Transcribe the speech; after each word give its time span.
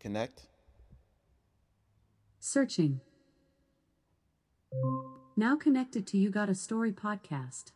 Connect. 0.00 0.46
Searching. 2.38 3.00
Now 5.36 5.56
connected 5.56 6.06
to 6.08 6.18
You 6.18 6.30
Got 6.30 6.48
a 6.48 6.54
Story 6.54 6.92
podcast. 6.92 7.72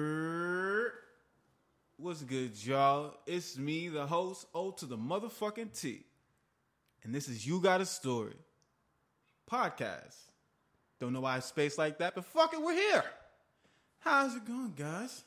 Yer. 0.00 0.92
What's 1.96 2.22
good, 2.22 2.52
y'all? 2.64 3.14
It's 3.26 3.58
me, 3.58 3.88
the 3.88 4.06
host, 4.06 4.46
O 4.54 4.70
to 4.72 4.86
the 4.86 4.96
motherfucking 4.96 5.78
T. 5.78 6.04
And 7.04 7.14
this 7.14 7.28
is 7.28 7.46
You 7.46 7.60
Got 7.60 7.80
a 7.80 7.86
Story 7.86 8.36
podcast. 9.50 10.16
Don't 10.98 11.12
know 11.12 11.20
why 11.20 11.38
it's 11.38 11.46
spaced 11.46 11.78
like 11.78 11.98
that, 11.98 12.14
but 12.14 12.24
fuck 12.24 12.52
it, 12.54 12.62
we're 12.62 12.74
here. 12.74 13.04
How's 14.00 14.36
it 14.36 14.44
going, 14.46 14.72
guys? 14.76 15.24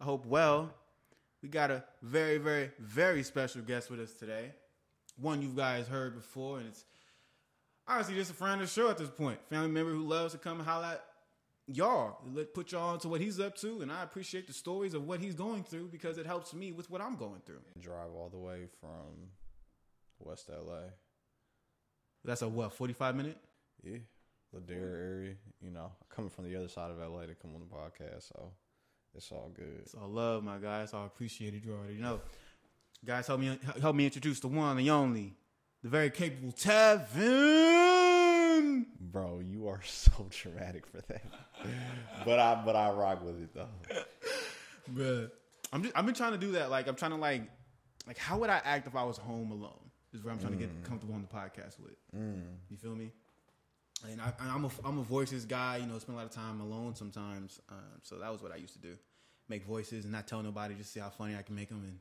I 0.00 0.04
hope 0.04 0.26
well. 0.26 0.72
We 1.42 1.48
got 1.48 1.70
a 1.70 1.84
very, 2.02 2.38
very, 2.38 2.70
very 2.78 3.22
special 3.22 3.62
guest 3.62 3.90
with 3.90 4.00
us 4.00 4.12
today. 4.12 4.52
One 5.16 5.42
you 5.42 5.48
guys 5.48 5.88
heard 5.88 6.14
before, 6.14 6.58
and 6.58 6.68
it's 6.68 6.84
honestly 7.86 8.14
just 8.14 8.30
a 8.30 8.34
friend 8.34 8.60
of 8.60 8.66
the 8.68 8.72
show 8.72 8.90
at 8.90 8.98
this 8.98 9.10
point. 9.10 9.38
Family 9.48 9.68
member 9.68 9.92
who 9.92 10.06
loves 10.06 10.32
to 10.32 10.38
come 10.38 10.60
at 10.60 11.04
y'all, 11.66 12.18
let 12.32 12.54
put 12.54 12.72
y'all 12.72 12.94
into 12.94 13.08
what 13.08 13.20
he's 13.20 13.40
up 13.40 13.56
to, 13.56 13.80
and 13.80 13.90
I 13.90 14.02
appreciate 14.02 14.46
the 14.46 14.52
stories 14.52 14.94
of 14.94 15.06
what 15.06 15.20
he's 15.20 15.34
going 15.34 15.64
through 15.64 15.88
because 15.88 16.18
it 16.18 16.26
helps 16.26 16.54
me 16.54 16.72
with 16.72 16.90
what 16.90 17.00
I'm 17.00 17.16
going 17.16 17.40
through. 17.44 17.60
Drive 17.80 18.12
all 18.14 18.28
the 18.30 18.38
way 18.38 18.66
from 18.80 19.30
West 20.18 20.48
LA. 20.48 20.90
That's 22.24 22.42
a 22.42 22.48
what, 22.48 22.72
45 22.72 23.16
minute? 23.16 23.38
Yeah. 23.82 23.98
Ladera 24.54 25.00
area. 25.00 25.34
You 25.60 25.70
know, 25.70 25.92
coming 26.08 26.30
from 26.30 26.44
the 26.44 26.56
other 26.56 26.68
side 26.68 26.90
of 26.90 26.98
LA 26.98 27.26
to 27.26 27.34
come 27.34 27.54
on 27.54 27.60
the 27.60 27.66
podcast, 27.66 28.28
so 28.28 28.52
it's 29.16 29.32
all 29.32 29.50
good. 29.54 29.80
It's 29.82 29.94
all 29.94 30.08
love, 30.08 30.44
my 30.44 30.58
guys. 30.58 30.92
I 30.92 31.06
appreciate 31.06 31.54
it. 31.54 31.64
You 31.64 31.72
already 31.72 31.94
know. 31.94 32.20
Guys, 33.04 33.26
help 33.26 33.40
me 33.40 33.58
help 33.80 33.96
me 33.96 34.04
introduce 34.04 34.40
the 34.40 34.48
one, 34.48 34.76
the 34.76 34.90
only, 34.90 35.34
the 35.82 35.88
very 35.88 36.10
capable 36.10 36.52
Tevin. 36.52 37.96
Bro, 39.00 39.40
you 39.44 39.68
are 39.68 39.80
so 39.86 40.28
dramatic 40.30 40.86
for 40.86 41.00
that. 41.08 41.22
but 42.24 42.38
I 42.38 42.62
but 42.64 42.76
I 42.76 42.90
rock 42.90 43.24
with 43.24 43.42
it 43.42 43.54
though. 43.54 43.68
Bruh. 44.92 45.30
I'm 45.72 45.82
just, 45.82 45.96
I've 45.96 46.06
been 46.06 46.14
trying 46.14 46.32
to 46.32 46.38
do 46.38 46.52
that. 46.52 46.70
Like 46.70 46.86
I'm 46.86 46.94
trying 46.94 47.10
to 47.12 47.16
like 47.16 47.42
like 48.06 48.18
how 48.18 48.38
would 48.38 48.50
I 48.50 48.60
act 48.64 48.86
if 48.86 48.94
I 48.94 49.02
was 49.04 49.18
home 49.18 49.50
alone? 49.50 49.72
Is 50.12 50.22
where 50.22 50.32
I'm 50.32 50.38
trying 50.38 50.52
to 50.52 50.58
get 50.58 50.70
mm. 50.70 50.84
comfortable 50.84 51.14
on 51.14 51.22
the 51.22 51.28
podcast 51.28 51.80
with. 51.80 51.96
Mm. 52.16 52.42
You 52.70 52.76
feel 52.76 52.94
me? 52.94 53.12
And 54.10 54.20
I, 54.20 54.32
I'm 54.40 54.64
a 54.64 54.70
I'm 54.84 54.98
a 54.98 55.02
voices 55.02 55.44
guy. 55.44 55.78
You 55.78 55.86
know, 55.86 55.98
spend 55.98 56.16
a 56.16 56.20
lot 56.20 56.26
of 56.26 56.32
time 56.32 56.60
alone 56.60 56.94
sometimes. 56.94 57.60
Um, 57.70 58.00
so 58.02 58.16
that 58.18 58.30
was 58.30 58.42
what 58.42 58.52
I 58.52 58.56
used 58.56 58.74
to 58.74 58.78
do, 58.78 58.94
make 59.48 59.64
voices 59.64 60.04
and 60.04 60.12
not 60.12 60.26
tell 60.26 60.42
nobody. 60.42 60.74
Just 60.74 60.92
see 60.92 61.00
how 61.00 61.10
funny 61.10 61.34
I 61.36 61.42
can 61.42 61.54
make 61.54 61.68
them. 61.68 61.82
And 61.82 61.98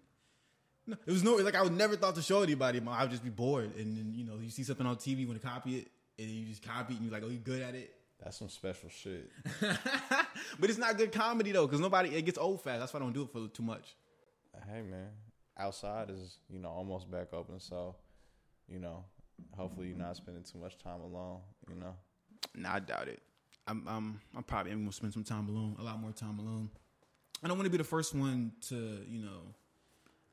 no, 0.87 0.97
it 1.05 1.11
was 1.11 1.23
no 1.23 1.35
like 1.35 1.55
I 1.55 1.63
would 1.63 1.77
never 1.77 1.95
thought 1.95 2.15
to 2.15 2.21
show 2.21 2.43
anybody. 2.43 2.81
I 2.85 3.03
would 3.03 3.11
just 3.11 3.23
be 3.23 3.29
bored. 3.29 3.75
And 3.77 3.97
then 3.97 4.13
you 4.13 4.25
know 4.25 4.37
you 4.41 4.49
see 4.49 4.63
something 4.63 4.85
on 4.85 4.97
TV, 4.97 5.25
want 5.25 5.41
to 5.41 5.47
copy 5.47 5.77
it, 5.77 5.87
and 6.19 6.29
you 6.29 6.45
just 6.45 6.63
copy 6.63 6.93
it, 6.93 6.97
and 6.97 7.05
you're 7.05 7.13
like, 7.13 7.23
oh, 7.25 7.31
you 7.31 7.39
good 7.39 7.61
at 7.61 7.75
it. 7.75 7.93
That's 8.23 8.37
some 8.37 8.49
special 8.49 8.89
shit. 8.89 9.29
but 9.61 10.69
it's 10.69 10.77
not 10.77 10.97
good 10.97 11.11
comedy 11.11 11.51
though, 11.51 11.65
because 11.65 11.79
nobody 11.79 12.09
it 12.09 12.25
gets 12.25 12.37
old 12.37 12.61
fast. 12.61 12.79
That's 12.79 12.93
why 12.93 12.99
I 12.99 13.03
don't 13.03 13.13
do 13.13 13.23
it 13.23 13.31
for 13.31 13.47
too 13.47 13.63
much. 13.63 13.95
Hey 14.67 14.81
man, 14.81 15.09
outside 15.57 16.09
is 16.09 16.39
you 16.49 16.59
know 16.59 16.69
almost 16.69 17.09
back 17.09 17.33
open, 17.33 17.59
so 17.59 17.95
you 18.67 18.79
know 18.79 19.03
hopefully 19.55 19.87
you're 19.87 19.97
not 19.97 20.15
spending 20.15 20.43
too 20.43 20.57
much 20.59 20.77
time 20.77 21.01
alone. 21.01 21.39
You 21.69 21.75
know, 21.75 21.95
Nah, 22.55 22.75
I 22.75 22.79
doubt 22.79 23.07
it. 23.07 23.21
I'm 23.67 23.83
I'm 23.87 24.21
I'm 24.35 24.43
probably 24.43 24.71
am 24.71 24.81
gonna 24.81 24.91
spend 24.91 25.13
some 25.13 25.23
time 25.23 25.49
alone, 25.49 25.75
a 25.79 25.83
lot 25.83 25.99
more 25.99 26.11
time 26.11 26.39
alone. 26.39 26.69
I 27.43 27.47
don't 27.47 27.57
want 27.57 27.65
to 27.65 27.71
be 27.71 27.77
the 27.77 27.83
first 27.83 28.13
one 28.13 28.51
to 28.69 28.75
you 29.09 29.21
know 29.23 29.41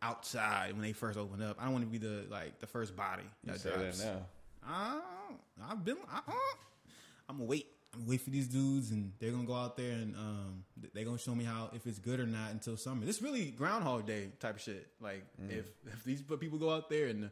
outside 0.02 0.72
when 0.72 0.82
they 0.82 0.92
first 0.92 1.18
open 1.18 1.42
up. 1.42 1.56
I 1.60 1.64
don't 1.64 1.72
want 1.72 1.84
to 1.84 1.90
be 1.90 1.98
the 1.98 2.26
like 2.30 2.58
the 2.60 2.66
first 2.66 2.94
body 2.96 3.24
you 3.44 3.54
say 3.56 3.70
drops. 3.70 4.00
that 4.00 4.14
now. 4.14 4.26
I, 4.66 5.00
I've 5.70 5.84
been. 5.84 5.96
I, 6.10 6.20
I'm 7.28 7.38
gonna 7.38 7.48
wait. 7.48 7.66
I'm 7.94 8.00
gonna 8.00 8.10
wait 8.10 8.20
for 8.20 8.30
these 8.30 8.48
dudes, 8.48 8.90
and 8.90 9.12
they're 9.18 9.30
gonna 9.32 9.46
go 9.46 9.54
out 9.54 9.76
there 9.76 9.92
and 9.92 10.14
um, 10.16 10.64
they're 10.94 11.04
gonna 11.04 11.18
show 11.18 11.34
me 11.34 11.44
how 11.44 11.70
if 11.74 11.86
it's 11.86 11.98
good 11.98 12.20
or 12.20 12.26
not 12.26 12.50
until 12.52 12.76
summer. 12.76 13.04
This 13.04 13.22
really 13.22 13.50
Groundhog 13.50 14.06
Day 14.06 14.28
type 14.40 14.56
of 14.56 14.60
shit. 14.60 14.88
Like 15.00 15.24
if 15.48 15.66
if 15.86 16.04
these 16.04 16.22
people 16.22 16.58
go 16.58 16.70
out 16.70 16.88
there 16.90 17.06
and 17.06 17.30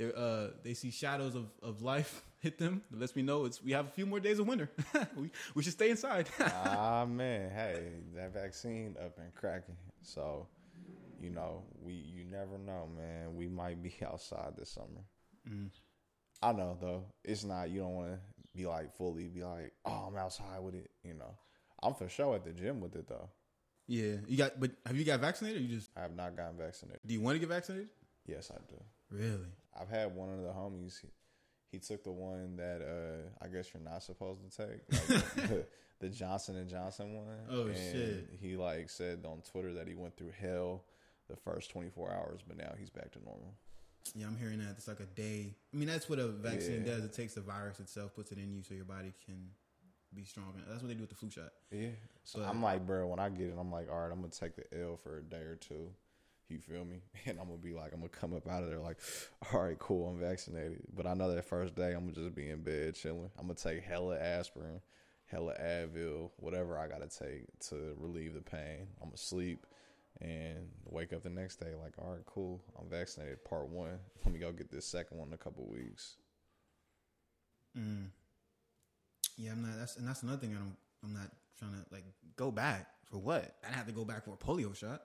they 0.00 0.12
uh 0.16 0.48
they 0.64 0.74
see 0.74 0.90
shadows 0.90 1.34
of, 1.34 1.46
of 1.62 1.82
life 1.82 2.24
hit 2.40 2.58
them, 2.58 2.82
it 2.90 2.98
lets 2.98 3.14
me 3.14 3.22
know 3.22 3.44
it's 3.44 3.62
we 3.62 3.72
have 3.72 3.86
a 3.86 3.90
few 3.90 4.06
more 4.06 4.18
days 4.18 4.38
of 4.38 4.48
winter. 4.48 4.70
we 5.16 5.30
we 5.54 5.62
should 5.62 5.74
stay 5.74 5.90
inside. 5.90 6.28
ah 6.40 7.04
man, 7.06 7.50
hey, 7.50 7.82
that 8.14 8.32
vaccine 8.32 8.96
up 8.98 9.18
and 9.18 9.34
cracking. 9.34 9.76
So, 10.02 10.46
you 11.20 11.28
know, 11.28 11.64
we 11.82 11.92
you 11.92 12.24
never 12.24 12.56
know, 12.56 12.88
man. 12.96 13.36
We 13.36 13.46
might 13.46 13.82
be 13.82 13.94
outside 14.04 14.54
this 14.56 14.70
summer. 14.70 15.04
I 16.42 16.52
know 16.52 16.78
though, 16.80 17.04
it's 17.22 17.44
not. 17.44 17.68
You 17.68 17.80
don't 17.80 17.94
want 17.94 18.12
to 18.12 18.18
be 18.56 18.64
like 18.66 18.96
fully 18.96 19.28
be 19.28 19.42
like, 19.42 19.72
oh, 19.84 20.08
I'm 20.08 20.16
outside 20.16 20.60
with 20.60 20.74
it. 20.74 20.90
You 21.04 21.14
know, 21.14 21.36
I'm 21.82 21.94
for 21.94 22.08
sure 22.08 22.36
at 22.36 22.44
the 22.44 22.52
gym 22.52 22.80
with 22.80 22.96
it 22.96 23.06
though. 23.06 23.28
yeah, 23.86 24.14
you 24.26 24.38
got. 24.38 24.58
But 24.58 24.70
have 24.86 24.96
you 24.96 25.04
got 25.04 25.20
vaccinated? 25.20 25.60
Or 25.60 25.64
you 25.64 25.76
just 25.76 25.90
I 25.94 26.00
have 26.00 26.16
not 26.16 26.38
gotten 26.38 26.56
vaccinated. 26.56 27.00
do 27.04 27.12
you 27.12 27.20
want 27.20 27.34
to 27.34 27.38
get 27.38 27.50
vaccinated? 27.50 27.90
Yes, 28.26 28.50
I 28.50 28.58
do. 28.70 28.80
Really? 29.10 29.50
I've 29.78 29.88
had 29.88 30.14
one 30.14 30.30
of 30.30 30.42
the 30.42 30.48
homies. 30.50 31.00
He, 31.00 31.08
he 31.72 31.78
took 31.78 32.02
the 32.04 32.10
one 32.12 32.56
that 32.56 32.80
uh, 32.82 33.44
I 33.44 33.48
guess 33.48 33.68
you're 33.72 33.82
not 33.82 34.02
supposed 34.02 34.40
to 34.50 34.56
take, 34.56 35.08
like 35.10 35.34
the, 35.48 35.66
the 36.00 36.08
Johnson 36.08 36.56
and 36.56 36.68
Johnson 36.68 37.14
one. 37.14 37.26
Oh, 37.50 37.66
and 37.66 37.76
shit. 37.76 38.28
He 38.40 38.56
like 38.56 38.90
said 38.90 39.20
on 39.24 39.42
Twitter 39.50 39.72
that 39.74 39.86
he 39.86 39.94
went 39.94 40.16
through 40.16 40.32
hell 40.40 40.82
the 41.28 41.36
first 41.36 41.70
24 41.70 42.10
hours, 42.12 42.40
but 42.46 42.56
now 42.56 42.72
he's 42.78 42.90
back 42.90 43.12
to 43.12 43.18
normal. 43.24 43.54
Yeah, 44.16 44.26
I'm 44.26 44.36
hearing 44.36 44.58
that 44.58 44.70
it's 44.76 44.88
like 44.88 44.98
a 45.00 45.06
day. 45.06 45.54
I 45.72 45.76
mean, 45.76 45.86
that's 45.86 46.08
what 46.08 46.18
a 46.18 46.26
vaccine 46.28 46.84
Yeah. 46.84 46.94
does. 46.94 47.04
It 47.04 47.12
takes 47.12 47.34
the 47.34 47.42
virus 47.42 47.78
itself, 47.78 48.14
puts 48.14 48.32
it 48.32 48.38
in 48.38 48.52
you, 48.52 48.62
so 48.62 48.74
your 48.74 48.86
body 48.86 49.12
can 49.24 49.36
be 50.12 50.24
stronger. 50.24 50.58
That's 50.68 50.82
what 50.82 50.88
they 50.88 50.94
do 50.94 51.02
with 51.02 51.10
the 51.10 51.16
flu 51.16 51.30
shot. 51.30 51.50
Yeah. 51.70 51.90
So 52.24 52.40
But- 52.40 52.48
I'm 52.48 52.60
like, 52.62 52.84
bro, 52.84 53.06
when 53.06 53.20
I 53.20 53.28
get 53.28 53.46
it, 53.48 53.54
I'm 53.56 53.70
like, 53.70 53.88
all 53.88 54.00
right, 54.00 54.10
I'm 54.10 54.20
gonna 54.20 54.30
take 54.32 54.56
the 54.56 54.64
L 54.82 54.96
for 54.96 55.18
a 55.18 55.22
day 55.22 55.42
or 55.42 55.54
two. 55.54 55.92
You 56.50 56.58
feel 56.58 56.84
me? 56.84 57.00
And 57.26 57.38
I'm 57.38 57.46
gonna 57.46 57.58
be 57.58 57.72
like, 57.72 57.92
I'm 57.92 58.00
gonna 58.00 58.08
come 58.08 58.34
up 58.34 58.48
out 58.48 58.62
of 58.62 58.70
there 58.70 58.78
like, 58.78 58.98
all 59.52 59.62
right, 59.62 59.78
cool, 59.78 60.08
I'm 60.08 60.18
vaccinated. 60.18 60.82
But 60.94 61.06
I 61.06 61.14
know 61.14 61.32
that 61.32 61.44
first 61.44 61.76
day, 61.76 61.92
I'm 61.92 62.00
gonna 62.00 62.12
just 62.12 62.34
be 62.34 62.48
in 62.50 62.62
bed 62.62 62.94
chilling. 62.94 63.30
I'm 63.38 63.46
gonna 63.46 63.54
take 63.54 63.82
hella 63.84 64.18
aspirin, 64.18 64.80
hella 65.26 65.54
Advil, 65.60 66.30
whatever 66.36 66.78
I 66.78 66.88
gotta 66.88 67.08
take 67.08 67.46
to 67.68 67.94
relieve 67.98 68.34
the 68.34 68.40
pain. 68.40 68.88
I'm 69.00 69.08
gonna 69.08 69.16
sleep 69.16 69.66
and 70.20 70.68
wake 70.86 71.12
up 71.12 71.22
the 71.22 71.30
next 71.30 71.56
day 71.56 71.74
like, 71.80 71.92
all 71.98 72.10
right, 72.12 72.26
cool, 72.26 72.60
I'm 72.78 72.88
vaccinated. 72.88 73.44
Part 73.44 73.68
one. 73.68 73.98
Let 74.24 74.32
me 74.32 74.40
go 74.40 74.50
get 74.52 74.70
this 74.70 74.86
second 74.86 75.18
one 75.18 75.28
in 75.28 75.34
a 75.34 75.38
couple 75.38 75.66
weeks. 75.66 76.16
Mm. 77.78 78.08
Yeah, 79.36 79.52
I'm 79.52 79.62
not. 79.62 79.78
That's 79.78 79.96
and 79.96 80.08
that's 80.08 80.22
another 80.22 80.38
thing. 80.38 80.54
I 80.54 80.58
don't. 80.58 80.76
I'm 81.04 81.14
not 81.14 81.30
trying 81.58 81.72
to 81.72 81.84
like 81.92 82.04
go 82.36 82.50
back 82.50 82.88
for 83.04 83.18
what? 83.18 83.56
I'd 83.66 83.74
have 83.74 83.86
to 83.86 83.92
go 83.92 84.04
back 84.04 84.24
for 84.24 84.32
a 84.32 84.36
polio 84.36 84.74
shot, 84.74 85.02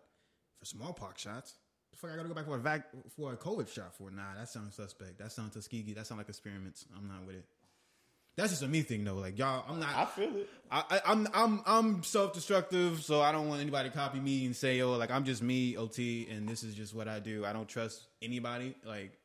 for 0.66 0.78
smallpox 0.78 1.22
shots. 1.22 1.56
The 1.92 1.98
fuck, 1.98 2.12
I 2.12 2.16
gotta 2.16 2.28
go 2.28 2.34
back 2.34 2.46
for 2.46 2.56
a 2.56 2.60
vac 2.60 2.88
for 3.16 3.34
a 3.34 3.38
COVID 3.38 3.72
shot 3.74 3.96
for? 3.96 4.12
Nah, 4.12 4.36
that 4.38 4.50
sounds 4.50 4.76
suspect. 4.76 5.20
That 5.20 5.32
sounds 5.32 5.54
Tuskegee. 5.54 5.94
That 5.94 6.08
sounds 6.08 6.18
like 6.20 6.30
experiments. 6.30 6.86
I'm 6.96 7.08
not 7.08 7.26
with 7.26 7.38
it. 7.38 7.46
That's 8.36 8.50
just 8.50 8.64
a 8.64 8.68
me 8.68 8.82
thing 8.82 9.06
though. 9.06 9.16
Like 9.16 9.38
y'all, 9.40 9.64
I'm 9.68 9.80
not. 9.80 9.96
I 9.96 10.06
feel 10.06 10.36
it. 10.36 10.50
I, 10.70 10.84
I, 10.90 11.02
I'm 11.06 11.28
I'm 11.34 11.62
I'm 11.66 12.04
self 12.04 12.34
destructive, 12.34 13.02
so 13.02 13.22
I 13.22 13.32
don't 13.32 13.48
want 13.48 13.62
anybody 13.62 13.90
to 13.90 13.96
copy 13.96 14.20
me 14.20 14.46
and 14.46 14.56
say, 14.56 14.82
"Oh, 14.82 14.94
like 14.94 15.10
I'm 15.10 15.24
just 15.24 15.42
me, 15.42 15.78
OT, 15.78 16.28
and 16.30 16.50
this 16.50 16.64
is 16.64 16.76
just 16.76 16.94
what 16.94 17.08
I 17.08 17.20
do." 17.20 17.46
I 17.46 17.54
don't 17.54 17.70
trust 17.70 18.08
anybody, 18.22 18.76
like 18.84 19.18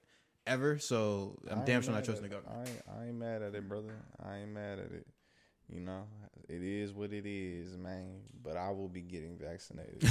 ever. 0.46 0.78
So 0.78 1.38
I'm 1.50 1.64
damn 1.64 1.82
sure 1.82 1.90
not 1.90 1.98
mad 1.98 2.04
trusting 2.04 2.24
at 2.24 2.30
the 2.30 2.36
government. 2.36 2.68
I 2.68 2.70
ain't, 2.70 3.00
I 3.00 3.06
ain't 3.08 3.18
mad 3.18 3.42
at 3.42 3.54
it, 3.54 3.68
brother. 3.68 3.96
I 4.24 4.36
ain't 4.38 4.52
mad 4.52 4.78
at 4.78 4.92
it. 4.92 5.06
You 5.72 5.80
know, 5.80 6.02
it 6.48 6.62
is 6.62 6.92
what 6.92 7.12
it 7.12 7.26
is, 7.26 7.76
man. 7.76 8.20
But 8.42 8.56
I 8.56 8.70
will 8.70 8.88
be 8.88 9.02
getting 9.02 9.36
vaccinated. 9.38 10.02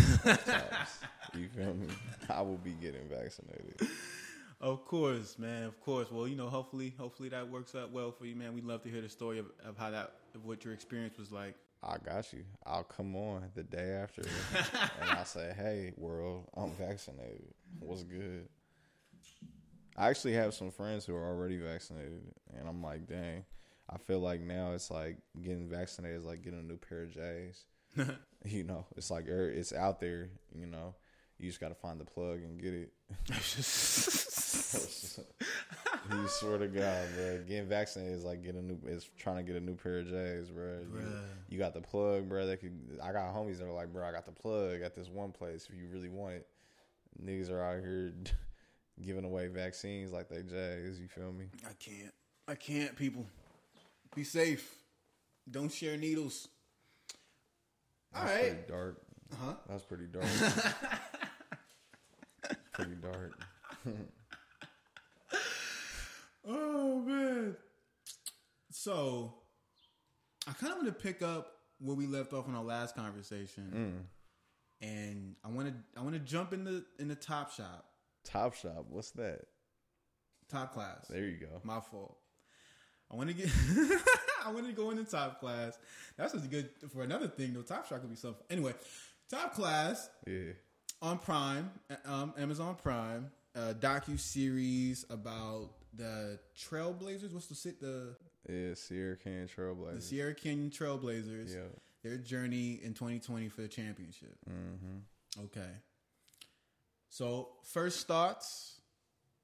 you 1.38 1.50
feel 1.50 1.74
me? 1.74 1.88
I 2.30 2.42
will 2.42 2.58
be 2.58 2.72
getting 2.72 3.10
vaccinated. 3.10 3.82
Of 4.62 4.86
course, 4.86 5.38
man. 5.38 5.64
Of 5.64 5.80
course. 5.82 6.12
Well, 6.12 6.28
you 6.28 6.36
know, 6.36 6.48
hopefully, 6.48 6.94
hopefully 6.98 7.30
that 7.30 7.50
works 7.50 7.76
out 7.76 7.92
well 7.92 8.12
for 8.12 8.26
you, 8.26 8.36
man. 8.36 8.54
We'd 8.54 8.66
love 8.66 8.84
to 8.84 8.90
hear 8.90 9.02
the 9.02 9.10
story 9.10 9.40
of, 9.40 9.48
of 9.66 9.78
how 9.78 9.90
that, 9.90 10.14
of 10.36 10.46
what 10.46 10.64
your 10.64 10.74
experience 10.74 11.18
was 11.18 11.32
like. 11.32 11.56
I 11.82 11.98
got 11.98 12.32
you. 12.34 12.44
I'll 12.66 12.84
come 12.84 13.16
on 13.16 13.50
the 13.56 13.64
day 13.64 13.92
after, 13.92 14.22
and 15.02 15.12
I'll 15.12 15.24
say, 15.24 15.54
"Hey, 15.56 15.94
world, 15.96 16.50
I'm 16.58 16.72
vaccinated. 16.72 17.54
What's 17.80 18.04
good?" 18.04 18.50
I 19.96 20.10
actually 20.10 20.34
have 20.34 20.54
some 20.54 20.72
friends 20.72 21.06
who 21.06 21.16
are 21.16 21.26
already 21.26 21.58
vaccinated, 21.58 22.22
and 22.58 22.68
I'm 22.68 22.84
like, 22.84 23.08
"Dang." 23.08 23.46
I 23.92 23.98
feel 23.98 24.20
like 24.20 24.42
now 24.42 24.72
it's 24.74 24.92
like 24.92 25.18
getting 25.42 25.68
vaccinated 25.68 26.20
is 26.20 26.26
like 26.26 26.44
getting 26.44 26.60
a 26.60 26.64
new 26.64 26.78
pair 26.78 27.04
of 27.04 27.14
J's. 27.14 27.66
you 28.46 28.64
know, 28.64 28.86
it's 28.96 29.10
like 29.10 29.28
er, 29.28 29.50
it's 29.50 29.74
out 29.74 30.00
there. 30.00 30.30
You 30.54 30.68
know, 30.68 30.96
you 31.40 31.48
just 31.48 31.60
got 31.60 31.70
to 31.70 31.76
find 31.76 32.00
the 32.00 32.06
plug 32.06 32.40
and 32.40 32.62
get 32.62 32.74
it. 32.74 32.92
you 36.12 36.28
swear 36.28 36.58
to 36.58 36.68
God, 36.68 37.08
bro. 37.16 37.44
Getting 37.48 37.68
vaccinated 37.68 38.18
is 38.18 38.24
like 38.24 38.44
getting 38.44 38.60
a 38.60 38.64
new. 38.64 38.80
It's 38.86 39.10
trying 39.18 39.38
to 39.38 39.44
get 39.44 39.56
a 39.56 39.66
new 39.66 39.76
pair 39.76 40.00
of 40.00 40.06
J's, 40.08 40.50
bro. 40.50 40.80
You, 40.94 41.04
you 41.50 41.58
got 41.58 41.74
the 41.74 41.82
plug, 41.82 42.30
bro. 42.30 42.46
They 42.46 42.58
could. 42.58 43.00
I 43.02 43.12
got 43.12 43.34
homies 43.34 43.58
that 43.60 43.66
are 43.66 43.74
like, 43.74 43.92
bro, 43.92 44.08
I 44.08 44.12
got 44.12 44.26
the 44.26 44.32
plug 44.32 44.82
at 44.82 44.96
this 44.96 45.10
one 45.10 45.32
place. 45.32 45.68
If 45.72 45.76
you 45.80 45.88
really 45.92 46.10
want 46.10 46.36
it, 46.36 46.48
niggas 47.24 47.50
are 47.50 47.64
out 47.64 47.80
here 47.80 48.14
giving 49.02 49.26
away 49.26 49.48
vaccines 49.48 50.12
like 50.12 50.30
they 50.30 50.44
J's. 50.44 51.00
You 51.00 51.08
feel 51.08 51.32
me? 51.32 51.46
I 51.66 51.74
can't. 51.80 52.14
I 52.48 52.56
can't, 52.56 52.96
people. 52.96 53.26
Be 54.16 54.24
safe. 54.24 54.76
Don't 55.50 55.72
share 55.72 55.98
needles. 55.98 56.48
All 58.16 58.24
That's 58.26 58.36
right. 58.36 58.52
pretty 58.52 58.68
dark. 58.72 59.02
Huh? 59.40 59.54
That's 59.68 59.84
pretty 59.84 60.06
dark. 60.06 60.26
pretty 62.74 62.96
dark. 62.96 63.40
Oh 66.48 67.02
man. 67.02 67.56
So 68.72 69.36
I 70.48 70.54
kind 70.54 70.72
of 70.72 70.78
want 70.80 70.88
to 70.88 70.94
pick 71.04 71.22
up 71.22 71.58
where 71.80 71.96
we 71.96 72.08
left 72.08 72.34
off 72.34 72.48
in 72.48 72.56
our 72.56 72.64
last 72.64 72.96
conversation. 72.96 74.04
Mm. 74.82 74.88
And 74.88 75.36
I 75.44 75.50
want 75.50 75.68
to 75.68 75.74
I 76.00 76.02
want 76.02 76.14
to 76.16 76.20
jump 76.20 76.54
in 76.54 76.64
the 76.64 76.84
in 76.98 77.08
the 77.08 77.14
top 77.16 77.52
shop, 77.52 77.86
Top 78.24 78.56
Shop. 78.56 78.86
What's 78.90 79.12
that? 79.12 79.42
top 80.50 80.74
class. 80.74 81.06
There 81.08 81.24
you 81.26 81.38
go. 81.38 81.62
My 81.64 81.80
fault. 81.80 82.18
I 83.12 83.16
want 83.16 83.30
to 83.30 83.36
get. 83.36 83.50
I 84.46 84.52
want 84.52 84.66
to 84.68 84.74
go 84.74 84.92
into 84.92 85.04
top 85.04 85.40
class. 85.40 85.78
That's 86.18 86.34
just 86.34 86.50
good 86.50 86.70
for 86.94 87.04
another 87.04 87.28
thing. 87.28 87.54
though. 87.54 87.62
top 87.62 87.88
Shot 87.88 88.02
could 88.02 88.10
be 88.10 88.16
something. 88.16 88.44
Anyway, 88.50 88.74
top 89.30 89.54
class 89.54 90.10
Yeah. 90.28 90.54
on 91.02 91.18
Prime, 91.20 91.72
um, 92.06 92.34
Amazon 92.38 92.76
Prime, 92.82 93.32
a 93.56 93.74
docu 93.74 94.20
series 94.20 95.06
about 95.10 95.72
the 95.94 96.40
Trailblazers. 96.58 97.34
What's 97.34 97.48
the 97.48 97.56
sit 97.56 97.80
the 97.82 98.16
Yeah. 98.48 98.74
Sierra 98.76 99.18
Canyon 99.18 99.48
Trailblazers. 99.48 99.96
the 99.96 100.02
Sierra 100.02 100.34
Canyon 100.36 100.70
Trailblazers? 100.70 101.54
Yeah. 101.54 101.68
Their 102.04 102.18
journey 102.18 102.80
in 102.82 102.94
2020 102.94 103.50
for 103.50 103.62
the 103.62 103.68
championship. 103.68 104.38
Mm-hmm. 104.50 105.44
Okay. 105.46 105.70
So 107.10 107.50
first 107.74 108.08
thoughts, 108.08 108.80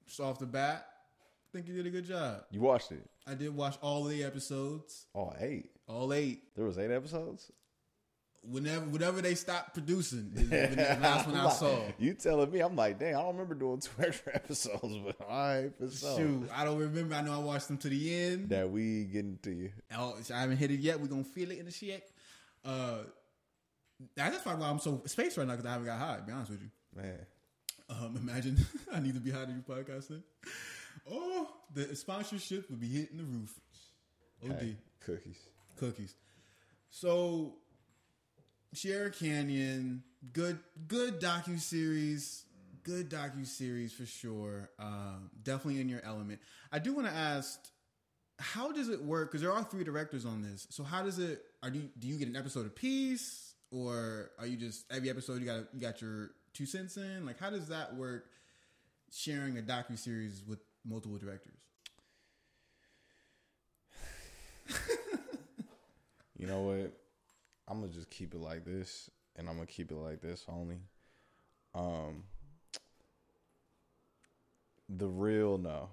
just 0.06 0.20
off 0.20 0.38
the 0.38 0.46
bat, 0.46 0.86
think 1.52 1.68
you 1.68 1.74
did 1.74 1.86
a 1.86 1.90
good 1.90 2.04
job. 2.06 2.42
You 2.50 2.60
watched 2.60 2.92
it? 2.92 3.04
I 3.26 3.34
did 3.34 3.54
watch 3.54 3.76
all 3.82 4.04
the 4.04 4.22
episodes, 4.24 5.06
Oh, 5.14 5.32
eight. 5.40 5.70
all 5.88 6.12
eight. 6.12 6.42
There 6.54 6.64
was 6.64 6.78
eight 6.78 6.90
episodes. 6.90 7.50
Whenever, 8.48 8.84
whenever 8.86 9.20
they 9.20 9.34
stopped 9.34 9.74
producing, 9.74 10.30
is 10.36 10.48
that's 10.48 11.26
when 11.26 11.34
I 11.36 11.46
I'm 11.46 11.50
saw. 11.50 11.80
You 11.98 12.14
telling 12.14 12.48
me? 12.52 12.60
I'm 12.60 12.76
like, 12.76 12.96
dang, 12.96 13.16
I 13.16 13.18
don't 13.18 13.32
remember 13.32 13.54
doing 13.56 13.80
two 13.80 13.90
extra 13.98 14.36
episodes, 14.36 14.94
but 15.04 15.16
all 15.28 15.36
right, 15.36 15.72
for 15.76 15.90
sure. 15.90 16.16
Shoot, 16.16 16.48
I 16.54 16.64
don't 16.64 16.78
remember. 16.78 17.16
I 17.16 17.22
know 17.22 17.34
I 17.34 17.38
watched 17.38 17.66
them 17.66 17.78
to 17.78 17.88
the 17.88 18.14
end. 18.14 18.50
That 18.50 18.70
we 18.70 19.04
getting 19.06 19.38
to 19.42 19.50
you. 19.50 19.72
Oh, 19.96 20.16
I 20.32 20.40
haven't 20.40 20.58
hit 20.58 20.70
it 20.70 20.78
yet. 20.78 21.00
We're 21.00 21.08
gonna 21.08 21.24
feel 21.24 21.50
it 21.50 21.58
in 21.58 21.64
the 21.64 21.72
shit. 21.72 22.08
Uh, 22.64 22.98
that's 24.14 24.42
probably 24.42 24.62
why 24.62 24.70
I'm 24.70 24.78
so 24.78 25.02
spaced 25.06 25.36
right 25.38 25.46
now 25.46 25.54
because 25.54 25.66
I 25.66 25.72
haven't 25.72 25.86
got 25.86 25.98
high. 25.98 26.16
To 26.18 26.22
be 26.22 26.32
honest 26.32 26.50
with 26.52 26.60
you. 26.62 26.70
Man. 26.94 27.18
Um, 27.88 28.16
imagine 28.16 28.58
I 28.92 29.00
need 29.00 29.14
to 29.14 29.20
be 29.20 29.30
high 29.32 29.44
to 29.44 29.52
do 29.52 29.60
podcasting. 29.68 30.22
Oh, 31.10 31.48
the 31.74 31.94
sponsorship 31.96 32.68
would 32.70 32.80
be 32.80 32.88
hitting 32.88 33.18
the 33.18 33.24
roof. 33.24 33.58
OD 34.44 34.58
Hey, 34.60 34.76
cookies. 35.00 35.38
cookies. 35.76 36.14
So, 36.90 37.54
Sierra 38.72 39.10
Canyon, 39.10 40.02
good 40.32 40.58
good 40.88 41.20
docu 41.20 41.58
series, 41.60 42.44
good 42.82 43.10
docu 43.10 43.46
series 43.46 43.92
for 43.92 44.06
sure. 44.06 44.70
Um, 44.78 45.30
definitely 45.42 45.80
in 45.80 45.88
your 45.88 46.02
element. 46.04 46.40
I 46.72 46.78
do 46.78 46.94
want 46.94 47.06
to 47.08 47.12
ask, 47.14 47.60
how 48.38 48.72
does 48.72 48.88
it 48.88 49.02
work? 49.02 49.30
Because 49.30 49.42
there 49.42 49.52
are 49.52 49.64
three 49.64 49.84
directors 49.84 50.24
on 50.26 50.42
this. 50.42 50.66
So 50.70 50.82
how 50.84 51.02
does 51.02 51.18
it? 51.18 51.42
Are 51.62 51.70
you 51.70 51.88
do 51.98 52.08
you 52.08 52.16
get 52.18 52.28
an 52.28 52.36
episode 52.36 52.66
apiece, 52.66 53.54
or 53.70 54.30
are 54.38 54.46
you 54.46 54.56
just 54.56 54.84
every 54.92 55.08
episode 55.10 55.40
you 55.40 55.46
got 55.46 55.64
you 55.72 55.80
got 55.80 56.00
your 56.02 56.30
two 56.52 56.66
cents 56.66 56.96
in? 56.96 57.24
Like 57.24 57.38
how 57.38 57.50
does 57.50 57.68
that 57.68 57.94
work? 57.96 58.26
Sharing 59.12 59.56
a 59.56 59.62
docu 59.62 59.96
series 59.96 60.42
with 60.46 60.58
multiple 60.88 61.18
directors. 61.18 61.52
You 66.38 66.46
know 66.46 66.60
what? 66.60 66.92
I'm 67.66 67.80
gonna 67.80 67.90
just 67.92 68.10
keep 68.10 68.34
it 68.34 68.40
like 68.40 68.64
this, 68.66 69.10
and 69.36 69.48
I'm 69.48 69.54
gonna 69.54 69.66
keep 69.66 69.90
it 69.90 69.94
like 69.96 70.20
this 70.20 70.44
only. 70.48 70.76
Um, 71.74 72.24
the 74.90 75.06
real 75.08 75.56
no, 75.56 75.88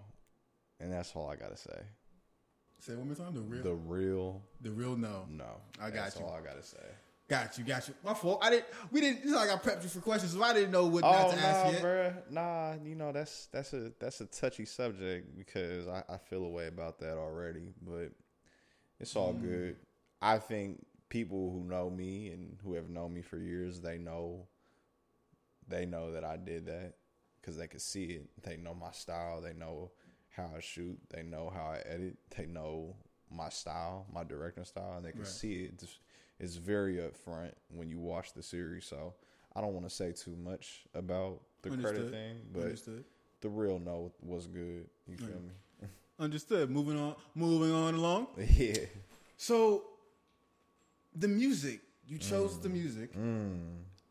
and 0.81 0.91
that's 0.91 1.15
all 1.15 1.29
I 1.29 1.37
gotta 1.37 1.55
say. 1.55 1.79
Say 2.79 2.91
it 2.91 2.97
one 2.99 3.07
more 3.07 3.15
time. 3.15 3.33
The 3.33 3.39
real, 3.41 3.63
The 3.63 3.73
real. 3.73 4.41
the, 4.59 4.71
real 4.71 4.97
no. 4.97 5.25
no. 5.29 5.45
I 5.79 5.85
got 5.89 6.03
that's 6.03 6.19
you. 6.19 6.25
all 6.25 6.33
I 6.33 6.45
gotta 6.45 6.61
say. 6.61 6.77
Got 7.29 7.57
you, 7.57 7.63
got 7.63 7.87
you. 7.87 7.93
My 8.03 8.13
fault. 8.13 8.39
I 8.43 8.49
didn't. 8.49 8.65
We 8.91 8.99
didn't. 9.01 9.23
It's 9.23 9.31
like 9.31 9.49
I 9.49 9.55
prepped 9.55 9.83
you 9.83 9.89
for 9.89 10.01
questions, 10.01 10.33
so 10.33 10.43
I 10.43 10.53
didn't 10.53 10.71
know 10.71 10.85
what 10.85 11.03
Oh 11.03 11.11
not 11.11 11.29
to 11.29 11.35
nah, 11.35 11.41
ask 11.41 11.65
yet. 11.71 11.81
bruh. 11.83 12.31
Nah, 12.31 12.73
you 12.83 12.95
know 12.95 13.11
that's 13.11 13.47
that's 13.47 13.73
a 13.73 13.91
that's 13.99 14.19
a 14.21 14.25
touchy 14.25 14.65
subject 14.65 15.37
because 15.37 15.87
I, 15.87 16.03
I 16.09 16.17
feel 16.17 16.43
a 16.43 16.49
way 16.49 16.67
about 16.67 16.99
that 16.99 17.17
already, 17.17 17.73
but 17.81 18.11
it's 18.99 19.15
all 19.15 19.33
Mm. 19.33 19.41
good. 19.41 19.77
I 20.21 20.37
think 20.37 20.85
people 21.09 21.51
who 21.51 21.63
know 21.63 21.89
me 21.89 22.29
and 22.29 22.57
who 22.63 22.73
have 22.73 22.89
known 22.89 23.13
me 23.13 23.21
for 23.21 23.37
years, 23.37 23.79
they 23.79 23.97
know 23.97 24.47
they 25.67 25.85
know 25.85 26.11
that 26.11 26.25
I 26.25 26.35
did 26.37 26.65
that 26.65 26.95
because 27.39 27.57
they 27.57 27.67
can 27.67 27.79
see 27.79 28.05
it. 28.05 28.29
They 28.43 28.57
know 28.57 28.73
my 28.73 28.91
style. 28.91 29.41
They 29.41 29.53
know 29.53 29.91
how 30.29 30.51
I 30.55 30.59
shoot. 30.59 30.99
They 31.09 31.23
know 31.23 31.51
how 31.53 31.71
I 31.71 31.77
edit. 31.85 32.17
They 32.35 32.45
know 32.45 32.97
my 33.31 33.49
style, 33.49 34.05
my 34.13 34.23
directing 34.23 34.65
style, 34.65 34.95
and 34.97 35.05
they 35.05 35.11
can 35.11 35.21
Right. 35.21 35.27
see 35.27 35.63
it. 35.63 35.71
It's, 35.81 35.99
it's 36.43 36.55
very 36.55 36.95
upfront 36.97 37.51
when 37.69 37.89
you 37.89 37.99
watch 37.99 38.33
the 38.33 38.43
series. 38.43 38.85
So 38.85 39.13
I 39.55 39.61
don't 39.61 39.73
want 39.73 39.87
to 39.87 39.93
say 39.95 40.11
too 40.11 40.35
much 40.35 40.83
about 40.93 41.39
the 41.61 41.69
credit 41.71 42.11
thing, 42.11 42.37
but 42.51 42.63
Understood. 42.63 43.05
the 43.41 43.49
real 43.49 43.79
no 43.79 44.11
was 44.21 44.47
good. 44.47 44.87
You 45.07 45.17
feel 45.17 45.27
me? 45.29 45.87
Understood. 46.19 46.69
Moving 46.69 46.99
on. 46.99 47.15
Moving 47.35 47.73
on 47.73 47.95
along. 47.95 48.27
yeah. 48.57 48.73
So, 49.37 49.83
the 51.15 51.27
music 51.27 51.81
you 52.07 52.17
chose 52.17 52.59
the 52.59 52.69
music. 52.69 53.11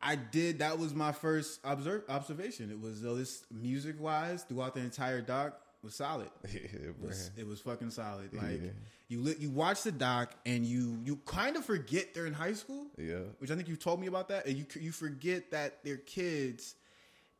I 0.00 0.16
did. 0.16 0.58
That 0.60 0.78
was 0.78 0.94
my 0.94 1.12
first 1.12 1.60
observe, 1.62 2.02
observation. 2.08 2.70
It 2.70 2.80
was 2.80 3.04
uh, 3.04 3.12
this 3.14 3.44
music 3.50 4.00
wise 4.00 4.42
throughout 4.42 4.74
the 4.74 4.80
entire 4.80 5.20
doc 5.20 5.60
was 5.82 5.94
solid. 5.94 6.30
Yeah, 6.52 6.60
It 6.88 6.94
was, 7.00 7.30
it 7.36 7.46
was 7.46 7.60
fucking 7.60 7.90
solid. 7.90 8.32
Like 8.32 8.62
Yeah. 8.62 8.70
You 9.12 9.20
li- 9.20 9.36
you 9.38 9.50
watch 9.50 9.82
the 9.82 9.92
doc 9.92 10.32
and 10.46 10.64
you 10.64 10.98
you 11.04 11.16
kind 11.26 11.56
of 11.56 11.64
forget 11.64 12.14
they're 12.14 12.26
in 12.26 12.32
high 12.32 12.54
school. 12.54 12.86
Yeah. 12.96 13.16
which 13.38 13.50
I 13.50 13.56
think 13.56 13.68
you 13.68 13.76
told 13.76 14.00
me 14.00 14.06
about 14.06 14.28
that, 14.28 14.46
and 14.46 14.56
you 14.56 14.66
you 14.80 14.92
forget 14.92 15.50
that 15.50 15.84
they're 15.84 15.98
kids, 16.18 16.74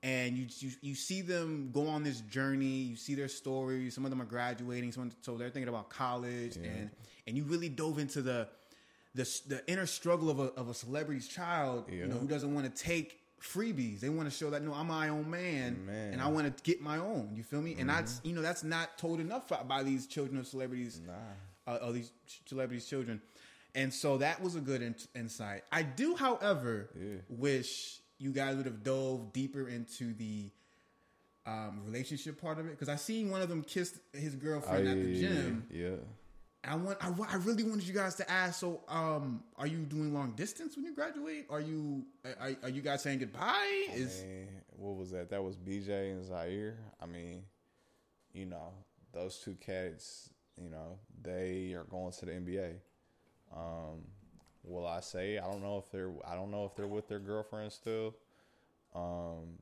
and 0.02 0.36
you 0.36 0.46
you 0.58 0.70
you 0.80 0.94
see 0.94 1.20
them 1.22 1.70
go 1.72 1.88
on 1.88 2.02
this 2.02 2.20
journey. 2.22 2.66
You 2.90 2.96
see 2.96 3.14
their 3.14 3.28
stories. 3.28 3.94
Some 3.94 4.04
of 4.04 4.10
them 4.10 4.20
are 4.20 4.30
graduating. 4.36 4.92
Some 4.92 5.10
so 5.22 5.36
they're 5.36 5.50
thinking 5.50 5.68
about 5.68 5.88
college, 5.88 6.56
and 6.56 6.90
and 7.26 7.36
you 7.36 7.44
really 7.44 7.68
dove 7.68 7.98
into 7.98 8.20
the 8.22 8.48
the 9.14 9.24
the 9.46 9.62
inner 9.72 9.86
struggle 9.86 10.28
of 10.30 10.38
a 10.40 10.48
of 10.60 10.68
a 10.68 10.74
celebrity's 10.74 11.28
child, 11.28 11.84
you 11.90 12.06
know, 12.06 12.16
who 12.16 12.26
doesn't 12.26 12.54
want 12.54 12.66
to 12.74 12.82
take 12.82 13.18
freebies. 13.40 14.00
They 14.00 14.08
want 14.08 14.30
to 14.30 14.34
show 14.36 14.50
that 14.50 14.62
no, 14.62 14.72
I'm 14.72 14.86
my 14.88 15.08
own 15.08 15.28
man, 15.28 15.84
Man. 15.84 15.94
Mm-hmm. 15.96 16.12
and 16.12 16.22
I 16.22 16.28
want 16.28 16.44
to 16.56 16.62
get 16.62 16.80
my 16.80 16.98
own. 16.98 17.32
You 17.34 17.42
feel 17.42 17.60
me? 17.62 17.76
And 17.78 17.88
that's 17.88 18.20
you 18.24 18.32
know 18.34 18.42
that's 18.42 18.62
not 18.64 18.98
told 18.98 19.20
enough 19.20 19.48
by- 19.48 19.62
by 19.64 19.82
these 19.82 20.06
children 20.06 20.38
of 20.38 20.46
celebrities 20.46 21.00
Nah. 21.06 21.12
Uh, 21.66 21.78
of 21.80 21.94
these 21.94 22.12
celebrities' 22.46 22.86
children. 22.86 23.20
And 23.74 23.92
so 23.92 24.18
that 24.18 24.42
was 24.42 24.54
a 24.56 24.60
good 24.60 24.82
in- 24.82 24.94
insight. 25.14 25.62
I 25.72 25.82
do, 25.82 26.14
however, 26.14 26.90
Yeah. 26.98 27.16
wish 27.28 28.00
you 28.18 28.30
guys 28.32 28.56
would 28.56 28.66
have 28.66 28.82
dove 28.84 29.32
deeper 29.32 29.68
into 29.68 30.12
the 30.14 30.50
um, 31.46 31.82
relationship 31.84 32.40
part 32.40 32.58
of 32.58 32.66
it 32.66 32.70
because 32.70 32.88
I 32.88 32.96
seen 32.96 33.30
one 33.30 33.42
of 33.42 33.48
them 33.48 33.62
kiss 33.62 33.98
his 34.12 34.34
girlfriend 34.36 34.86
at 34.88 34.96
the 34.96 35.20
gym. 35.20 35.66
Yeah. 35.70 35.96
I 36.64 36.76
want, 36.76 36.98
I, 37.00 37.08
I 37.28 37.36
really 37.38 37.64
wanted 37.64 37.88
you 37.88 37.94
guys 37.94 38.14
to 38.16 38.30
ask. 38.30 38.60
So, 38.60 38.82
um, 38.86 39.42
are 39.56 39.66
you 39.66 39.78
doing 39.78 40.14
long 40.14 40.32
distance 40.36 40.76
when 40.76 40.84
you 40.84 40.94
graduate? 40.94 41.46
Are 41.50 41.60
you, 41.60 42.04
are, 42.38 42.52
are 42.62 42.68
you 42.68 42.80
guys 42.82 43.02
saying 43.02 43.18
goodbye? 43.18 43.86
Is 43.92 44.22
Man, 44.22 44.46
what 44.76 44.94
was 44.96 45.10
that? 45.10 45.30
That 45.30 45.42
was 45.42 45.56
BJ 45.56 46.12
and 46.12 46.24
Zaire. 46.24 46.76
I 47.00 47.06
mean, 47.06 47.42
you 48.32 48.46
know, 48.46 48.74
those 49.12 49.38
two 49.38 49.56
cats, 49.60 50.30
you 50.60 50.68
know, 50.70 50.98
they 51.22 51.72
are 51.74 51.84
going 51.84 52.12
to 52.12 52.26
the 52.26 52.32
NBA. 52.32 52.74
Um, 53.54 54.02
will 54.64 54.86
I 54.86 55.00
say 55.00 55.38
I 55.38 55.50
don't 55.50 55.62
know 55.62 55.78
if 55.78 55.90
they're 55.90 56.10
I 56.26 56.34
don't 56.34 56.50
know 56.50 56.64
if 56.64 56.74
they're 56.74 56.86
with 56.86 57.08
their 57.08 57.18
girlfriend 57.18 57.72
still. 57.72 58.14
Um, 58.94 59.58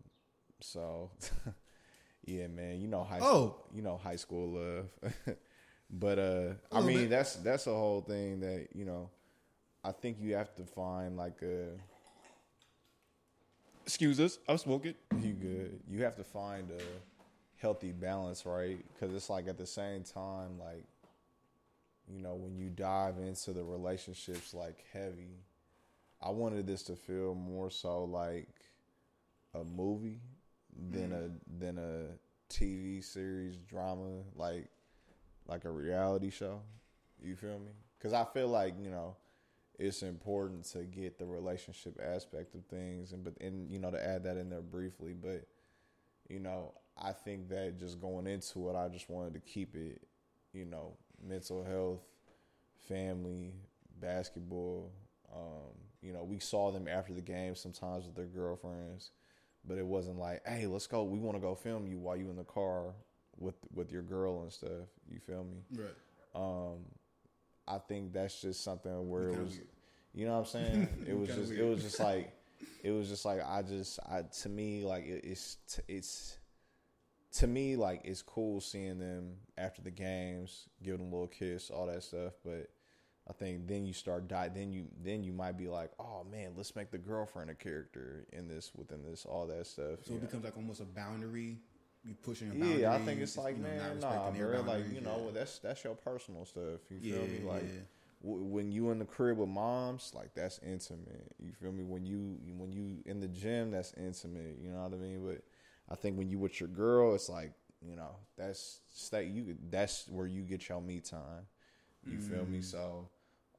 so 0.61 1.11
yeah, 2.25 2.47
man, 2.49 2.81
you 2.81 2.87
know 2.89 3.03
high 3.05 3.19
Oh. 3.21 3.25
school, 3.25 3.65
you 3.75 3.83
know 3.83 3.97
high 3.97 4.17
school 4.17 4.49
love. 4.53 5.15
but 5.91 6.19
uh, 6.19 6.53
I 6.73 6.81
mean 6.81 6.99
bit. 6.99 7.11
that's 7.11 7.37
that's 7.37 7.67
a 7.67 7.75
whole 7.75 8.01
thing 8.03 8.41
that 8.41 8.69
you 8.75 8.85
know. 8.85 9.11
I 9.83 9.93
think 9.93 10.19
you 10.21 10.35
have 10.35 10.55
to 10.57 10.65
find 10.65 11.17
like 11.17 11.41
a 11.41 11.71
excuse 13.85 14.21
us, 14.21 14.39
I'm 14.49 14.59
smoking. 14.59 14.95
you 15.23 15.33
good. 15.33 15.81
You 15.89 16.03
have 16.05 16.17
to 16.17 16.25
find 16.25 16.71
a 16.71 16.83
healthy 17.61 17.93
balance, 17.93 18.47
right? 18.47 18.79
Because 18.95 19.15
it's 19.15 19.31
like 19.31 19.47
at 19.49 19.59
the 19.59 19.67
same 19.67 20.03
time, 20.03 20.59
like 20.59 20.85
you 22.09 22.21
know, 22.21 22.35
when 22.35 22.57
you 22.57 22.71
dive 22.71 23.19
into 23.19 23.53
the 23.53 23.63
relationships 23.63 24.53
like 24.53 24.85
heavy, 24.93 25.45
I 26.21 26.31
wanted 26.31 26.67
this 26.67 26.83
to 26.85 26.97
feel 26.97 27.35
more 27.35 27.71
so 27.71 28.05
like 28.05 28.49
a 29.55 29.63
movie 29.63 30.21
than 30.91 31.11
mm-hmm. 31.11 31.15
a 31.15 31.65
than 31.65 31.79
a 31.79 32.53
TV 32.53 33.05
series 33.05 33.57
drama, 33.57 34.23
like 34.35 34.69
like 35.47 35.65
a 35.65 35.71
reality 35.71 36.31
show. 36.31 36.61
You 37.23 37.37
feel 37.37 37.59
me? 37.59 37.73
Because 37.99 38.13
I 38.13 38.25
feel 38.25 38.49
like 38.49 38.75
you 38.83 38.91
know 38.91 39.17
it's 39.79 40.03
important 40.03 40.65
to 40.65 40.85
get 40.85 41.19
the 41.19 41.27
relationship 41.27 41.99
aspect 42.03 42.55
of 42.55 42.65
things, 42.67 43.13
and 43.13 43.23
but 43.23 43.35
and 43.41 43.71
you 43.71 43.79
know 43.79 43.91
to 43.91 44.05
add 44.05 44.25
that 44.25 44.37
in 44.37 44.51
there 44.51 44.63
briefly, 44.63 45.13
but 45.13 45.47
you 46.29 46.41
know 46.41 46.73
I 47.01 47.13
think 47.13 47.49
that 47.49 47.79
just 47.79 48.01
going 48.01 48.27
into 48.27 48.69
it, 48.69 48.77
I 48.77 48.89
just 48.89 49.09
wanted 49.09 49.35
to 49.35 49.41
keep 49.41 49.75
it, 49.75 50.03
you 50.53 50.65
know, 50.65 50.97
mental 51.27 51.65
health, 51.65 52.03
family, 52.89 53.53
basketball. 54.01 54.93
Um, 55.35 55.73
you 56.03 56.13
know, 56.13 56.25
we 56.25 56.39
saw 56.39 56.71
them 56.71 56.89
after 56.89 57.13
the 57.13 57.21
game 57.21 57.55
sometimes 57.55 58.07
with 58.07 58.17
their 58.17 58.27
girlfriends, 58.27 59.11
but 59.65 59.79
it 59.79 59.87
wasn't 59.87 60.19
like, 60.19 60.43
hey, 60.47 60.67
let's 60.67 60.87
go. 60.87 61.05
We 61.05 61.19
want 61.19 61.37
to 61.37 61.41
go 61.41 61.55
film 61.55 61.87
you 61.87 61.99
while 61.99 62.17
you 62.17 62.31
in 62.31 62.37
the 62.37 62.45
car 62.45 62.95
with 63.39 63.55
with 63.75 63.91
your 63.91 64.03
girl 64.03 64.43
and 64.43 64.53
stuff. 64.53 64.89
You 65.09 65.21
feel 65.21 65.45
me? 65.45 65.63
Right. 65.73 65.95
Um, 66.35 66.79
I 67.67 67.79
think 67.79 68.13
that's 68.13 68.41
just 68.41 68.63
something 68.65 69.09
where 69.09 69.29
it 69.29 69.39
was, 69.39 69.61
you 70.13 70.27
know 70.27 70.33
what 70.33 70.41
I'm 70.41 70.47
saying? 70.47 70.89
It 71.07 71.17
was 71.17 71.29
just, 71.29 71.53
it 71.53 71.63
was 71.63 71.83
just 71.83 72.01
like, 72.01 72.33
it 72.83 72.91
was 72.91 73.09
just 73.09 73.25
like 73.25 73.41
I 73.47 73.63
just, 73.63 74.01
I 74.09 74.23
to 74.43 74.49
me 74.49 74.85
like 74.85 75.07
it, 75.07 75.25
it's 75.25 75.57
t- 75.69 75.83
it's 75.89 76.39
to 77.33 77.47
me 77.47 77.77
like 77.77 78.03
it's 78.05 78.23
cool 78.23 78.61
seeing 78.61 78.99
them 78.99 79.35
after 79.57 79.83
the 79.83 79.91
games, 79.91 80.69
giving 80.83 80.99
them 81.01 81.09
a 81.09 81.15
little 81.15 81.29
kiss, 81.29 81.71
all 81.71 81.87
that 81.87 82.03
stuff. 82.03 82.33
But 82.45 82.71
I 83.29 83.33
think 83.33 83.69
then 83.69 83.85
you 83.85 83.93
start 83.93 84.29
die. 84.29 84.49
Then 84.49 84.73
you 84.73 84.87
then 85.03 85.23
you 85.23 85.33
might 85.33 85.57
be 85.57 85.69
like, 85.69 85.93
oh 86.01 86.25
man, 86.31 86.53
let's 86.57 86.75
make 86.75 86.91
the 86.91 86.99
girlfriend 86.99 87.51
a 87.51 87.55
character 87.55 88.27
in 88.33 88.49
this 88.49 88.73
within 88.75 89.03
this 89.05 89.25
all 89.25 89.47
that 89.47 89.67
stuff. 89.67 90.01
So 90.05 90.13
it 90.13 90.15
know? 90.15 90.27
becomes 90.27 90.45
like 90.45 90.57
almost 90.57 90.81
a 90.81 90.85
boundary. 90.85 91.59
You 92.03 92.15
pushing 92.15 92.51
a 92.51 92.55
boundary. 92.55 92.81
Yeah, 92.81 92.95
I 92.95 92.99
think 92.99 93.21
it's 93.21 93.37
like, 93.37 93.59
you 93.59 93.63
know, 93.63 93.69
man, 93.69 94.01
nah, 94.01 94.31
bro. 94.31 94.63
Like, 94.63 94.91
you 94.93 95.03
know, 95.03 95.25
yeah. 95.27 95.33
that's 95.35 95.59
that's 95.59 95.85
your 95.85 95.95
personal 95.95 96.47
stuff. 96.47 96.81
You 96.89 96.99
Yeah, 97.01 97.15
feel 97.17 97.27
me? 97.27 97.41
Like, 97.47 97.63
yeah. 97.63 97.81
w- 98.25 98.45
when 98.45 98.73
you 98.73 98.91
in 98.91 98.99
the 98.99 99.05
crib 99.05 99.37
with 99.37 99.51
moms, 99.51 100.13
like 100.15 100.35
that's 100.35 100.59
intimate. 100.67 101.31
You 101.39 101.53
feel 101.53 101.73
me? 101.73 101.85
When 101.85 102.07
you 102.07 102.39
when 102.57 102.73
you 102.73 103.03
in 103.05 103.21
the 103.21 103.29
gym, 103.29 103.71
that's 103.71 103.93
intimate. 103.95 104.59
You 104.61 104.73
know 104.73 104.83
what 104.83 104.95
I 104.95 104.97
mean? 104.97 105.25
But 105.25 105.43
I 105.91 105.97
think 105.97 106.17
when 106.17 106.29
you 106.29 106.39
with 106.39 106.61
your 106.61 106.69
girl, 106.69 107.15
it's 107.15 107.29
like, 107.29 107.53
you 107.83 107.97
know, 107.97 108.17
that's 108.37 108.81
that 109.11 109.27
you 109.27 109.57
that's 109.71 110.07
where 110.09 110.27
you 110.27 110.43
get 110.43 110.69
your 110.69 110.81
me 110.81 111.01
time. 111.01 111.47
You 112.07 112.19
feel 112.19 112.47
me? 112.47 112.59
Mm. 112.59 112.65
So. 112.65 113.09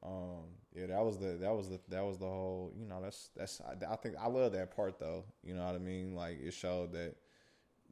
Um, 0.04 0.48
yeah, 0.74 0.86
that 0.86 1.04
was 1.04 1.18
the 1.18 1.38
that 1.40 1.54
was 1.54 1.68
the 1.68 1.78
that 1.88 2.04
was 2.04 2.18
the 2.18 2.24
whole 2.24 2.72
you 2.76 2.88
know 2.88 3.00
that's 3.00 3.30
that's 3.36 3.60
I, 3.60 3.92
I 3.92 3.94
think 3.94 4.16
I 4.20 4.26
love 4.26 4.50
that 4.50 4.74
part 4.74 4.98
though 4.98 5.22
you 5.44 5.54
know 5.54 5.64
what 5.64 5.76
I 5.76 5.78
mean 5.78 6.16
like 6.16 6.40
it 6.42 6.52
showed 6.52 6.90
that 6.94 7.14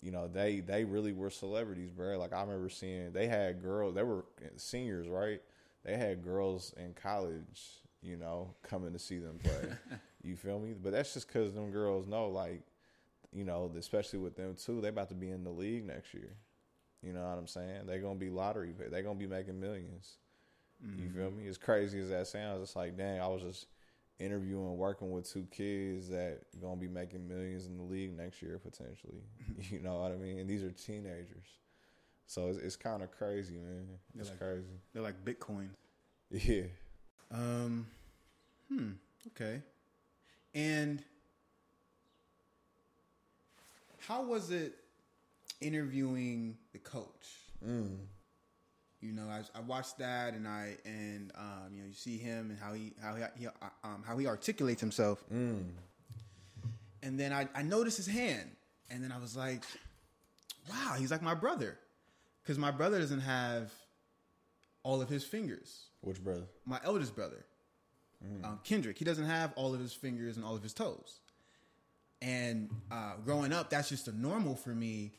you 0.00 0.10
know 0.10 0.28
they 0.28 0.60
they 0.60 0.84
really 0.84 1.12
were 1.12 1.30
celebrities, 1.30 1.90
bro. 1.90 2.18
Like 2.18 2.32
I 2.32 2.40
remember 2.40 2.68
seeing 2.68 3.12
they 3.12 3.26
had 3.26 3.62
girls, 3.62 3.94
they 3.94 4.02
were 4.02 4.24
seniors, 4.56 5.08
right? 5.08 5.40
They 5.84 5.96
had 5.96 6.22
girls 6.22 6.74
in 6.76 6.94
college, 6.94 7.60
you 8.02 8.16
know, 8.16 8.54
coming 8.62 8.92
to 8.92 8.98
see 8.98 9.18
them 9.18 9.38
play. 9.42 9.72
you 10.22 10.36
feel 10.36 10.58
me? 10.58 10.74
But 10.80 10.92
that's 10.92 11.14
just 11.14 11.26
because 11.26 11.54
them 11.54 11.70
girls 11.70 12.06
know, 12.06 12.28
like, 12.28 12.62
you 13.32 13.44
know, 13.44 13.70
especially 13.78 14.18
with 14.18 14.36
them 14.36 14.54
too, 14.54 14.80
they're 14.80 14.90
about 14.90 15.08
to 15.10 15.14
be 15.14 15.30
in 15.30 15.44
the 15.44 15.50
league 15.50 15.86
next 15.86 16.12
year. 16.14 16.36
You 17.02 17.12
know 17.12 17.22
what 17.22 17.38
I'm 17.38 17.46
saying? 17.46 17.86
They're 17.86 18.00
gonna 18.00 18.18
be 18.18 18.28
lottery 18.30 18.72
pay. 18.78 18.88
They're 18.88 19.02
gonna 19.02 19.18
be 19.18 19.26
making 19.26 19.58
millions. 19.60 20.16
You 20.96 21.10
feel 21.10 21.30
me? 21.30 21.46
As 21.46 21.58
crazy 21.58 22.00
as 22.00 22.08
that 22.08 22.26
sounds, 22.26 22.62
it's 22.62 22.74
like, 22.74 22.96
dang, 22.96 23.20
I 23.20 23.26
was 23.26 23.42
just 23.42 23.66
interviewing, 24.18 24.78
working 24.78 25.10
with 25.10 25.30
two 25.30 25.46
kids 25.50 26.08
that 26.08 26.40
gonna 26.60 26.76
be 26.76 26.88
making 26.88 27.28
millions 27.28 27.66
in 27.66 27.76
the 27.76 27.82
league 27.82 28.16
next 28.16 28.40
year 28.42 28.58
potentially. 28.58 29.20
you 29.70 29.80
know 29.80 30.00
what 30.00 30.12
I 30.12 30.16
mean? 30.16 30.38
And 30.38 30.48
these 30.48 30.62
are 30.62 30.70
teenagers, 30.70 31.46
so 32.26 32.48
it's, 32.48 32.58
it's 32.58 32.76
kind 32.76 33.02
of 33.02 33.10
crazy, 33.12 33.54
man. 33.58 33.86
They're 34.14 34.20
It's 34.22 34.30
like- 34.30 34.38
crazy. 34.38 34.80
They're 34.92 35.02
like 35.02 35.22
Bitcoin. 35.24 35.68
Yeah. 36.30 36.62
Um, 37.32 37.86
hmm. 38.68 38.90
Okay. 39.28 39.62
And 40.54 41.02
how 44.06 44.22
was 44.24 44.50
it 44.50 44.74
interviewing 45.60 46.56
the 46.72 46.78
coach? 46.78 47.26
Mm. 47.66 47.96
You 49.00 49.12
know, 49.12 49.28
I, 49.28 49.42
I 49.58 49.60
watched 49.62 49.98
that, 49.98 50.34
and 50.34 50.46
I 50.46 50.76
and 50.84 51.32
um, 51.36 51.70
you 51.74 51.80
know, 51.82 51.88
you 51.88 51.94
see 51.94 52.18
him 52.18 52.50
and 52.50 52.58
how 52.58 52.74
he 52.74 52.92
how 53.00 53.14
he, 53.36 53.46
um, 53.82 54.02
how 54.06 54.18
he 54.18 54.26
articulates 54.26 54.80
himself, 54.80 55.24
Mm. 55.32 55.64
and 57.02 57.18
then 57.18 57.32
I 57.32 57.48
I 57.54 57.62
noticed 57.62 57.96
his 57.96 58.06
hand, 58.06 58.50
and 58.90 59.02
then 59.02 59.10
I 59.12 59.18
was 59.18 59.36
like, 59.36 59.62
wow, 60.68 60.96
he's 60.98 61.10
like 61.10 61.22
my 61.22 61.34
brother, 61.34 61.78
because 62.42 62.58
my 62.58 62.70
brother 62.70 62.98
doesn't 62.98 63.20
have 63.20 63.72
all 64.82 65.00
of 65.00 65.08
his 65.08 65.24
fingers. 65.24 65.86
Which 66.02 66.22
brother? 66.22 66.44
my 66.66 66.80
eldest 66.84 67.14
brother, 67.14 67.44
um, 68.44 68.60
Kendrick, 68.64 68.98
he 68.98 69.04
doesn't 69.06 69.26
have 69.26 69.52
all 69.56 69.72
of 69.74 69.80
his 69.80 69.92
fingers 69.94 70.36
and 70.36 70.44
all 70.44 70.56
of 70.56 70.62
his 70.62 70.74
toes. 70.74 71.20
And 72.22 72.70
uh, 72.90 73.14
growing 73.24 73.52
up, 73.52 73.70
that's 73.70 73.88
just 73.88 74.08
a 74.08 74.12
normal 74.18 74.54
for 74.54 74.70
me. 74.70 75.12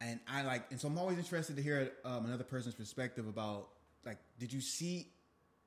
And 0.00 0.20
I 0.28 0.42
like, 0.42 0.64
and 0.70 0.80
so 0.80 0.88
I'm 0.88 0.98
always 0.98 1.18
interested 1.18 1.56
to 1.56 1.62
hear 1.62 1.90
um, 2.04 2.24
another 2.26 2.44
person's 2.44 2.74
perspective 2.74 3.26
about 3.28 3.68
like, 4.04 4.18
did 4.38 4.52
you 4.52 4.60
see 4.60 5.08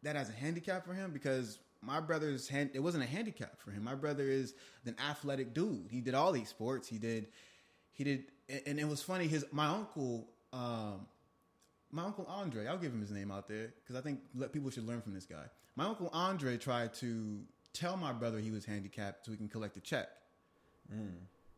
that 0.02 0.16
as 0.16 0.30
a 0.30 0.34
handicap 0.34 0.86
for 0.86 0.94
him? 0.94 1.12
Because 1.12 1.60
my 1.82 2.00
brother's 2.00 2.48
hand, 2.48 2.72
it 2.74 2.80
wasn't 2.80 3.04
a 3.04 3.08
handicap 3.08 3.60
for 3.60 3.72
him. 3.72 3.84
My 3.84 3.96
brother 3.96 4.24
is 4.24 4.54
an 4.86 4.96
athletic 5.10 5.54
dude. 5.54 5.88
He 5.92 6.02
did 6.02 6.14
all 6.16 6.32
these 6.32 6.50
sports. 6.50 6.88
He 6.88 6.98
did, 6.98 7.28
he 7.92 8.04
did, 8.04 8.24
and- 8.66 8.80
it 8.80 8.88
was 8.88 9.04
funny. 9.04 9.28
His 9.28 9.46
my 9.52 9.68
uncle, 9.68 10.28
um, 10.52 11.06
my 11.92 12.04
uncle 12.06 12.26
Andre, 12.28 12.66
I'll 12.68 12.78
give 12.78 12.92
him 12.92 13.02
his 13.02 13.12
name 13.12 13.32
out 13.32 13.48
there 13.48 13.74
because 13.84 13.96
I 13.96 14.02
think 14.02 14.20
let 14.34 14.52
people 14.52 14.70
should 14.72 14.88
learn 14.88 15.02
from 15.02 15.14
this 15.14 15.26
guy. 15.26 15.44
My 15.76 15.86
uncle 15.86 16.10
Andre 16.12 16.58
tried 16.58 16.94
to 16.96 17.42
tell 17.74 17.98
my 17.98 18.14
brother 18.14 18.40
he 18.40 18.52
was 18.52 18.66
handicapped 18.66 19.26
so 19.26 19.32
he 19.32 19.38
can 19.38 19.48
collect 19.50 19.78
a 19.78 19.82
check, 19.82 20.08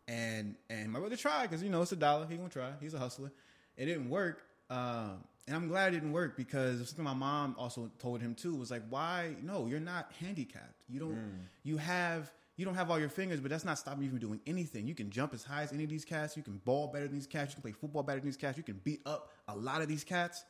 and 0.08 0.55
and 0.70 0.91
my 0.91 1.00
brother 1.00 1.15
tried 1.17 1.44
because 1.50 1.63
you 1.63 1.70
know 1.70 1.82
it's 1.82 1.91
a 1.91 1.96
dollar. 1.96 2.27
He 2.27 2.36
gonna 2.38 2.50
try. 2.50 2.72
He's 2.79 2.94
a 2.94 3.00
hustler. 3.00 3.32
It 3.77 3.86
didn't 3.86 4.10
work, 4.10 4.44
um, 4.70 5.24
and 5.48 5.55
I'm 5.55 5.67
glad 5.67 5.89
it 5.94 5.98
didn't 5.98 6.12
work 6.13 6.38
because 6.38 6.77
something 6.88 7.03
my 7.03 7.13
mom 7.13 7.55
also 7.58 7.91
told 8.00 8.22
him 8.22 8.36
too 8.36 8.55
was 8.55 8.72
like, 8.72 8.84
why? 8.89 9.36
No, 9.41 9.67
you're 9.67 9.79
not 9.79 10.12
handicapped. 10.20 10.84
You 10.88 11.00
don't. 11.00 11.15
You 11.63 11.77
have. 11.77 12.32
You 12.58 12.63
don't 12.63 12.75
have 12.75 12.89
all 12.89 12.98
your 12.98 13.10
fingers, 13.10 13.41
but 13.41 13.51
that's 13.51 13.65
not 13.65 13.77
stopping 13.77 14.03
you 14.03 14.10
from 14.10 14.20
doing 14.20 14.39
anything. 14.48 14.88
You 14.88 14.96
can 14.96 15.10
jump 15.10 15.34
as 15.34 15.44
high 15.44 15.63
as 15.63 15.74
any 15.74 15.84
of 15.84 15.89
these 15.89 16.05
cats. 16.05 16.38
You 16.38 16.44
can 16.44 16.62
ball 16.63 16.88
better 16.88 17.05
than 17.05 17.13
these 17.15 17.27
cats. 17.27 17.50
You 17.51 17.55
can 17.55 17.63
play 17.63 17.74
football 17.74 18.01
better 18.01 18.20
than 18.20 18.27
these 18.29 18.38
cats. 18.38 18.58
You 18.58 18.63
can 18.63 18.79
beat 18.82 19.01
up 19.05 19.34
a 19.50 19.55
lot 19.58 19.82
of 19.82 19.89
these 19.89 20.05
cats. 20.05 20.46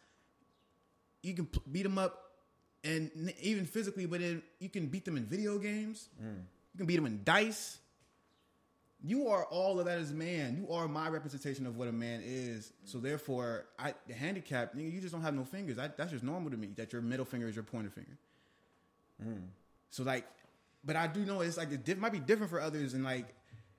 You 1.23 1.33
can 1.33 1.47
p- 1.47 1.61
beat 1.71 1.81
them 1.81 1.97
up, 1.97 2.21
and 2.83 3.09
n- 3.17 3.33
even 3.41 3.65
physically, 3.65 4.05
but 4.05 4.19
then 4.19 4.43
you 4.59 4.69
can 4.69 4.85
beat 4.85 5.03
them 5.05 5.17
in 5.17 5.25
video 5.25 5.57
games. 5.57 6.09
You 6.73 6.77
can 6.77 6.85
beat 6.85 6.97
them 6.97 7.07
in 7.07 7.21
dice. 7.23 7.79
You 9.07 9.27
are 9.27 9.45
all 9.45 9.79
of 9.79 9.85
that 9.85 9.99
as 9.99 10.11
man. 10.11 10.57
You 10.57 10.73
are 10.73 10.87
my 10.87 11.09
representation 11.09 11.67
of 11.67 11.77
what 11.77 11.87
a 11.87 11.91
man 11.91 12.23
is. 12.25 12.73
So 12.85 12.97
therefore, 12.97 13.65
I 13.77 13.93
the 14.07 14.15
handicap, 14.15 14.73
nigga, 14.73 14.91
you 14.91 14.99
just 14.99 15.13
don't 15.13 15.21
have 15.21 15.35
no 15.35 15.43
fingers. 15.43 15.77
I, 15.77 15.89
that's 15.95 16.11
just 16.11 16.23
normal 16.23 16.49
to 16.49 16.57
me. 16.57 16.69
That 16.75 16.91
your 16.91 17.03
middle 17.03 17.25
finger 17.25 17.47
is 17.47 17.55
your 17.55 17.63
pointer 17.63 17.91
finger. 17.91 18.17
Mm. 19.23 19.43
So 19.91 20.01
like, 20.01 20.25
but 20.83 20.95
I 20.95 21.05
do 21.05 21.23
know 21.23 21.41
it's 21.41 21.55
like 21.55 21.69
it 21.71 21.99
might 21.99 22.13
be 22.13 22.19
different 22.19 22.49
for 22.49 22.59
others, 22.59 22.95
and 22.95 23.03
like, 23.03 23.27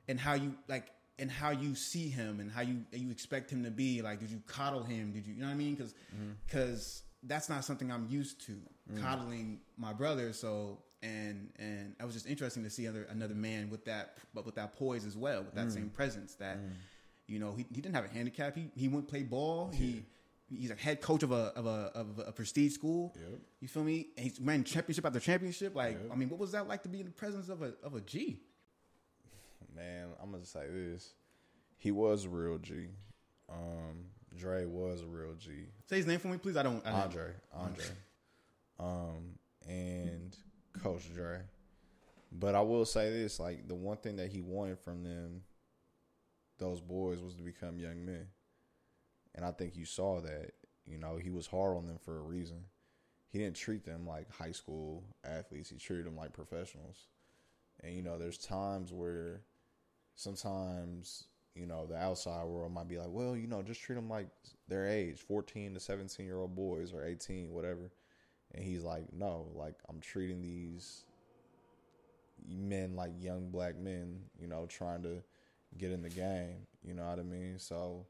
and 0.07 0.21
how 0.21 0.35
you 0.35 0.55
like, 0.69 0.93
and 1.19 1.29
how 1.29 1.51
you 1.51 1.75
see 1.75 2.09
him, 2.09 2.39
and 2.39 2.49
how 2.49 2.61
you 2.61 2.85
you 2.93 3.11
expect 3.11 3.51
him 3.51 3.65
to 3.65 3.71
be. 3.73 4.03
Like, 4.03 4.21
did 4.21 4.31
you 4.31 4.41
coddle 4.47 4.85
him? 4.85 5.11
Did 5.11 5.27
you, 5.27 5.35
you 5.35 5.41
know 5.41 5.47
what 5.47 5.55
I 5.55 5.57
mean? 5.57 5.75
Because 5.75 5.93
mm-hmm. 6.15 7.07
that's 7.25 7.49
not 7.49 7.65
something 7.65 7.91
I'm 7.91 8.07
used 8.09 8.47
to 8.47 8.53
mm. 8.93 9.03
coddling 9.03 9.59
my 9.77 9.93
brother. 9.93 10.33
So 10.33 10.79
and 11.03 11.51
and 11.59 11.95
it 11.99 12.05
was 12.05 12.15
just 12.15 12.27
interesting 12.27 12.63
to 12.65 12.71
see 12.71 12.89
other 12.89 13.07
another 13.11 13.35
man 13.35 13.71
with 13.71 13.85
that, 13.85 14.19
but 14.35 14.45
with 14.47 14.55
that 14.57 14.77
poise 14.77 15.05
as 15.05 15.17
well, 15.17 15.43
with 15.43 15.55
that 15.55 15.71
same 15.73 15.91
presence. 15.91 16.35
That 16.35 16.59
you 17.27 17.39
know 17.39 17.55
he, 17.57 17.67
he 17.73 17.81
didn't 17.81 17.95
have 17.95 18.05
a 18.05 18.09
handicap. 18.09 18.57
He 18.57 18.71
he 18.75 18.89
went 18.89 19.09
play 19.09 19.23
ball. 19.23 19.71
He 19.75 20.05
he's 20.49 20.71
a 20.71 20.75
head 20.75 21.01
coach 21.01 21.23
of 21.23 21.33
a 21.33 21.53
of 21.57 21.67
a 21.67 21.91
of 21.95 22.21
a 22.27 22.33
prestige 22.33 22.73
school. 22.73 23.15
Yep. 23.17 23.41
You 23.61 23.69
feel 23.69 23.85
me? 23.85 24.09
And 24.17 24.25
he's 24.27 24.41
ran 24.41 24.65
championship 24.65 25.05
after 25.05 25.21
championship. 25.21 25.75
Like, 25.75 25.99
Yep. 26.03 26.13
I 26.13 26.17
mean, 26.17 26.29
what 26.29 26.39
was 26.39 26.53
that 26.53 26.69
like 26.69 26.83
to 26.85 26.89
be 26.89 27.01
in 27.01 27.07
the 27.07 27.13
presence 27.13 27.49
of 27.49 27.63
a 27.63 27.75
of 27.83 27.95
a 27.95 28.01
G? 28.01 28.41
Man, 29.75 30.09
I'm 30.23 30.31
gonna 30.31 30.45
say 30.45 30.67
this. 30.71 31.15
He 31.79 31.91
was 31.91 32.25
a 32.25 32.29
real 32.29 32.59
G. 32.59 32.87
Um, 33.51 34.07
Dre 34.37 34.65
was 34.65 35.03
a 35.03 35.07
real 35.07 35.35
G. 35.35 35.51
Say 35.89 35.97
his 35.97 36.07
name 36.07 36.19
for 36.19 36.29
me, 36.29 36.39
please. 36.39 36.57
I 36.57 36.63
don't. 36.63 36.85
I 36.87 36.91
don't 36.91 37.01
Andre, 37.03 37.33
Andre, 37.53 37.85
um, 38.79 39.39
and 39.69 40.37
Coach 40.83 41.13
Dre. 41.15 41.41
But 42.33 42.55
I 42.55 42.61
will 42.61 42.85
say 42.85 43.11
this: 43.11 43.41
like 43.41 43.69
the 43.69 43.75
one 43.75 43.97
thing 43.97 44.17
that 44.17 44.31
he 44.31 44.41
wanted 44.41 44.79
from 44.79 45.03
them, 45.03 45.43
those 46.59 46.81
boys, 46.81 47.21
was 47.21 47.35
to 47.35 47.43
become 47.43 47.79
young 47.79 48.05
men. 48.05 48.27
And 49.35 49.45
I 49.45 49.53
think 49.53 49.77
you 49.77 49.85
saw 49.85 50.21
that. 50.21 50.53
You 50.87 50.99
know, 50.99 51.17
he 51.17 51.31
was 51.31 51.49
hard 51.49 51.77
on 51.77 51.87
them 51.87 51.99
for 52.05 52.17
a 52.17 52.23
reason. 52.23 52.59
He 53.29 53.39
didn't 53.41 53.57
treat 53.57 53.85
them 53.85 54.07
like 54.07 54.31
high 54.31 54.53
school 54.53 55.03
athletes. 55.25 55.69
He 55.69 55.79
treated 55.79 56.07
them 56.07 56.17
like 56.17 56.33
professionals. 56.33 57.09
And 57.83 57.95
you 57.95 58.03
know, 58.03 58.19
there's 58.19 58.39
times 58.39 58.93
where 58.93 59.43
sometimes 60.15 61.25
you 61.55 61.67
know 61.67 61.87
the 61.87 61.97
outside 61.97 62.45
world 62.45 62.73
might 62.73 62.89
be 62.89 62.99
like, 62.99 63.11
well, 63.11 63.37
you 63.37 63.47
know, 63.47 63.63
just 63.63 63.81
treat 63.81 63.97
them 63.97 64.09
like 64.09 64.29
their 64.69 64.87
age, 64.87 65.19
14 65.21 65.75
to 65.75 65.81
17 65.81 66.25
year 66.25 66.39
old 66.39 66.55
boys 66.55 66.93
or 66.93 67.05
18, 67.05 67.51
whatever. 67.51 67.91
And 68.55 68.65
he's 68.65 68.83
like, 68.83 69.13
no, 69.13 69.49
like 69.55 69.75
I'm 69.89 70.01
treating 70.01 70.43
these 70.43 71.05
men 72.49 72.95
like 72.95 73.13
young 73.19 73.51
black 73.51 73.77
men, 73.79 74.21
you 74.41 74.47
know, 74.47 74.67
trying 74.67 75.03
to 75.03 75.23
get 75.77 75.91
in 75.91 76.03
the 76.03 76.11
game. 76.11 76.67
You 76.85 76.95
know 76.95 77.07
what 77.07 77.19
I 77.19 77.23
mean? 77.23 77.59
So 77.59 78.07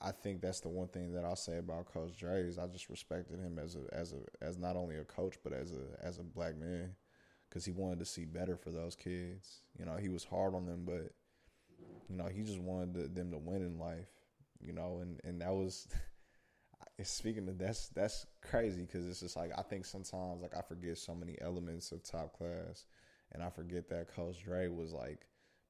I 0.00 0.10
think 0.10 0.40
that's 0.40 0.60
the 0.60 0.68
one 0.68 0.88
thing 0.88 1.12
that 1.14 1.24
I'll 1.24 1.36
say 1.36 1.58
about 1.58 1.86
Coach 1.86 2.18
Dre 2.18 2.42
is 2.42 2.58
I 2.58 2.66
just 2.66 2.90
respected 2.90 3.38
him 3.38 3.58
as 3.58 3.76
a 3.76 3.94
as 3.94 4.12
a 4.12 4.44
as 4.44 4.58
not 4.58 4.76
only 4.76 4.96
a 4.96 5.04
coach 5.04 5.36
but 5.42 5.52
as 5.52 5.72
a 5.72 6.04
as 6.04 6.18
a 6.18 6.22
black 6.22 6.56
man 6.56 6.94
because 7.48 7.64
he 7.64 7.72
wanted 7.72 7.98
to 8.00 8.04
see 8.04 8.24
better 8.24 8.56
for 8.56 8.70
those 8.70 8.94
kids. 8.94 9.62
You 9.78 9.86
know, 9.86 9.96
he 9.96 10.08
was 10.08 10.24
hard 10.24 10.54
on 10.54 10.66
them, 10.66 10.82
but 10.84 11.12
you 12.08 12.16
know 12.16 12.26
he 12.26 12.42
just 12.42 12.60
wanted 12.60 12.94
to, 12.94 13.08
them 13.08 13.30
to 13.30 13.38
win 13.38 13.62
in 13.62 13.78
life. 13.78 14.10
You 14.60 14.72
know, 14.72 14.98
and 15.00 15.20
and 15.24 15.40
that 15.40 15.52
was. 15.54 15.88
Speaking 17.02 17.46
of 17.48 17.58
that's 17.58 17.88
that's 17.88 18.26
crazy 18.40 18.82
because 18.82 19.06
it's 19.06 19.20
just 19.20 19.36
like 19.36 19.50
I 19.56 19.62
think 19.62 19.84
sometimes 19.84 20.40
like 20.40 20.56
I 20.56 20.62
forget 20.62 20.96
so 20.96 21.14
many 21.14 21.36
elements 21.42 21.92
of 21.92 22.02
top 22.02 22.32
class, 22.36 22.86
and 23.32 23.42
I 23.42 23.50
forget 23.50 23.88
that 23.90 24.14
Coach 24.14 24.42
Dre 24.42 24.68
was 24.68 24.92
like 24.92 25.26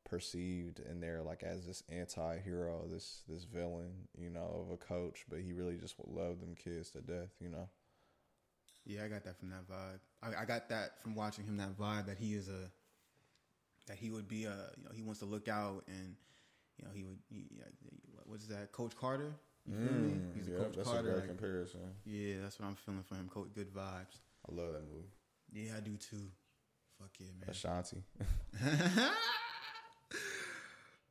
perceived 0.08 0.80
in 0.88 1.00
there 1.00 1.22
like 1.22 1.42
as 1.42 1.66
this 1.66 1.82
anti-hero, 1.90 2.86
this 2.88 3.22
this 3.28 3.44
villain, 3.44 3.90
you 4.16 4.30
know, 4.30 4.64
of 4.64 4.72
a 4.72 4.76
coach, 4.76 5.24
but 5.28 5.40
he 5.40 5.52
really 5.52 5.76
just 5.76 5.96
loved 6.06 6.40
them 6.40 6.54
kids 6.54 6.90
to 6.90 7.00
death, 7.00 7.30
you 7.40 7.48
know. 7.48 7.68
Yeah, 8.84 9.04
I 9.04 9.08
got 9.08 9.24
that 9.24 9.36
from 9.36 9.50
that 9.50 9.66
vibe. 9.68 9.98
I, 10.22 10.42
I 10.42 10.44
got 10.44 10.68
that 10.68 11.02
from 11.02 11.16
watching 11.16 11.44
him. 11.44 11.56
That 11.56 11.76
vibe 11.76 12.06
that 12.06 12.18
he 12.18 12.34
is 12.34 12.48
a 12.48 12.70
that 13.88 13.96
he 13.96 14.10
would 14.10 14.28
be 14.28 14.44
a 14.44 14.54
you 14.76 14.84
know 14.84 14.90
he 14.94 15.02
wants 15.02 15.18
to 15.20 15.26
look 15.26 15.48
out 15.48 15.82
and 15.88 16.14
you 16.78 16.84
know 16.84 16.90
he 16.94 17.02
would 17.02 17.18
he, 17.28 17.46
what 18.24 18.38
is 18.38 18.46
that 18.46 18.70
Coach 18.70 18.96
Carter? 18.96 19.32
You 19.68 19.74
feel 19.74 19.92
me? 19.98 20.10
Mm, 20.12 20.34
He's 20.36 20.48
a 20.48 20.50
yeah, 20.52 20.58
Coach 20.58 20.76
that's 20.76 20.88
Carter. 20.88 21.00
a 21.00 21.02
great 21.12 21.16
like- 21.16 21.28
comparison. 21.28 21.80
yeah, 22.04 22.34
that's 22.42 22.58
what 22.60 22.66
I'm 22.68 22.76
feeling 22.76 23.02
for 23.08 23.14
him. 23.16 23.28
Coach, 23.28 23.48
good 23.54 23.72
vibes. 23.74 24.20
I 24.48 24.52
love 24.54 24.72
that 24.74 24.82
movie. 24.92 25.08
Yeah, 25.52 25.72
I 25.76 25.80
do 25.80 25.96
too. 25.96 26.30
Fuck 27.00 27.10
yeah, 27.18 27.26
man. 27.40 27.50
Ashanti. 27.50 28.02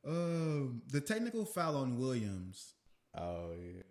um, 0.06 0.82
the 0.90 1.00
technical 1.00 1.44
foul 1.44 1.76
on 1.76 1.98
Williams. 1.98 2.74
oh 3.16 3.50
yeah. 3.60 3.82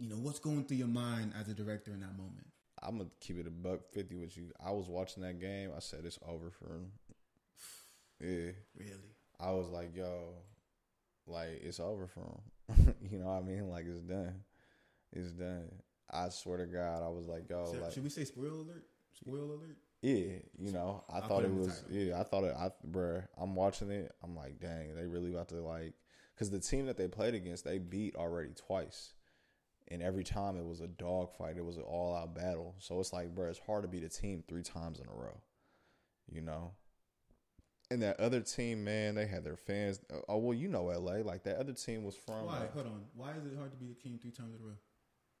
You 0.00 0.08
know 0.08 0.16
what's 0.16 0.38
going 0.38 0.64
through 0.64 0.76
your 0.76 0.86
mind 0.86 1.32
as 1.38 1.48
a 1.48 1.54
director 1.54 1.90
in 1.92 2.00
that 2.00 2.16
moment? 2.16 2.46
I'm 2.80 2.98
gonna 2.98 3.10
keep 3.20 3.38
it 3.40 3.46
a 3.46 3.50
buck 3.50 3.80
fifty 3.92 4.14
with 4.14 4.36
you. 4.36 4.52
I 4.64 4.70
was 4.70 4.88
watching 4.88 5.22
that 5.24 5.40
game. 5.40 5.70
I 5.76 5.80
said 5.80 6.00
it's 6.04 6.18
over 6.26 6.50
for 6.50 6.66
him. 6.66 6.92
Yeah, 8.20 8.50
Really? 8.76 9.14
I 9.38 9.52
was 9.52 9.68
like, 9.68 9.94
yo, 9.94 10.30
like 11.28 11.60
it's 11.62 11.78
over 11.78 12.08
for 12.08 12.20
him. 12.20 12.40
you 13.10 13.18
know 13.18 13.26
what 13.26 13.38
I 13.38 13.42
mean? 13.42 13.68
Like 13.68 13.86
it's 13.86 14.00
done. 14.00 14.34
It's 15.12 15.32
done. 15.32 15.68
I 16.10 16.28
swear 16.30 16.58
to 16.58 16.66
God, 16.66 17.02
I 17.02 17.08
was 17.08 17.26
like, 17.28 17.48
yo, 17.50 17.70
Should, 17.70 17.82
like 17.82 17.92
should 17.92 18.04
we 18.04 18.10
say 18.10 18.24
spoiler 18.24 18.50
alert? 18.50 18.84
Spoiler 19.12 19.42
alert? 19.44 19.76
yeah, 20.00 20.36
you 20.58 20.72
know, 20.72 21.04
I 21.12 21.16
I'll 21.18 21.28
thought 21.28 21.42
it 21.42 21.46
it 21.46 21.50
in 21.50 21.60
the 21.60 21.66
was 21.66 21.84
yeah, 21.90 22.20
I 22.20 22.22
thought 22.22 22.44
it. 22.44 22.54
I 22.56 22.70
bruh, 22.86 23.26
I'm 23.36 23.54
watching 23.54 23.90
it. 23.90 24.12
I'm 24.22 24.36
like, 24.36 24.60
dang, 24.60 24.94
they 24.94 25.06
really 25.06 25.32
about 25.32 25.48
to 25.48 25.56
like, 25.56 25.94
because 26.34 26.50
the 26.50 26.60
team 26.60 26.86
that 26.86 26.96
they 26.96 27.08
played 27.08 27.34
against, 27.34 27.64
they 27.64 27.78
beat 27.78 28.16
already 28.16 28.50
twice. 28.54 29.12
And 29.90 30.02
every 30.02 30.22
time 30.24 30.58
it 30.58 30.66
was 30.66 30.80
a 30.82 30.86
dog 30.86 31.32
fight. 31.32 31.56
It 31.56 31.64
was 31.64 31.78
an 31.78 31.82
all 31.84 32.14
out 32.14 32.34
battle. 32.34 32.74
So 32.78 33.00
it's 33.00 33.12
like, 33.12 33.34
bruh, 33.34 33.48
it's 33.48 33.58
hard 33.58 33.82
to 33.84 33.88
beat 33.88 34.04
a 34.04 34.08
team 34.10 34.44
three 34.46 34.62
times 34.62 35.00
in 35.00 35.06
a 35.06 35.12
row. 35.12 35.40
You 36.30 36.42
know? 36.42 36.72
And 37.90 38.02
that 38.02 38.20
other 38.20 38.40
team, 38.40 38.84
man, 38.84 39.14
they 39.14 39.26
had 39.26 39.44
their 39.44 39.56
fans. 39.56 40.00
Oh, 40.28 40.36
well, 40.36 40.54
you 40.54 40.68
know 40.68 40.84
LA. 40.84 41.16
Like, 41.24 41.44
that 41.44 41.56
other 41.56 41.72
team 41.72 42.04
was 42.04 42.16
from. 42.16 42.44
Why? 42.44 42.66
Hold 42.74 42.86
on. 42.86 43.00
Why 43.14 43.30
is 43.30 43.46
it 43.46 43.56
hard 43.56 43.70
to 43.70 43.78
beat 43.78 43.90
a 43.90 44.02
team 44.02 44.18
three 44.20 44.30
times 44.30 44.54
in 44.54 44.60
a 44.62 44.68
row? 44.68 44.74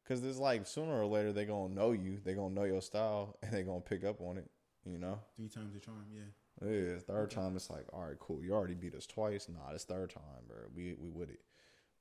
Because 0.02 0.24
it's 0.24 0.38
like, 0.38 0.66
sooner 0.66 0.98
or 0.98 1.04
later, 1.04 1.32
they're 1.32 1.44
going 1.44 1.68
to 1.68 1.74
know 1.74 1.92
you. 1.92 2.20
They're 2.24 2.34
going 2.34 2.54
to 2.54 2.60
know 2.60 2.66
your 2.66 2.80
style. 2.80 3.36
And 3.42 3.52
they're 3.52 3.64
going 3.64 3.82
to 3.82 3.88
pick 3.88 4.02
up 4.02 4.22
on 4.22 4.38
it. 4.38 4.48
You 4.86 4.98
know? 4.98 5.18
Three 5.36 5.48
times 5.48 5.74
the 5.74 5.80
charm, 5.80 6.06
yeah. 6.10 6.22
Yeah, 6.64 6.98
third 7.06 7.30
time 7.30 7.54
it's 7.54 7.70
like, 7.70 7.86
all 7.92 8.04
right, 8.04 8.18
cool. 8.18 8.42
You 8.42 8.54
already 8.54 8.74
beat 8.74 8.94
us 8.94 9.06
twice. 9.06 9.48
Nah, 9.48 9.72
it's 9.72 9.84
third 9.84 10.10
time, 10.10 10.22
bro. 10.48 10.56
We 10.74 10.94
we 10.98 11.08
with 11.08 11.30
it. 11.30 11.40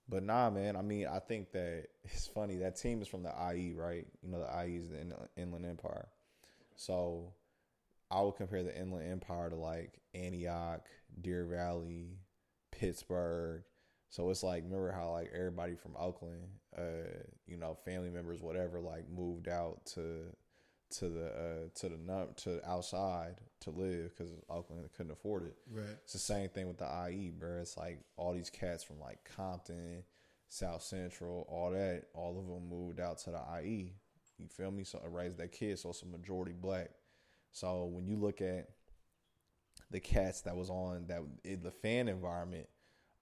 But 0.09 0.23
nah, 0.23 0.49
man. 0.49 0.75
I 0.75 0.81
mean, 0.81 1.05
I 1.07 1.19
think 1.19 1.51
that 1.51 1.85
it's 2.03 2.27
funny. 2.27 2.57
That 2.57 2.75
team 2.75 3.01
is 3.01 3.07
from 3.07 3.23
the 3.23 3.33
IE, 3.53 3.73
right? 3.73 4.07
You 4.23 4.31
know, 4.31 4.39
the 4.39 4.65
IE 4.65 4.77
is 4.77 4.89
the 4.89 5.05
Inland 5.35 5.65
Empire. 5.65 6.07
So 6.75 7.33
I 8.09 8.21
would 8.21 8.35
compare 8.35 8.63
the 8.63 8.77
Inland 8.79 9.11
Empire 9.11 9.49
to 9.49 9.55
like 9.55 9.99
Antioch, 10.13 10.85
Deer 11.21 11.45
Valley, 11.45 12.19
Pittsburg. 12.71 13.63
So 14.09 14.29
it's 14.29 14.43
like, 14.43 14.63
remember 14.63 14.91
how 14.91 15.11
like 15.11 15.31
everybody 15.33 15.75
from 15.75 15.95
Oakland, 15.97 16.47
uh, 16.77 16.81
you 17.45 17.57
know, 17.57 17.77
family 17.85 18.09
members, 18.09 18.41
whatever, 18.41 18.79
like 18.79 19.09
moved 19.09 19.47
out 19.47 19.85
to 19.95 20.33
to 20.89 21.09
the 21.09 21.25
uh, 21.25 21.69
to 21.75 21.89
the 21.89 21.97
num- 21.97 22.33
to 22.37 22.65
outside 22.67 23.35
to 23.59 23.71
live 23.71 24.15
because 24.15 24.31
Oakland 24.49 24.87
couldn't 24.95 25.11
afford 25.11 25.45
it. 25.45 25.57
Right. 25.69 25.85
It's 26.03 26.13
the 26.13 26.19
same 26.19 26.49
thing 26.49 26.67
with 26.67 26.77
the 26.77 27.09
IE, 27.09 27.31
bro. 27.31 27.57
It's 27.59 27.75
like 27.75 27.99
all 28.15 28.33
these 28.33 28.49
cats 28.49 28.83
from 28.83 28.99
like 28.99 29.19
Compton, 29.35 30.03
South 30.47 30.81
Central, 30.81 31.45
all 31.49 31.71
that. 31.71 32.05
All 32.13 32.39
of 32.39 32.47
them 32.47 32.69
moved 32.69 33.01
out 33.01 33.17
to 33.19 33.31
the 33.31 33.41
IE. 33.61 33.95
You 34.37 34.47
feel 34.47 34.71
me? 34.71 34.83
So 34.83 35.01
I 35.03 35.07
raised 35.07 35.37
that 35.37 35.51
kid, 35.51 35.79
so 35.79 35.89
it's 35.89 36.03
a 36.03 36.05
majority 36.05 36.53
black. 36.53 36.91
So 37.51 37.85
when 37.85 38.05
you 38.05 38.17
look 38.17 38.41
at 38.41 38.69
the 39.91 39.99
cats 39.99 40.41
that 40.41 40.55
was 40.55 40.69
on 40.69 41.05
that 41.07 41.21
in 41.43 41.63
the 41.63 41.71
fan 41.71 42.07
environment 42.07 42.67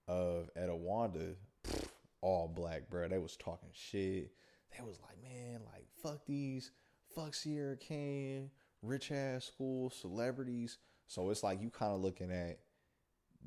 of 0.08 0.50
Etiwanda, 0.56 1.34
pff, 1.64 1.84
all 2.20 2.48
black, 2.48 2.88
bro. 2.90 3.08
They 3.08 3.18
was 3.18 3.36
talking 3.36 3.68
shit. 3.72 4.32
They 4.76 4.84
was 4.84 5.00
like, 5.00 5.22
man, 5.22 5.60
like 5.72 5.86
fuck 6.02 6.26
these, 6.26 6.70
fuck 7.14 7.34
Sierra 7.34 7.76
Canyon, 7.76 8.50
rich 8.82 9.12
ass 9.12 9.44
school 9.44 9.90
celebrities. 9.90 10.78
So 11.06 11.30
it's 11.30 11.42
like 11.42 11.62
you 11.62 11.70
kind 11.70 11.92
of 11.92 12.00
looking 12.00 12.32
at 12.32 12.58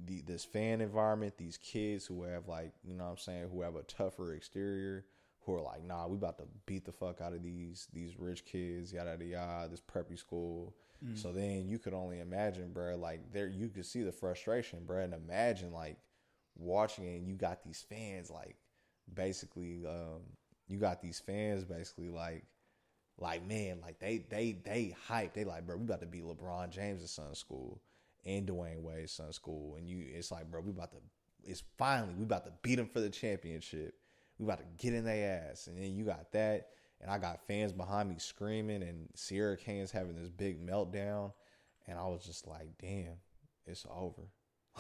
the 0.06 0.22
this 0.22 0.46
fan 0.46 0.82
environment, 0.82 1.38
these 1.38 1.58
kids 1.58 2.06
who 2.06 2.24
have 2.24 2.48
like, 2.48 2.74
you 2.84 2.94
know 2.94 3.04
what 3.04 3.12
I'm 3.12 3.18
saying, 3.18 3.50
who 3.52 3.62
have 3.62 3.76
a 3.76 3.84
tougher 3.84 4.34
exterior, 4.34 5.06
who 5.46 5.56
are 5.56 5.62
like, 5.62 5.84
nah, 5.84 6.08
we 6.08 6.16
about 6.18 6.38
to 6.38 6.46
beat 6.66 6.86
the 6.86 6.92
fuck 6.92 7.22
out 7.22 7.34
of 7.34 7.44
these 7.44 7.88
these 7.94 8.18
rich 8.20 8.46
kids, 8.46 8.94
yada 8.94 9.12
yada 9.12 9.26
yada, 9.26 9.70
this 9.70 9.82
preppy 9.82 10.18
school. 10.18 10.76
So 11.16 11.32
then 11.32 11.68
you 11.70 11.80
could 11.80 11.94
only 11.94 12.20
imagine, 12.20 12.74
bro, 12.74 12.98
like 12.98 13.32
there 13.32 13.48
you 13.48 13.70
could 13.70 13.86
see 13.86 14.04
the 14.04 14.12
frustration, 14.12 14.84
bro, 14.86 15.00
and 15.02 15.14
imagine 15.14 15.72
like 15.72 15.98
watching 16.58 17.06
it 17.06 17.18
and 17.20 17.28
you 17.28 17.36
got 17.36 17.64
these 17.64 17.86
fans 17.88 18.30
like 18.30 18.58
basically 19.14 19.86
um 19.88 20.22
you 20.68 20.78
got 20.78 21.02
these 21.02 21.20
fans 21.20 21.64
basically 21.64 22.10
like 22.10 22.44
like 23.18 23.46
man, 23.48 23.80
like 23.82 24.00
they 24.00 24.24
they 24.30 24.58
they 24.64 24.96
hype. 25.08 25.34
They 25.34 25.44
like, 25.44 25.66
bro, 25.66 25.78
we 25.78 25.86
about 25.86 26.02
to 26.02 26.06
beat 26.06 26.24
LeBron 26.24 26.70
James' 26.70 27.10
son 27.10 27.36
school 27.36 27.82
and 28.26 28.48
Dwyane 28.48 28.82
Wade's 28.82 29.12
son 29.12 29.34
school. 29.34 29.76
And 29.76 29.88
you 29.88 30.04
it's 30.14 30.32
like, 30.32 30.50
bro, 30.50 30.62
we 30.62 30.72
about 30.72 30.92
to 30.92 30.98
it's 31.44 31.64
finally 31.78 32.14
we 32.18 32.24
about 32.24 32.46
to 32.46 32.52
beat 32.62 32.76
them 32.76 32.88
for 32.88 33.00
the 33.00 33.10
championship. 33.10 33.96
We 34.40 34.46
about 34.46 34.60
to 34.60 34.66
get 34.78 34.94
in 34.94 35.04
their 35.04 35.50
ass. 35.52 35.68
And 35.68 35.78
then 35.78 35.94
you 35.96 36.06
got 36.06 36.32
that. 36.32 36.70
And 37.02 37.12
I 37.12 37.18
got 37.18 37.46
fans 37.48 37.72
behind 37.72 38.10
me 38.10 38.16
screaming 38.18 38.84
and 38.84 39.08
Sierra 39.16 39.56
Canyon's 39.56 39.92
having 39.92 40.16
this 40.16 40.30
big 40.30 40.66
meltdown. 40.66 41.32
And 41.88 41.98
I 41.98 42.08
was 42.08 42.24
just 42.26 42.48
like, 42.48 42.70
damn, 42.82 43.14
it's 43.66 43.86
over. 43.94 44.24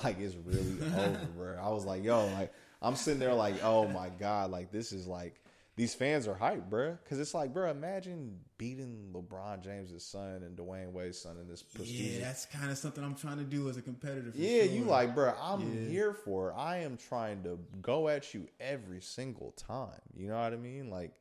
Like 0.01 0.17
it's 0.21 0.35
really 0.35 0.77
over, 0.97 1.27
bro. 1.35 1.57
I 1.61 1.69
was 1.71 1.83
like, 1.83 2.05
yo, 2.05 2.27
like 2.27 2.53
I'm 2.81 2.95
sitting 2.95 3.19
there 3.19 3.33
like, 3.33 3.61
oh 3.63 3.85
my 3.85 4.07
God, 4.07 4.49
like 4.49 4.71
this 4.71 4.93
is 4.93 5.07
like 5.07 5.41
these 5.79 5.93
fans 5.95 6.27
are 6.27 6.35
hyped, 6.35 6.69
bro. 6.69 6.97
Cause 7.09 7.19
it's 7.19 7.33
like, 7.33 7.53
bro, 7.53 7.71
imagine 7.71 8.37
beating 8.57 9.13
LeBron 9.13 9.63
James' 9.63 10.03
son 10.03 10.43
and 10.43 10.57
Dwyane 10.57 10.91
Wade's 10.91 11.17
son 11.21 11.37
in 11.41 11.47
this 11.47 11.63
prestigious 11.63 12.17
Yeah, 12.17 12.25
that's 12.25 12.45
kind 12.47 12.69
of 12.69 12.77
something 12.77 13.01
I'm 13.01 13.15
trying 13.15 13.37
to 13.37 13.45
do 13.45 13.69
as 13.69 13.77
a 13.77 13.81
competitor. 13.81 14.33
Yeah, 14.35 14.63
sure. 14.63 14.73
you 14.73 14.83
like, 14.83 15.15
bro, 15.15 15.33
I'm 15.41 15.61
Yeah. 15.61 15.87
here 15.89 16.13
for 16.13 16.49
it. 16.49 16.55
I 16.57 16.79
am 16.79 16.97
trying 16.97 17.43
to 17.43 17.57
go 17.81 18.09
at 18.09 18.33
you 18.33 18.49
every 18.59 18.99
single 18.99 19.53
time. 19.53 20.01
You 20.13 20.27
know 20.27 20.37
what 20.41 20.51
I 20.51 20.57
mean? 20.57 20.89
Like, 20.89 21.13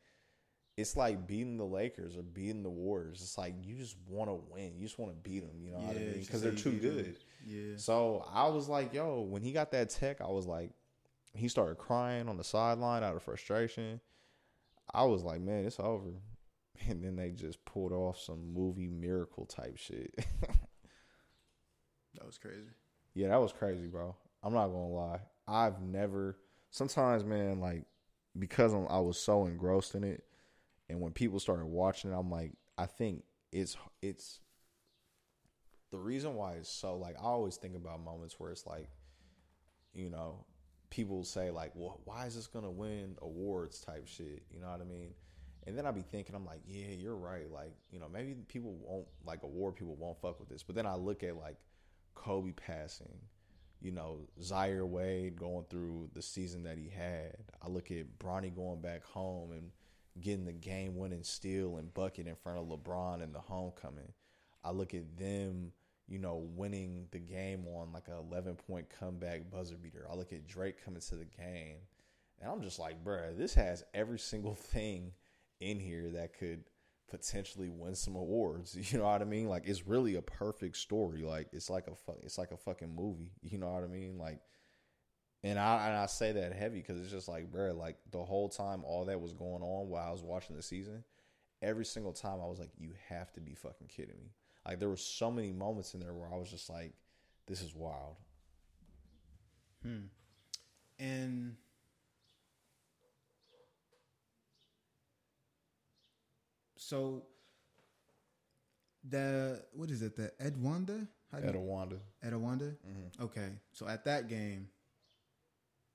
it's 0.77 0.97
like 0.97 1.29
beating 1.29 1.57
the 1.57 1.65
Lakers 1.65 2.17
or 2.17 2.23
beating 2.23 2.65
the 2.65 2.69
Warriors. 2.71 3.21
It's 3.23 3.39
like 3.39 3.55
you 3.63 3.77
just 3.77 3.95
want 4.09 4.29
to 4.29 4.41
win. 4.53 4.73
You 4.77 4.87
just 4.87 4.99
want 4.99 5.13
to 5.13 5.19
beat 5.31 5.41
them. 5.47 5.61
You 5.63 5.71
know 5.71 5.79
what 5.79 5.95
I 5.97 6.01
mean? 6.01 6.19
Because 6.19 6.43
they're 6.43 6.51
too 6.51 6.73
good. 6.73 7.17
Yeah. 7.47 7.75
So 7.77 8.25
I 8.33 8.49
was 8.49 8.69
like, 8.69 8.93
yo, 8.93 9.21
when 9.21 9.43
he 9.43 9.53
got 9.53 9.71
that 9.71 9.91
tech, 9.91 10.21
I 10.21 10.27
was 10.27 10.47
like, 10.47 10.71
he 11.33 11.47
started 11.47 11.79
crying 11.79 12.29
on 12.29 12.37
the 12.37 12.43
sideline 12.45 13.05
out 13.05 13.15
of 13.15 13.23
frustration. 13.23 14.01
I 14.93 15.05
was 15.05 15.23
like, 15.23 15.41
man, 15.41 15.65
it's 15.65 15.81
over. 15.81 16.11
And 16.89 17.03
then 17.03 17.17
they 17.17 17.33
just 17.33 17.65
pulled 17.65 17.91
off 17.91 18.21
some 18.21 18.55
movie 18.55 18.87
miracle 18.87 19.47
type 19.47 19.77
shit. 19.77 20.15
That 22.15 22.27
was 22.27 22.39
crazy. 22.39 22.69
Yeah, 23.15 23.29
that 23.29 23.41
was 23.41 23.53
crazy, 23.53 23.89
bro. 23.89 24.15
I'm 24.45 24.53
not 24.53 24.69
gonna 24.69 24.91
lie. 24.91 25.21
I've 25.49 25.81
never. 25.81 26.39
Sometimes, 26.71 27.25
man, 27.25 27.59
like 27.59 27.85
because 28.39 28.73
I'm, 28.73 28.87
I 28.89 29.01
was 29.01 29.19
so 29.19 29.47
engrossed 29.47 29.97
in 29.97 30.05
it, 30.05 30.23
and 30.89 31.01
when 31.01 31.11
people 31.11 31.41
started 31.41 31.67
watching 31.67 32.13
it, 32.13 32.17
I'm 32.17 32.31
like, 32.31 32.53
I 32.77 32.87
think 32.87 33.25
it's 33.51 33.77
it's 34.03 34.39
the 35.91 35.99
reason 35.99 36.35
why 36.35 36.53
it's 36.53 36.71
so 36.71 36.97
like 36.97 37.17
I 37.19 37.25
always 37.25 37.57
think 37.57 37.75
about 37.75 38.05
moments 38.05 38.39
where 38.39 38.53
it's 38.53 38.67
like, 38.67 38.89
you 39.93 40.11
know, 40.11 40.45
people 40.91 41.25
say 41.25 41.51
like, 41.51 41.73
well, 41.75 42.01
why 42.05 42.27
is 42.27 42.35
this 42.35 42.47
gonna 42.47 42.71
win 42.71 43.17
awards 43.23 43.81
type 43.81 44.07
shit? 44.07 44.43
You 44.53 44.61
know 44.61 44.69
what 44.69 44.81
I 44.81 44.85
mean? 44.85 45.15
And 45.67 45.77
then 45.77 45.85
I'd 45.85 45.95
be 45.95 46.03
thinking, 46.03 46.35
I'm 46.35 46.47
like, 46.47 46.63
yeah, 46.67 46.95
you're 46.97 47.17
right. 47.17 47.51
Like, 47.51 47.75
you 47.91 48.01
know, 48.01 48.09
maybe 48.11 48.35
people 48.49 48.75
won't 48.81 49.07
like 49.27 49.43
award 49.43 49.77
people 49.77 49.97
won't 49.97 50.21
fuck 50.21 50.41
with 50.41 50.49
this. 50.49 50.63
But 50.63 50.75
then 50.75 50.87
I 50.87 50.95
look 50.95 51.23
at 51.23 51.37
like 51.37 51.57
Kobe 52.15 52.53
passing, 52.53 53.19
you 53.81 53.91
know, 53.91 54.21
Zaire 54.41 54.87
Wade 54.87 55.39
going 55.39 55.67
through 55.69 56.09
the 56.15 56.23
season 56.23 56.63
that 56.63 56.79
he 56.79 56.89
had. 56.89 57.37
I 57.63 57.69
look 57.69 57.91
at 57.91 58.19
Bronny 58.19 58.55
going 58.55 58.81
back 58.81 59.05
home 59.05 59.53
and 59.53 59.71
getting 60.21 60.47
the 60.47 60.53
game 60.53 60.97
winning 60.97 61.23
steal 61.23 61.77
and 61.77 61.93
bucket 61.93 62.27
in 62.27 62.35
front 62.35 62.59
of 62.59 62.67
LeBron 62.67 63.23
in 63.23 63.33
the 63.33 63.41
homecoming. 63.41 64.13
I 64.65 64.71
look 64.71 64.95
at 64.95 65.17
them, 65.17 65.73
you 66.09 66.19
know, 66.19 66.49
winning 66.57 67.07
the 67.11 67.19
game 67.19 67.67
on 67.69 67.93
like 67.93 68.09
a 68.09 68.19
11 68.19 68.57
point 68.57 68.87
comeback 68.99 69.51
buzzer 69.51 69.77
beater. 69.77 70.07
I 70.11 70.15
look 70.15 70.33
at 70.33 70.47
Drake 70.47 70.83
coming 70.85 71.01
to 71.01 71.15
the 71.17 71.27
game, 71.27 71.77
and 72.41 72.51
I'm 72.51 72.63
just 72.63 72.79
like, 72.79 73.05
bruh, 73.05 73.37
this 73.37 73.55
has 73.55 73.85
every 73.93 74.19
single 74.19 74.55
thing 74.55 75.13
in 75.61 75.79
here 75.79 76.11
that 76.11 76.39
could 76.39 76.65
potentially 77.11 77.69
win 77.69 77.95
some 77.95 78.17
awards. 78.17 78.77
You 78.93 78.99
know 78.99 79.05
what 79.05 79.23
I 79.23 79.27
mean? 79.27 79.49
Like 79.49 79.67
it's 79.67 79.87
really 79.87 80.17
a 80.17 80.23
perfect 80.23 80.77
story. 80.77 81.23
Like 81.23 81.49
it's 81.53 81.69
like 81.71 81.87
a 81.89 81.95
fu- 81.95 82.21
it's 82.23 82.39
like 82.39 82.53
a 82.53 82.57
fucking 82.57 82.95
movie. 82.95 83.33
You 83.43 83.59
know 83.59 83.71
what 83.71 83.85
I 83.85 83.89
mean? 83.89 84.19
Like, 84.19 84.41
and 85.43 85.59
I 85.59 85.89
and 85.89 85.97
I 85.97 86.07
say 86.07 86.33
that 86.33 86.53
heavy 86.55 86.79
because 86.79 87.01
it's 87.01 87.11
just 87.11 87.29
like, 87.29 87.53
bruh, 87.53 87.77
like 87.77 87.97
the 88.11 88.25
whole 88.25 88.49
time 88.49 88.83
all 88.85 89.05
that 89.07 89.21
was 89.21 89.33
going 89.35 89.63
on 89.63 89.89
while 89.89 90.09
I 90.09 90.11
was 90.11 90.23
watching 90.23 90.57
the 90.57 90.63
season, 90.63 91.05
every 91.61 91.85
single 91.85 92.13
time 92.13 92.41
I 92.43 92.47
was 92.47 92.59
like, 92.59 92.71
you 92.79 92.93
have 93.09 93.33
to 93.33 93.41
be 93.41 93.55
fucking 93.55 93.89
kidding 93.89 94.17
me. 94.23 94.31
Like 94.69 94.81
there 94.81 94.91
were 94.91 94.99
so 94.99 95.31
many 95.31 95.51
moments 95.51 95.95
in 95.95 96.01
there 96.01 96.13
where 96.13 96.29
I 96.31 96.37
was 96.37 96.51
just 96.51 96.69
like, 96.69 96.93
this 97.47 97.63
is 97.63 97.75
wild. 97.75 98.17
Hmm. 99.83 100.09
And 100.99 101.57
so 106.77 107.23
the 109.09 109.63
what 109.73 109.91
is 109.91 110.03
it? 110.03 110.17
The 110.17 110.33
Ed 110.41 110.61
Wanda? 110.63 111.07
How 111.33 111.39
you- 111.39 111.45
Edawanda. 111.45 111.99
Edawanda? 112.25 112.77
Mm-hmm. 112.87 113.23
Okay. 113.25 113.49
So 113.73 113.87
at 113.89 114.05
that 114.05 114.29
game, 114.29 114.69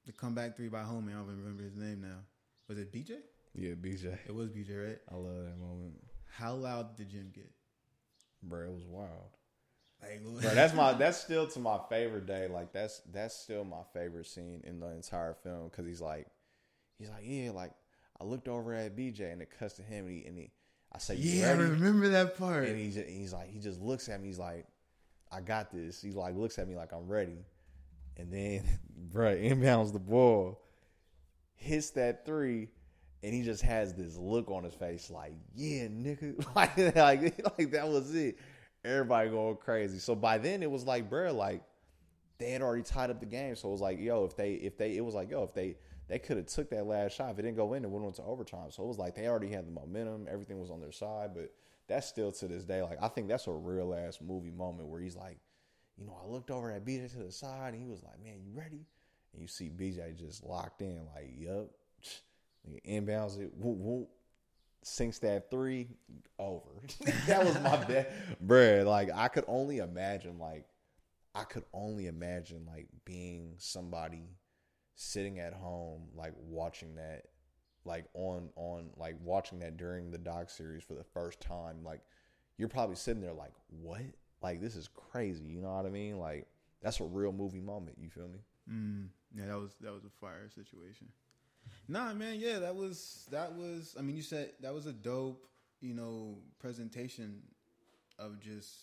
the 0.05 0.12
comeback 0.12 0.55
three 0.55 0.69
by 0.69 0.79
Homie, 0.81 1.09
I 1.09 1.13
don't 1.13 1.23
even 1.25 1.38
remember 1.39 1.63
his 1.63 1.75
name 1.75 2.01
now. 2.01 2.19
Was 2.67 2.77
it 2.77 2.91
BJ? 2.91 3.17
Yeah, 3.55 3.73
BJ. 3.73 4.17
It 4.27 4.33
was 4.33 4.49
BJ, 4.49 4.88
right? 4.88 4.97
I 5.12 5.15
love 5.15 5.43
that 5.45 5.57
moment. 5.59 5.93
How 6.31 6.53
loud 6.53 6.95
did 6.97 7.09
gym 7.09 7.31
get? 7.33 7.51
Bro, 8.43 8.67
it 8.67 8.73
was 8.73 8.86
wild. 8.86 9.38
Bro, 10.41 10.53
that's 10.53 10.73
my 10.73 10.93
that's 10.93 11.17
still 11.17 11.47
to 11.47 11.60
my 11.60 11.79
favorite 11.89 12.25
day. 12.25 12.47
Like 12.47 12.73
that's 12.73 13.01
that's 13.12 13.36
still 13.36 13.63
my 13.63 13.84
favorite 13.93 14.27
scene 14.27 14.62
in 14.65 14.79
the 14.79 14.88
entire 14.88 15.34
film 15.34 15.69
because 15.69 15.86
he's 15.86 16.01
like 16.01 16.27
he's 16.97 17.10
like 17.10 17.23
yeah 17.23 17.51
like 17.51 17.71
I 18.19 18.25
looked 18.25 18.47
over 18.47 18.73
at 18.73 18.97
BJ 18.97 19.32
and 19.32 19.41
it 19.41 19.49
cuts 19.58 19.75
to 19.75 19.82
him 19.82 20.06
and 20.06 20.13
he, 20.13 20.25
and 20.25 20.38
he 20.38 20.51
I 20.93 20.99
say 20.99 21.15
yeah, 21.15 21.49
I 21.49 21.51
remember 21.53 22.10
that 22.10 22.38
part. 22.38 22.65
and 22.67 22.77
he's 22.77 22.95
he's 22.95 23.34
like 23.34 23.49
he 23.49 23.60
just 23.60 23.79
looks 23.82 24.10
at 24.10 24.19
me 24.21 24.27
he's 24.27 24.39
like 24.39 24.65
I 25.32 25.41
got 25.41 25.71
this 25.71 26.01
he 26.01 26.12
like 26.12 26.36
looks 26.36 26.60
at 26.60 26.67
me 26.67 26.75
like 26.75 26.91
I'm 26.91 27.08
ready 27.08 27.45
and 28.17 28.32
then 28.32 28.63
bro 29.12 29.36
inbounds 29.36 29.93
the 29.93 29.99
ball 29.99 30.60
hits 31.56 31.91
that 31.91 32.25
three 32.25 32.69
and 33.23 33.33
he 33.33 33.41
just 33.41 33.63
has 33.63 33.93
this 33.93 34.17
look 34.17 34.51
on 34.51 34.63
his 34.63 34.73
face 34.73 35.09
like 35.09 35.33
yeah 35.55 35.88
nigga. 35.88 36.45
Like 36.55 36.77
like, 36.95 37.57
like 37.57 37.71
that 37.71 37.88
was 37.88 38.13
it. 38.13 38.38
Everybody 38.86 39.29
going 39.29 39.55
crazy. 39.57 39.99
So 39.99 40.13
by 40.13 40.38
then 40.38 40.62
it 40.62 40.69
was 40.69 40.86
like 40.86 41.09
bro 41.09 41.33
like 41.33 41.63
they 42.38 42.51
had 42.51 42.62
already 42.62 42.83
tied 42.83 43.09
up 43.09 43.19
the 43.19 43.25
game. 43.25 43.55
So 43.55 43.69
it 43.69 43.71
was 43.71 43.81
like 43.81 43.99
yo 43.99 44.25
if 44.25 44.36
they 44.36 44.53
if 44.53 44.77
they 44.77 44.97
it 44.97 45.01
was 45.01 45.15
like 45.15 45.31
yo 45.31 45.43
if 45.43 45.53
they 45.53 45.77
they 46.09 46.19
could 46.19 46.38
have 46.38 46.47
took 46.47 46.69
that 46.71 46.86
last 46.86 47.15
shot. 47.15 47.31
If 47.31 47.39
it 47.39 47.43
didn't 47.43 47.57
go 47.57 47.73
in 47.73 47.86
it 47.86 47.89
went 47.89 48.15
to 48.15 48.23
overtime. 48.23 48.71
So 48.71 48.83
it 48.83 48.88
was 48.88 48.97
like 48.97 49.15
they 49.15 49.27
already 49.27 49.49
had 49.49 49.65
the 49.65 49.71
momentum. 49.71 50.27
Everything 50.29 50.59
was 50.59 50.69
on 50.69 50.81
their 50.81 50.91
side. 50.91 51.31
But 51.33 51.51
that's 51.88 52.07
still 52.07 52.31
to 52.31 52.47
this 52.47 52.63
day 52.63 52.81
like 52.81 52.97
i 53.01 53.07
think 53.07 53.27
that's 53.27 53.47
a 53.47 53.51
real 53.51 53.93
ass 53.93 54.19
movie 54.21 54.51
moment 54.51 54.88
where 54.88 55.01
he's 55.01 55.15
like 55.15 55.38
you 55.97 56.05
know 56.05 56.17
i 56.23 56.27
looked 56.27 56.49
over 56.49 56.71
at 56.71 56.86
bj 56.86 57.12
to 57.12 57.19
the 57.19 57.31
side 57.31 57.73
and 57.73 57.81
he 57.81 57.89
was 57.89 58.03
like 58.03 58.21
man 58.23 58.39
you 58.43 58.51
ready? 58.53 58.86
And 59.33 59.41
you 59.41 59.47
see 59.47 59.69
bj 59.69 60.17
just 60.17 60.43
locked 60.43 60.81
in 60.81 61.05
like 61.13 61.33
yup 61.38 61.71
inbounds 62.88 63.39
it 63.39 63.52
whoop, 63.56 63.78
whoop, 63.78 64.10
sinks 64.84 65.19
that 65.19 65.49
three 65.49 65.88
over 66.39 66.69
that 67.28 67.45
was 67.45 67.60
my 67.62 67.76
bet 67.86 68.13
bruh 68.45 68.86
like 68.86 69.10
i 69.13 69.28
could 69.28 69.45
only 69.47 69.78
imagine 69.80 70.39
like 70.39 70.65
I 71.36 71.43
could 71.43 71.63
only 71.73 72.08
imagine 72.08 72.65
like 72.65 72.88
being 73.06 73.56
somebody 73.58 74.38
sitting 74.95 75.39
at 75.39 75.54
home, 75.54 76.10
like 76.15 76.34
watching 76.38 76.95
that, 76.95 77.23
like 77.86 78.06
on 78.13 78.49
on 78.56 78.91
like 78.97 79.15
watching 79.23 79.60
that 79.60 79.78
during 79.78 80.12
the 80.12 80.17
doc 80.17 80.49
series 80.49 80.84
for 80.84 80.93
the 80.93 81.04
first 81.04 81.39
time. 81.39 81.84
Like 81.84 82.02
you're 82.58 82.69
probably 82.69 82.95
sitting 82.95 83.21
there 83.21 83.34
like, 83.34 83.54
what? 83.82 84.02
Like 84.41 84.62
this 84.62 84.76
is 84.76 84.89
crazy. 84.93 85.45
You 85.45 85.62
know 85.62 85.73
what 85.73 85.88
I 85.88 85.89
mean? 85.89 86.19
Like 86.19 86.47
that's 86.84 86.99
a 86.99 87.06
real 87.06 87.32
movie 87.32 87.62
moment. 87.62 87.97
You 87.99 88.10
feel 88.10 88.28
me? 88.28 88.39
Mm, 88.71 89.08
yeah, 89.36 89.47
that 89.47 89.58
was 89.58 89.76
that 89.82 89.91
was 89.91 90.04
a 90.06 90.12
fire 90.21 90.49
situation. 90.54 91.08
Nah, 91.88 92.13
man, 92.13 92.39
yeah, 92.39 92.60
that 92.60 92.76
was 92.76 93.28
that 93.32 93.54
was. 93.54 93.95
I 93.97 94.02
mean, 94.02 94.15
you 94.15 94.21
said 94.21 94.52
that 94.62 94.73
was 94.73 94.86
a 94.86 94.93
dope, 94.93 95.47
you 95.82 95.93
know, 95.93 96.38
presentation 96.60 97.41
of 98.19 98.39
just 98.39 98.73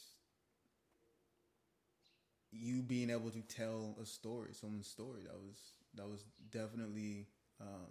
you 2.53 2.83
being 2.83 3.11
able 3.11 3.31
to 3.31 3.40
tell 3.43 3.97
a 4.03 4.07
story, 4.07 4.51
someone's 4.53 4.88
story. 4.88 5.23
That 5.25 5.38
was 5.38 5.57
that 5.95 6.09
was 6.09 6.25
definitely 6.51 7.29
um, 7.61 7.88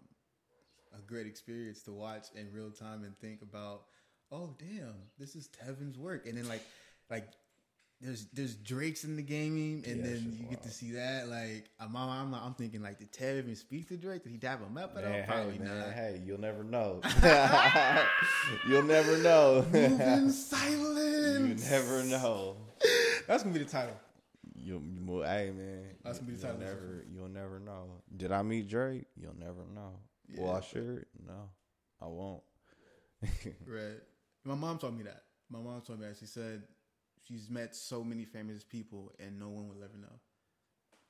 a 0.97 1.01
great 1.01 1.27
experience 1.27 1.81
to 1.83 1.91
watch 1.91 2.27
in 2.35 2.51
real 2.53 2.71
time 2.71 3.03
and 3.03 3.17
think 3.19 3.41
about. 3.41 3.83
Oh, 4.31 4.53
damn, 4.59 4.93
this 5.17 5.35
is 5.35 5.47
Tevin's 5.47 5.97
work, 5.97 6.27
and 6.27 6.37
then 6.37 6.47
like 6.47 6.63
like 7.09 7.27
there's 8.01 8.27
there's 8.31 8.55
Drake's 8.55 9.03
in 9.03 9.15
the 9.17 9.21
gaming, 9.21 9.83
and 9.85 9.97
Yeah, 9.97 10.03
then 10.13 10.37
you 10.39 10.45
get 10.47 10.63
to 10.63 10.69
see 10.69 10.91
that. 10.91 11.27
Like 11.27 11.69
uh, 11.79 11.85
I'm, 11.85 11.95
I'm, 11.95 12.33
I'm 12.33 12.53
thinking 12.53 12.81
like, 12.81 12.97
did 12.99 13.11
Tev 13.11 13.39
even 13.39 13.55
speak 13.55 13.89
to 13.89 13.97
Drake? 13.97 14.23
Did 14.23 14.31
he 14.31 14.37
dab 14.37 14.61
him 14.61 14.77
up 14.77 14.95
at 14.97 15.03
all? 15.03 15.23
Probably 15.27 15.53
hey, 15.53 15.59
man, 15.59 15.79
not. 15.79 15.91
hey, 15.93 16.21
you'll 16.25 16.39
never 16.39 16.63
know. 16.63 17.01
you'll 18.67 18.83
never 18.83 19.17
know. 19.17 19.65
Moving 19.71 20.29
silence. 20.31 21.65
you 21.65 21.69
never 21.69 22.03
know. 22.03 22.55
That's 23.27 23.43
gonna 23.43 23.53
be 23.53 23.63
the 23.63 23.69
title. 23.69 23.99
You, 24.55 24.81
you 24.81 25.21
hey 25.21 25.51
man, 25.55 25.83
That's 26.03 26.19
gonna 26.19 26.31
be 26.31 26.37
the 26.37 26.47
you'll 26.47 26.55
title 26.57 26.67
never, 26.67 27.05
you'll 27.13 27.29
never 27.29 27.59
know. 27.59 28.01
Did 28.15 28.31
I 28.31 28.41
meet 28.43 28.69
Drake? 28.69 29.05
You'll 29.15 29.37
never 29.37 29.65
know. 29.73 29.99
Will 30.37 30.51
I 30.51 30.61
share 30.61 30.99
it? 30.99 31.07
No, 31.27 31.49
I 32.01 32.05
won't. 32.05 32.43
Right. 33.67 33.99
My 34.45 34.55
mom 34.55 34.77
told 34.77 34.97
me 34.97 35.03
that. 35.03 35.23
My 35.49 35.59
mom 35.59 35.81
told 35.81 35.99
me 35.99 36.07
that. 36.07 36.17
She 36.17 36.25
said 36.25 36.63
she's 37.29 37.49
met 37.49 37.75
so 37.75 38.03
many 38.03 38.25
famous 38.25 38.63
people 38.63 39.11
and 39.19 39.39
no 39.39 39.49
one 39.49 39.67
will 39.67 39.83
ever 39.83 39.97
know. 39.97 40.19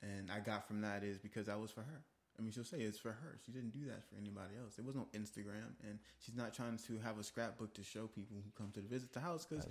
And 0.02 0.30
I 0.30 0.40
got 0.40 0.66
from 0.66 0.82
that 0.82 1.02
is 1.02 1.18
because 1.18 1.46
that 1.46 1.58
was 1.58 1.70
for 1.70 1.80
her. 1.80 2.04
I 2.38 2.42
mean, 2.42 2.52
she'll 2.52 2.64
say 2.64 2.78
it's 2.78 2.98
for 2.98 3.10
her. 3.10 3.38
She 3.44 3.52
didn't 3.52 3.70
do 3.72 3.84
that 3.86 4.08
for 4.08 4.16
anybody 4.16 4.54
else. 4.62 4.76
There 4.76 4.84
was 4.84 4.94
no 4.94 5.06
Instagram, 5.14 5.76
and 5.86 5.98
she's 6.18 6.34
not 6.34 6.54
trying 6.54 6.78
to 6.86 6.98
have 7.04 7.18
a 7.18 7.22
scrapbook 7.22 7.74
to 7.74 7.84
show 7.84 8.06
people 8.06 8.38
who 8.42 8.50
come 8.56 8.72
to 8.72 8.80
visit 8.80 9.12
the 9.12 9.20
house 9.20 9.44
because 9.44 9.66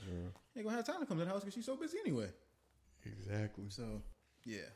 ain't 0.55 0.65
gonna 0.65 0.75
have 0.75 0.85
time 0.85 0.99
to 0.99 1.07
come 1.07 1.17
to 1.17 1.25
the 1.25 1.29
house 1.31 1.39
because 1.39 1.55
she's 1.55 1.65
so 1.65 1.75
busy 1.75 1.97
anyway. 2.05 2.27
Exactly. 3.05 3.65
So, 3.69 4.03
yeah, 4.45 4.69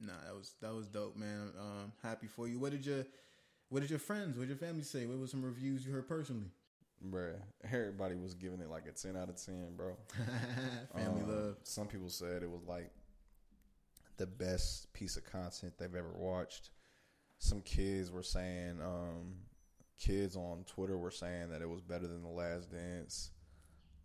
nah, 0.00 0.12
that 0.24 0.34
was 0.36 0.54
that 0.62 0.72
was 0.72 0.86
dope, 0.86 1.16
man. 1.16 1.50
Um, 1.58 1.92
happy 2.04 2.28
for 2.28 2.46
you. 2.46 2.60
What 2.60 2.70
did 2.70 2.86
your 2.86 3.04
what 3.68 3.80
did 3.80 3.90
your 3.90 3.98
friends, 3.98 4.38
what 4.38 4.46
did 4.46 4.50
your 4.50 4.68
family 4.68 4.84
say? 4.84 5.04
What 5.06 5.18
were 5.18 5.26
some 5.26 5.44
reviews 5.44 5.84
you 5.84 5.92
heard 5.92 6.08
personally? 6.08 6.52
Bruh, 7.02 7.36
everybody 7.70 8.14
was 8.14 8.34
giving 8.34 8.60
it 8.60 8.70
like 8.70 8.86
a 8.86 8.92
10 8.92 9.16
out 9.16 9.28
of 9.28 9.36
10, 9.36 9.76
bro. 9.76 9.96
family 10.96 11.22
Um, 11.22 11.28
love. 11.28 11.56
Some 11.62 11.86
people 11.86 12.08
said 12.08 12.42
it 12.42 12.50
was 12.50 12.64
like 12.66 12.90
the 14.16 14.26
best 14.26 14.92
piece 14.92 15.16
of 15.16 15.24
content 15.24 15.74
they've 15.78 15.94
ever 15.94 16.12
watched. 16.16 16.70
Some 17.38 17.60
kids 17.62 18.10
were 18.10 18.22
saying, 18.22 18.80
um, 18.82 19.34
kids 19.98 20.36
on 20.36 20.64
Twitter 20.66 20.96
were 20.96 21.10
saying 21.10 21.50
that 21.50 21.62
it 21.62 21.68
was 21.68 21.80
better 21.80 22.06
than 22.06 22.22
The 22.22 22.28
Last 22.28 22.70
Dance. 22.70 23.30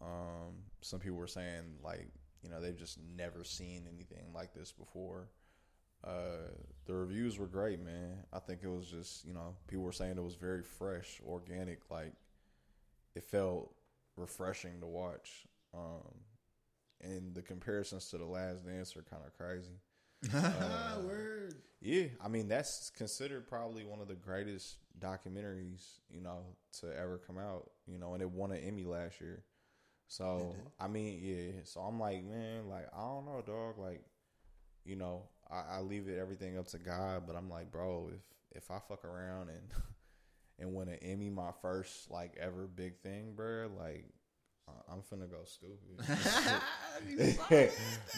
Um, 0.02 0.56
some 0.82 1.00
people 1.00 1.18
were 1.18 1.28
saying, 1.28 1.64
like, 1.84 2.10
you 2.44 2.50
know, 2.50 2.60
they've 2.62 2.78
just 2.78 3.00
never 3.16 3.44
seen 3.44 3.86
anything 3.94 4.34
like 4.34 4.54
this 4.54 4.72
before. 4.72 5.30
Uh, 6.04 6.48
the 6.86 6.94
reviews 6.94 7.38
were 7.38 7.48
great, 7.48 7.84
man. 7.84 8.24
I 8.32 8.40
think 8.40 8.62
it 8.64 8.70
was 8.70 8.88
just, 8.88 9.26
you 9.26 9.34
know, 9.34 9.56
people 9.68 9.84
were 9.84 9.92
saying 9.92 10.18
it 10.18 10.24
was 10.24 10.36
very 10.36 10.64
fresh, 10.64 11.22
organic, 11.28 11.90
like, 11.90 12.14
it 13.20 13.26
felt 13.26 13.76
refreshing 14.16 14.80
to 14.80 14.88
watch. 14.88 15.46
Um, 15.74 16.24
and 17.02 17.36
the 17.36 17.42
comparisons 17.42 18.10
to 18.10 18.18
the 18.18 18.26
last 18.26 18.66
dance 18.66 18.96
are 18.96 19.04
kind 19.04 19.24
of 19.26 19.38
crazy. 19.38 19.80
Word. 21.06 21.56
Yeah, 21.82 22.06
I 22.24 22.30
mean 22.30 22.48
that's 22.48 22.92
considered 22.98 23.48
probably 23.48 23.84
one 23.84 24.00
of 24.02 24.08
the 24.08 24.16
greatest 24.16 24.78
documentaries 25.00 26.00
you 26.10 26.22
know 26.22 26.44
to 26.80 26.88
ever 26.98 27.22
come 27.26 27.38
out. 27.38 27.70
You 27.88 27.98
know, 28.00 28.14
and 28.14 28.22
it 28.22 28.30
won 28.30 28.52
an 28.52 28.60
Emmy 28.60 28.86
last 28.86 29.20
year. 29.20 29.44
So 30.08 30.56
I 30.80 30.88
mean, 30.88 31.20
yeah. 31.22 31.62
So 31.66 31.82
I'm 31.82 32.00
like, 32.00 32.24
man, 32.24 32.70
like 32.70 32.88
I 32.94 33.02
don't 33.02 33.26
know, 33.26 33.44
dog. 33.46 33.78
Like, 33.78 34.02
you 34.86 34.96
know, 34.96 35.24
I, 35.50 35.78
I 35.78 35.80
leave 35.82 36.08
it 36.08 36.20
everything 36.20 36.58
up 36.58 36.68
to 36.70 36.80
God, 36.80 37.24
but 37.28 37.36
I'm 37.36 37.50
like, 37.50 37.72
bro, 37.72 38.12
if 38.14 38.64
if 38.64 38.72
I 38.72 38.80
fuck 38.80 39.04
around 39.04 39.50
and 39.50 39.72
and 40.60 40.74
win 40.74 40.90
an 40.90 41.00
Emmy, 41.02 41.30
my 41.30 41.52
first 41.62 42.12
like 42.12 42.38
ever 42.40 42.68
big 42.68 43.00
thing, 43.00 43.34
bro, 43.36 43.70
like 43.78 44.06
I'm 44.92 45.02
finna 45.02 45.30
go 45.30 45.44
stupid. 45.46 45.98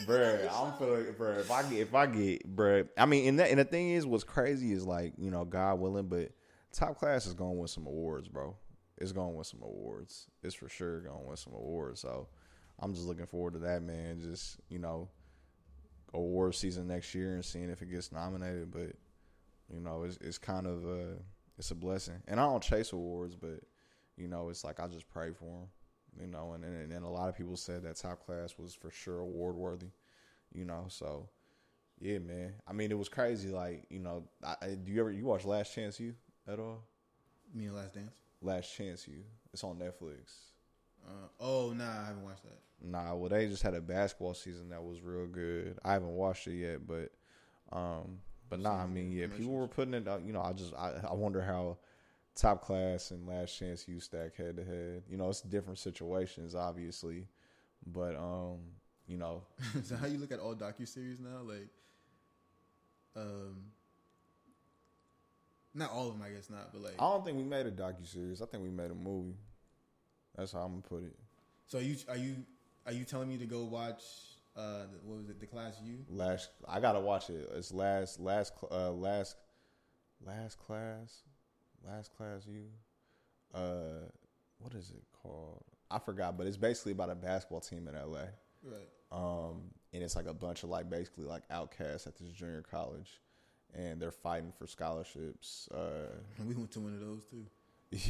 bruh, 0.06 0.42
I'm 0.42 0.72
finna, 0.74 1.16
bruh. 1.16 1.40
If 1.40 1.52
I 1.52 1.64
get, 1.64 1.80
if 1.80 1.94
I 1.94 2.06
get, 2.06 2.56
bruh, 2.56 2.88
I 2.98 3.06
mean, 3.06 3.28
and 3.28 3.40
that, 3.40 3.50
and 3.50 3.60
the 3.60 3.66
thing 3.66 3.92
is, 3.92 4.06
what's 4.06 4.24
crazy 4.24 4.72
is 4.72 4.86
like, 4.86 5.14
you 5.18 5.32
know, 5.32 5.46
God 5.46 5.80
willing, 5.80 6.08
but 6.08 6.32
top 6.72 6.98
class 6.98 7.26
is 7.26 7.34
going 7.34 7.56
to 7.56 7.60
win 7.60 7.68
some 7.68 7.88
awards, 7.88 8.28
bro. 8.28 8.56
It's 8.98 9.12
going 9.12 9.32
to 9.32 9.36
win 9.36 9.44
some 9.44 9.62
awards. 9.64 10.28
It's 10.44 10.56
for 10.56 10.70
sure 10.70 11.02
going 11.02 11.22
to 11.22 11.28
win 11.28 11.38
some 11.38 11.54
awards. 11.54 12.00
So 12.00 12.28
I'm 12.80 12.94
just 12.94 13.08
looking 13.08 13.26
forward 13.26 13.54
to 13.54 13.60
that, 13.60 13.84
man. 13.84 14.22
Just 14.22 14.60
you 14.70 14.80
know, 14.80 15.10
award 16.14 16.56
season 16.56 16.88
next 16.88 17.14
year 17.14 17.34
and 17.34 17.44
seeing 17.44 17.70
if 17.70 17.82
it 17.82 17.92
gets 17.92 18.12
nominated. 18.12 18.72
But 18.72 18.94
you 19.74 19.82
know, 19.82 20.04
it's 20.04 20.18
it's 20.22 20.38
kind 20.38 20.68
of 20.68 20.86
uh, 20.86 21.16
it's 21.62 21.70
a 21.72 21.76
blessing. 21.76 22.16
And 22.28 22.40
I 22.40 22.44
don't 22.44 22.64
chase 22.64 22.92
awards, 22.92 23.36
but 23.36 23.60
you 24.18 24.28
know, 24.28 24.50
it's 24.50 24.64
like 24.64 24.80
I 24.80 24.88
just 24.88 25.08
pray 25.08 25.32
for 25.32 25.46
them. 25.46 25.68
You 26.20 26.28
know, 26.28 26.54
and 26.54 26.66
and, 26.66 26.92
and 26.92 27.06
a 27.06 27.08
lot 27.08 27.30
of 27.30 27.38
people 27.38 27.56
said 27.56 27.84
that 27.84 27.98
top 27.98 28.26
class 28.26 28.56
was 28.58 28.74
for 28.74 28.90
sure 28.90 29.20
award 29.20 29.56
worthy. 29.56 29.92
You 30.54 30.66
know, 30.66 30.86
so 30.90 31.30
yeah, 32.00 32.18
man. 32.18 32.54
I 32.68 32.74
mean, 32.74 32.92
it 32.92 32.98
was 32.98 33.10
crazy. 33.10 33.50
Like 33.50 33.86
you 33.92 34.00
know, 34.00 34.24
I, 34.44 34.56
I- 34.62 34.76
do 34.84 34.92
you 34.92 35.00
ever 35.02 35.12
you 35.12 35.24
watch 35.24 35.46
Last 35.46 35.76
Chance 35.76 36.00
U 36.00 36.16
at 36.48 36.60
all? 36.60 36.80
Me 37.54 37.66
and 37.66 37.76
Last 37.76 37.94
Dance. 37.94 38.12
Last 38.42 38.76
Chance 38.76 39.08
U. 39.08 39.24
It's 39.54 39.64
on 39.64 39.78
Netflix. 39.78 40.34
Uh, 41.08 41.28
oh 41.40 41.74
nah, 41.74 41.86
I 41.90 42.06
haven't 42.08 42.24
watched 42.24 42.44
that. 42.44 42.60
Nah, 42.84 43.14
well, 43.14 43.30
they 43.30 43.48
just 43.48 43.62
had 43.62 43.76
a 43.76 43.82
basketball 43.82 44.34
season 44.34 44.70
that 44.70 44.84
was 44.84 45.02
real 45.02 45.28
good. 45.28 45.78
I 45.86 45.94
haven't 45.94 46.16
watched 46.16 46.48
it 46.48 46.56
yet, 46.56 46.88
but, 46.88 47.12
um, 47.72 48.18
but 48.52 48.60
nah, 48.60 48.84
I 48.84 48.86
mean, 48.86 49.14
yeah, 49.14 49.28
people 49.28 49.54
were 49.54 49.68
putting 49.68 49.94
it. 49.94 50.10
out 50.10 50.26
You 50.26 50.34
know, 50.34 50.42
I 50.42 50.52
just 50.52 50.74
I, 50.76 50.92
I 51.10 51.14
wonder 51.14 51.42
how 51.42 51.78
top 52.36 52.62
class 52.62 53.12
and 53.12 53.26
last 53.26 53.58
chance 53.58 53.88
U 53.88 54.02
stack 54.02 54.36
head 54.36 54.58
to 54.58 54.66
head. 54.66 55.04
You 55.10 55.16
know, 55.16 55.30
it's 55.30 55.40
different 55.40 55.80
situations, 55.80 56.54
obviously, 56.54 57.28
but 57.88 58.18
um, 58.18 58.58
you 59.08 59.18
know, 59.18 59.44
so 59.84 59.96
how 59.96 60.06
you 60.06 60.18
look 60.18 60.34
at 60.34 60.40
all 60.40 60.54
docu 60.54 60.86
series 60.86 61.18
now? 61.22 61.40
Like, 61.46 61.70
um, 63.16 63.56
not 65.74 65.94
all 65.94 66.10
of 66.10 66.20
them, 66.20 66.22
I 66.22 66.32
guess 66.32 66.50
not, 66.50 66.74
but 66.74 66.82
like, 66.82 66.96
I 67.00 67.10
don't 67.10 67.24
think 67.24 67.38
we 67.38 67.44
made 67.44 67.68
a 67.68 67.72
docu 67.72 68.06
series. 68.06 68.42
I 68.42 68.48
think 68.48 68.64
we 68.64 68.70
made 68.70 68.92
a 68.92 68.96
movie. 68.96 69.38
That's 70.36 70.52
how 70.52 70.60
I'm 70.60 70.72
gonna 70.72 70.82
put 70.82 71.04
it. 71.06 71.16
so 71.68 71.78
are 71.78 71.82
you 71.82 71.96
are 72.10 72.18
you 72.18 72.36
are 72.86 72.92
you 72.92 73.06
telling 73.06 73.30
me 73.30 73.38
to 73.38 73.46
go 73.46 73.64
watch? 73.64 74.04
Uh, 74.56 74.84
what 75.04 75.18
was 75.20 75.30
it? 75.30 75.40
The 75.40 75.46
Class 75.48 75.76
U. 75.84 76.00
Last, 76.10 76.50
I 76.68 76.80
gotta 76.80 77.00
watch 77.00 77.30
it. 77.30 77.50
It's 77.56 77.72
last, 77.74 78.20
last, 78.20 78.54
uh, 78.70 78.92
last, 78.92 79.38
last 80.26 80.58
class, 80.60 81.24
last 81.88 82.16
class. 82.18 82.46
You, 82.48 82.66
uh, 83.54 84.08
what 84.60 84.74
is 84.74 84.90
it 84.92 85.04
called? 85.24 85.64
I 85.90 86.00
forgot, 86.00 86.38
but 86.38 86.48
it's 86.48 86.58
basically 86.58 86.92
about 86.92 87.10
a 87.10 87.16
basketball 87.16 87.62
team 87.62 87.88
in 87.88 87.96
LA. 87.96 88.26
Right. 88.64 88.90
Um, 89.12 89.72
and 89.94 90.04
it's 90.04 90.16
like 90.16 90.28
a 90.28 90.34
bunch 90.34 90.64
of 90.64 90.70
like 90.70 90.90
basically 90.90 91.26
like 91.26 91.44
outcasts 91.50 92.08
at 92.08 92.18
this 92.18 92.30
junior 92.32 92.64
college, 92.70 93.22
and 93.74 94.02
they're 94.02 94.12
fighting 94.12 94.52
for 94.58 94.68
scholarships. 94.68 95.70
Uh, 95.74 96.08
We 96.46 96.56
went 96.56 96.72
to 96.72 96.80
one 96.82 96.94
of 96.94 97.00
those 97.00 97.24
too. 97.26 97.46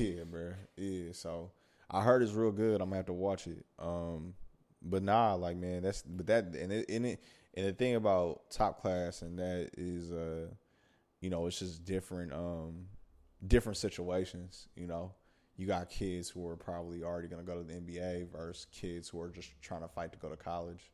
yeah, 0.03 0.23
bro. 0.23 0.53
Yeah. 0.75 1.11
So 1.13 1.51
I 1.89 2.01
heard 2.01 2.21
it's 2.23 2.33
real 2.33 2.51
good. 2.51 2.81
I'm 2.81 2.87
gonna 2.89 2.97
have 2.97 3.05
to 3.07 3.13
watch 3.13 3.47
it. 3.47 3.63
Um, 3.79 4.33
but 4.81 5.03
nah, 5.03 5.35
like 5.35 5.57
man, 5.57 5.83
that's 5.83 6.01
but 6.01 6.27
that 6.27 6.45
and 6.55 6.71
it 6.71 6.89
and 6.89 7.05
it 7.05 7.23
and 7.53 7.67
the 7.67 7.73
thing 7.73 7.95
about 7.95 8.49
top 8.49 8.81
class 8.81 9.21
and 9.21 9.37
that 9.39 9.71
is 9.77 10.11
uh, 10.11 10.47
you 11.21 11.29
know, 11.29 11.45
it's 11.45 11.59
just 11.59 11.85
different 11.85 12.33
um, 12.33 12.87
different 13.47 13.77
situations. 13.77 14.67
You 14.75 14.87
know, 14.87 15.13
you 15.55 15.67
got 15.67 15.89
kids 15.89 16.29
who 16.29 16.45
are 16.47 16.57
probably 16.57 17.03
already 17.03 17.27
gonna 17.27 17.43
go 17.43 17.61
to 17.61 17.63
the 17.63 17.73
NBA 17.73 18.31
versus 18.31 18.65
kids 18.71 19.07
who 19.07 19.21
are 19.21 19.29
just 19.29 19.49
trying 19.61 19.81
to 19.81 19.87
fight 19.87 20.11
to 20.13 20.17
go 20.17 20.29
to 20.29 20.35
college. 20.35 20.91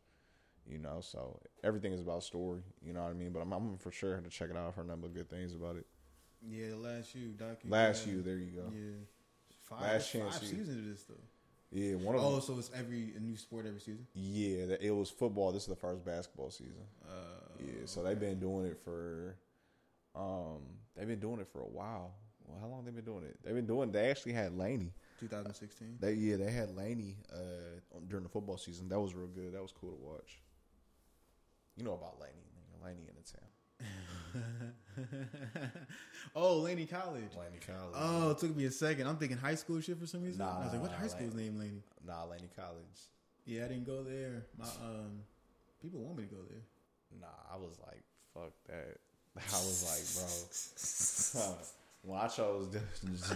You 0.69 0.79
know, 0.79 0.99
so 0.99 1.39
everything 1.63 1.93
is 1.93 2.01
about 2.01 2.23
story. 2.23 2.61
You 2.81 2.91
know 2.91 3.01
what 3.01 3.11
I 3.11 3.13
mean? 3.13 3.31
But 3.31 3.39
I'm, 3.39 3.53
I'm 3.53 3.77
for 3.77 3.89
sure 3.89 4.19
to 4.19 4.29
check 4.29 4.49
it 4.49 4.57
out. 4.57 4.67
I've 4.67 4.75
heard 4.75 4.87
nothing 4.87 5.01
but 5.03 5.13
good 5.13 5.29
things 5.29 5.53
about 5.53 5.77
it. 5.77 5.85
Yeah, 6.45 6.71
the 6.71 6.75
Last 6.77 7.15
U 7.15 7.33
docu. 7.37 7.69
Last 7.69 8.05
you, 8.05 8.21
there 8.21 8.35
you 8.35 8.51
go. 8.51 8.71
Yeah. 8.73 8.97
Five, 9.61 9.81
Last 9.81 10.11
five 10.11 10.21
Chance 10.21 10.41
U. 10.41 10.47
seasons 10.49 10.77
of 10.77 10.85
this 10.85 11.03
though. 11.03 11.15
Yeah, 11.71 11.95
one 11.95 12.15
of 12.15 12.21
them. 12.21 12.29
Oh, 12.29 12.35
them. 12.35 12.41
so 12.41 12.57
it's 12.57 12.71
every 12.73 13.13
a 13.15 13.19
new 13.19 13.35
sport 13.35 13.65
every 13.65 13.79
season. 13.79 14.07
Yeah, 14.13 14.75
it 14.79 14.91
was 14.95 15.09
football. 15.09 15.51
This 15.51 15.63
is 15.63 15.67
the 15.69 15.75
first 15.75 16.05
basketball 16.05 16.49
season. 16.49 16.85
Uh, 17.05 17.11
Yeah, 17.59 17.85
so 17.85 18.03
they've 18.03 18.19
been 18.19 18.39
doing 18.39 18.65
it 18.67 18.77
for, 18.83 19.35
um, 20.15 20.61
they've 20.95 21.07
been 21.07 21.19
doing 21.19 21.39
it 21.39 21.47
for 21.51 21.59
a 21.61 21.67
while. 21.67 22.13
Well, 22.45 22.59
how 22.61 22.67
long 22.67 22.85
they 22.85 22.91
been 22.91 23.03
doing 23.03 23.23
it? 23.25 23.37
They've 23.43 23.53
been 23.55 23.67
doing. 23.67 23.91
They 23.91 24.09
actually 24.09 24.31
had 24.33 24.57
Laney. 24.57 24.93
2016. 25.19 25.97
They 25.99 26.13
yeah, 26.13 26.37
they 26.37 26.51
had 26.51 26.75
Laney 26.75 27.17
uh 27.33 27.99
during 28.07 28.23
the 28.23 28.29
football 28.29 28.57
season. 28.57 28.87
That 28.87 28.99
was 28.99 29.13
real 29.15 29.27
good. 29.27 29.53
That 29.53 29.61
was 29.61 29.71
cool 29.73 29.89
to 29.91 29.97
watch. 29.97 30.39
You 31.75 31.83
know 31.83 31.93
about 31.93 32.19
Laney, 32.21 32.45
nigga. 32.55 32.85
Laney 32.85 33.07
in 33.09 33.15
the 33.15 33.23
town. 33.29 34.73
oh, 36.35 36.57
Laney 36.57 36.85
College. 36.85 37.31
Laney 37.37 37.59
College. 37.65 37.95
Oh, 37.95 38.31
it 38.31 38.37
took 38.37 38.55
me 38.55 38.65
a 38.65 38.71
second. 38.71 39.07
I'm 39.07 39.17
thinking 39.17 39.37
high 39.37 39.55
school 39.55 39.79
shit 39.79 39.99
for 39.99 40.07
some 40.07 40.23
reason. 40.23 40.39
Nah, 40.39 40.59
I 40.59 40.63
was 40.63 40.73
like, 40.73 40.81
what 40.81 40.91
nah, 40.91 40.97
high 40.97 41.07
school's 41.07 41.33
name, 41.33 41.57
Laney? 41.57 41.81
nah, 42.05 42.25
Laney 42.25 42.49
College. 42.55 42.77
Yeah, 43.45 43.65
I 43.65 43.67
didn't 43.69 43.85
go 43.85 44.03
there. 44.03 44.45
My 44.57 44.65
um, 44.65 45.21
people 45.81 45.99
want 45.99 46.17
me 46.17 46.23
to 46.23 46.29
go 46.29 46.41
there. 46.49 46.61
Nah, 47.21 47.27
I 47.53 47.57
was 47.57 47.77
like, 47.85 48.03
fuck 48.33 48.51
that. 48.67 48.97
I 49.37 49.57
was 49.57 51.33
like, 51.33 51.43
bro. 51.43 51.57
when 52.11 52.19
I 52.19 52.27
chose 52.27 52.67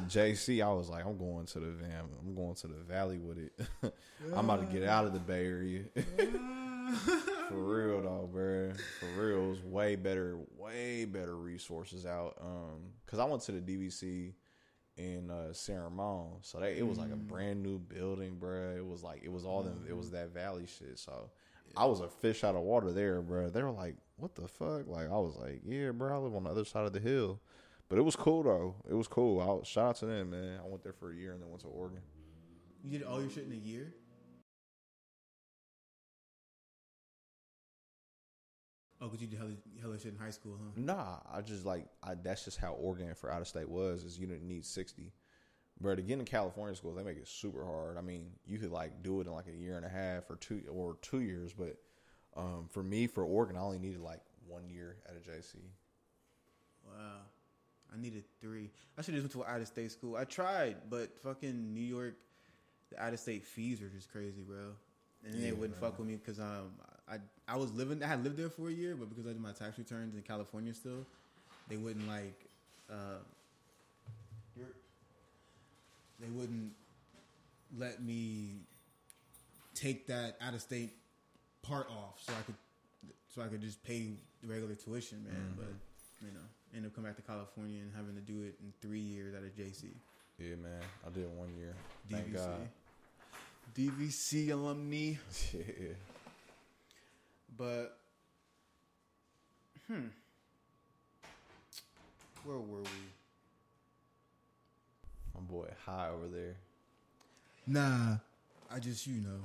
JC, 0.10 0.64
I 0.64 0.74
was 0.74 0.90
like, 0.90 1.06
I'm 1.06 1.18
going 1.18 1.46
to 1.46 1.60
the 1.60 1.72
van. 1.72 2.06
I'm 2.20 2.36
going 2.36 2.56
to 2.56 2.68
the 2.68 2.76
valley 2.76 3.20
with 3.20 3.38
it. 3.38 3.94
I'm 4.36 4.50
about 4.50 4.68
to 4.68 4.78
get 4.78 4.88
out 4.88 5.06
of 5.06 5.14
the 5.14 5.20
Bay 5.20 5.46
Area. 5.46 5.84
For 7.50 7.58
real 7.58 8.02
though, 8.02 8.30
bro. 8.32 8.72
For 9.00 9.22
real, 9.22 9.46
it 9.46 9.50
was 9.50 9.64
way 9.64 9.96
better, 9.96 10.38
way 10.58 11.06
better 11.06 11.36
resources 11.36 12.06
out. 12.06 12.36
Um, 12.42 12.94
cause 13.06 13.20
I 13.20 13.26
went 13.26 13.42
to 13.44 13.52
the 13.52 13.62
DVC 13.62 14.34
in 14.98 15.30
uh, 15.32 15.54
San 15.54 15.80
Ramon, 15.82 16.38
so 16.42 16.60
they, 16.60 16.78
it 16.78 16.88
was 16.88 16.98
like 16.98 17.12
a 17.12 17.16
brand 17.16 17.64
new 17.64 17.80
building, 17.80 18.36
bro. 18.36 18.76
It 18.76 18.86
was 18.86 19.04
like 19.04 19.24
it 19.24 19.32
was 19.32 19.46
all 19.46 19.64
them. 19.64 19.86
It 19.88 19.96
was 19.96 20.12
that 20.12 20.34
valley 20.34 20.66
shit. 20.68 21.00
So 21.00 21.30
I 21.76 21.86
was 21.86 22.02
a 22.02 22.08
fish 22.08 22.44
out 22.44 22.56
of 22.56 22.62
water 22.62 22.92
there, 22.92 23.22
bro. 23.22 23.50
They 23.50 23.64
were 23.64 23.72
like, 23.72 23.96
"What 24.18 24.36
the 24.36 24.48
fuck?" 24.48 24.88
Like 24.88 25.08
I 25.08 25.18
was 25.18 25.36
like, 25.38 25.62
"Yeah, 25.66 25.92
bro. 25.92 26.14
I 26.14 26.18
live 26.18 26.36
on 26.36 26.44
the 26.44 26.50
other 26.50 26.66
side 26.66 26.86
of 26.86 26.94
the 26.94 27.00
hill." 27.00 27.40
But 27.90 27.98
it 27.98 28.04
was 28.04 28.16
cool 28.16 28.44
though. 28.44 28.76
It 28.90 28.94
was 28.94 29.08
cool. 29.08 29.42
I 29.42 29.46
was, 29.48 29.68
shout 29.68 29.90
out 29.90 29.96
to 29.98 30.06
them, 30.06 30.30
man. 30.32 30.60
I 30.64 30.68
went 30.68 30.82
there 30.84 30.94
for 30.94 31.12
a 31.12 31.16
year 31.16 31.34
and 31.34 31.42
then 31.42 31.50
went 31.50 31.62
to 31.64 31.68
Oregon. 31.68 32.00
You 32.84 32.98
did 32.98 33.04
all 33.04 33.20
your 33.20 33.30
shit 33.30 33.46
in 33.46 33.52
a 33.52 33.56
year. 33.56 33.94
Oh, 39.02 39.10
cause 39.10 39.20
you 39.20 39.28
did 39.28 39.40
hella, 39.40 39.52
hella 39.82 40.00
shit 40.00 40.14
in 40.14 40.20
high 40.20 40.30
school, 40.30 40.58
huh? 40.62 40.72
Nah, 40.76 41.18
I 41.32 41.42
just 41.42 41.66
like 41.66 41.88
I, 42.02 42.16
that's 42.16 42.46
just 42.46 42.58
how 42.58 42.74
Oregon 42.74 43.14
for 43.14 43.32
out 43.32 43.42
of 43.42 43.48
state 43.48 43.70
was. 43.70 44.04
Is 44.04 44.18
you 44.18 44.26
didn't 44.26 44.48
need 44.48 44.66
sixty, 44.66 45.12
but 45.82 46.00
again, 46.00 46.20
in 46.20 46.26
California 46.26 46.76
schools, 46.76 46.96
they 46.96 47.04
make 47.04 47.18
it 47.18 47.28
super 47.28 47.66
hard. 47.66 47.98
I 47.98 48.02
mean, 48.02 48.32
you 48.46 48.58
could 48.58 48.72
like 48.72 49.04
do 49.04 49.20
it 49.20 49.28
in 49.28 49.34
like 49.34 49.48
a 49.48 49.56
year 49.56 49.76
and 49.76 49.86
a 49.86 49.90
half 49.90 50.30
or 50.30 50.38
two 50.38 50.64
or 50.72 50.98
two 51.02 51.20
years, 51.22 51.54
but 51.54 51.78
um, 52.38 52.68
for 52.72 52.84
me 52.84 53.08
for 53.08 53.24
Oregon, 53.26 53.58
I 53.58 53.62
only 53.62 53.80
needed 53.80 54.00
like 54.00 54.22
one 54.48 54.70
year 54.70 54.98
at 55.08 55.16
a 55.16 55.20
JC. 55.20 55.58
Wow. 56.86 57.22
I 57.94 57.98
needed 57.98 58.24
three. 58.40 58.72
I 58.98 59.02
should 59.02 59.14
have 59.16 59.24
went 59.24 59.34
to 59.34 59.44
an 59.44 59.50
out 59.50 59.62
of 59.62 59.68
state 59.68 59.92
school. 59.92 60.16
I 60.16 60.24
tried, 60.24 60.78
but 60.90 61.18
fucking 61.20 61.74
New 61.74 61.82
York, 61.82 62.16
the 62.90 63.02
out 63.04 63.14
of 63.14 63.20
state 63.20 63.46
fees 63.46 63.82
are 63.82 63.90
just 63.90 64.12
crazy, 64.12 64.42
bro. 64.42 64.74
And 65.24 65.44
they 65.44 65.48
Yeah, 65.48 65.52
wouldn't 65.52 65.78
fuck 65.78 65.98
with 66.00 66.08
me 66.08 66.16
because 66.16 66.40
um 66.40 66.72
I 67.08 67.18
I 67.52 67.58
was 67.58 67.74
living 67.74 68.02
I 68.02 68.08
had 68.08 68.24
lived 68.24 68.38
there 68.38 68.50
for 68.50 68.70
a 68.70 68.72
year, 68.72 68.96
but 68.96 69.10
because 69.10 69.26
I 69.26 69.30
did 69.34 69.42
my 69.42 69.52
tax 69.52 69.78
returns 69.78 70.16
in 70.16 70.22
California 70.22 70.74
still, 70.74 71.06
they 71.68 71.76
wouldn't 71.76 72.08
like 72.08 72.48
uh 72.90 73.20
they 76.20 76.30
wouldn't 76.30 76.72
let 77.78 78.02
me 78.02 78.62
take 79.74 80.08
that 80.08 80.38
out 80.40 80.54
of 80.54 80.62
state 80.62 80.94
part 81.64 81.88
off 81.90 82.22
so 82.22 82.32
I 82.34 82.42
could 82.44 82.56
so 83.34 83.42
I 83.42 83.48
could 83.48 83.62
just 83.62 83.84
pay 83.84 84.12
the 84.42 84.48
regular 84.48 84.76
tuition, 84.76 85.24
man. 85.24 85.54
But 85.58 85.74
you 86.26 86.34
know, 86.34 86.46
end 86.76 86.86
up 86.86 86.96
coming 86.96 87.10
back 87.10 87.18
to 87.18 87.24
California 87.24 87.82
and 87.82 87.92
having 87.96 88.16
to 88.16 88.22
do 88.22 88.44
it 88.44 88.56
in 88.62 88.72
three 88.82 89.00
years 89.00 89.36
out 89.36 89.44
of 89.44 89.56
JC. 89.56 89.90
Yeah, 90.38 90.56
man, 90.56 90.82
I 91.06 91.10
did 91.10 91.28
one 91.38 91.54
year. 91.58 91.74
Thank 92.10 92.34
DVC. 92.34 92.36
God. 92.36 92.70
DVC 93.76 94.52
alumni. 94.52 95.14
Yeah. 95.54 95.94
But 97.58 97.98
hmm. 99.88 100.08
Where 102.44 102.58
were 102.58 102.82
we? 102.82 102.90
My 105.36 105.42
boy 105.42 105.68
high 105.86 106.10
over 106.10 106.28
there. 106.28 106.56
Nah, 107.68 108.18
I 108.74 108.80
just 108.80 109.06
you 109.08 109.22
know. 109.22 109.42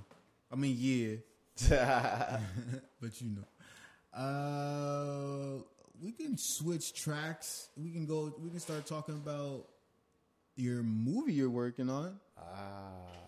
I 0.50 0.56
mean, 0.56 0.76
yeah, 0.78 1.16
but 3.00 3.20
you 3.20 3.30
know. 3.36 3.44
Uh, 4.18 5.62
we 6.02 6.12
can 6.12 6.38
switch 6.38 6.94
tracks. 6.94 7.68
We 7.76 7.90
can 7.90 8.06
go. 8.06 8.34
We 8.42 8.50
can 8.50 8.60
start 8.60 8.86
talking 8.86 9.14
about 9.14 9.66
your 10.56 10.82
movie 10.82 11.34
you're 11.34 11.50
working 11.50 11.90
on. 11.90 12.18
ah, 12.38 13.25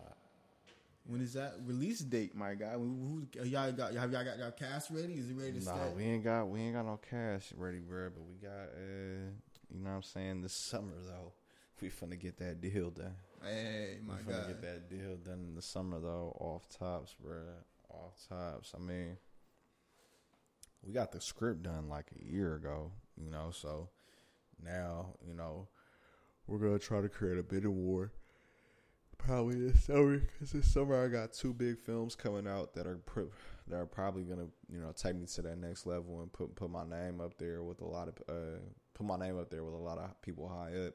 When 1.08 1.22
is 1.22 1.32
that 1.32 1.54
release 1.64 2.00
date, 2.00 2.36
my 2.36 2.54
guy? 2.54 2.72
Who, 2.72 3.26
who, 3.34 3.48
y'all 3.48 3.72
got? 3.72 3.94
Y'all, 3.94 4.10
y'all 4.10 4.24
got 4.24 4.38
y'all 4.38 4.50
cast 4.50 4.90
ready? 4.90 5.14
Is 5.14 5.30
it 5.30 5.36
ready 5.36 5.58
to 5.58 5.64
nah, 5.64 5.74
start? 5.74 5.96
we 5.96 6.04
ain't 6.04 6.22
got 6.22 6.44
we 6.44 6.60
ain't 6.60 6.74
got 6.74 6.84
no 6.84 7.00
cash 7.10 7.50
ready, 7.56 7.78
bro. 7.78 8.10
But 8.10 8.24
we 8.28 8.34
got, 8.36 8.68
uh, 8.74 9.30
you 9.70 9.80
know 9.80 9.88
what 9.88 9.96
I'm 9.96 10.02
saying. 10.02 10.42
This 10.42 10.52
summer 10.52 10.92
though, 11.06 11.32
we 11.80 11.88
finna 11.88 12.20
get 12.20 12.36
that 12.40 12.60
deal 12.60 12.90
done. 12.90 13.14
Hey, 13.42 13.96
my 14.06 14.16
we 14.16 14.20
finna 14.20 14.42
guy. 14.42 14.48
get 14.48 14.60
that 14.60 14.90
deal 14.90 15.16
done 15.16 15.46
in 15.48 15.54
the 15.54 15.62
summer 15.62 15.98
though. 15.98 16.36
Off 16.38 16.68
tops, 16.68 17.14
bro. 17.18 17.38
Off 17.88 18.12
tops. 18.28 18.74
I 18.76 18.78
mean, 18.78 19.16
we 20.86 20.92
got 20.92 21.12
the 21.12 21.22
script 21.22 21.62
done 21.62 21.88
like 21.88 22.10
a 22.20 22.30
year 22.30 22.54
ago, 22.54 22.92
you 23.16 23.30
know. 23.30 23.48
So 23.50 23.88
now, 24.62 25.14
you 25.26 25.32
know, 25.32 25.68
we're 26.46 26.58
gonna 26.58 26.78
try 26.78 27.00
to 27.00 27.08
create 27.08 27.38
a 27.38 27.42
bidding 27.42 27.82
war. 27.82 28.12
Probably 29.18 29.56
this 29.56 29.84
summer, 29.84 30.18
because 30.18 30.52
this 30.52 30.72
summer 30.72 31.04
I 31.04 31.08
got 31.08 31.32
two 31.32 31.52
big 31.52 31.78
films 31.78 32.14
coming 32.14 32.46
out 32.46 32.72
that 32.74 32.86
are 32.86 32.96
pr- 32.98 33.32
that 33.66 33.76
are 33.76 33.84
probably 33.86 34.22
gonna, 34.22 34.46
you 34.72 34.80
know, 34.80 34.92
take 34.92 35.16
me 35.16 35.26
to 35.26 35.42
that 35.42 35.58
next 35.58 35.84
level 35.86 36.20
and 36.22 36.32
put 36.32 36.54
put 36.54 36.70
my 36.70 36.84
name 36.84 37.20
up 37.20 37.36
there 37.36 37.62
with 37.62 37.80
a 37.82 37.84
lot 37.84 38.08
of 38.08 38.14
uh, 38.28 38.58
put 38.94 39.04
my 39.06 39.16
name 39.16 39.38
up 39.38 39.50
there 39.50 39.64
with 39.64 39.74
a 39.74 39.78
lot 39.78 39.98
of 39.98 40.20
people 40.22 40.48
high 40.48 40.72
up. 40.86 40.94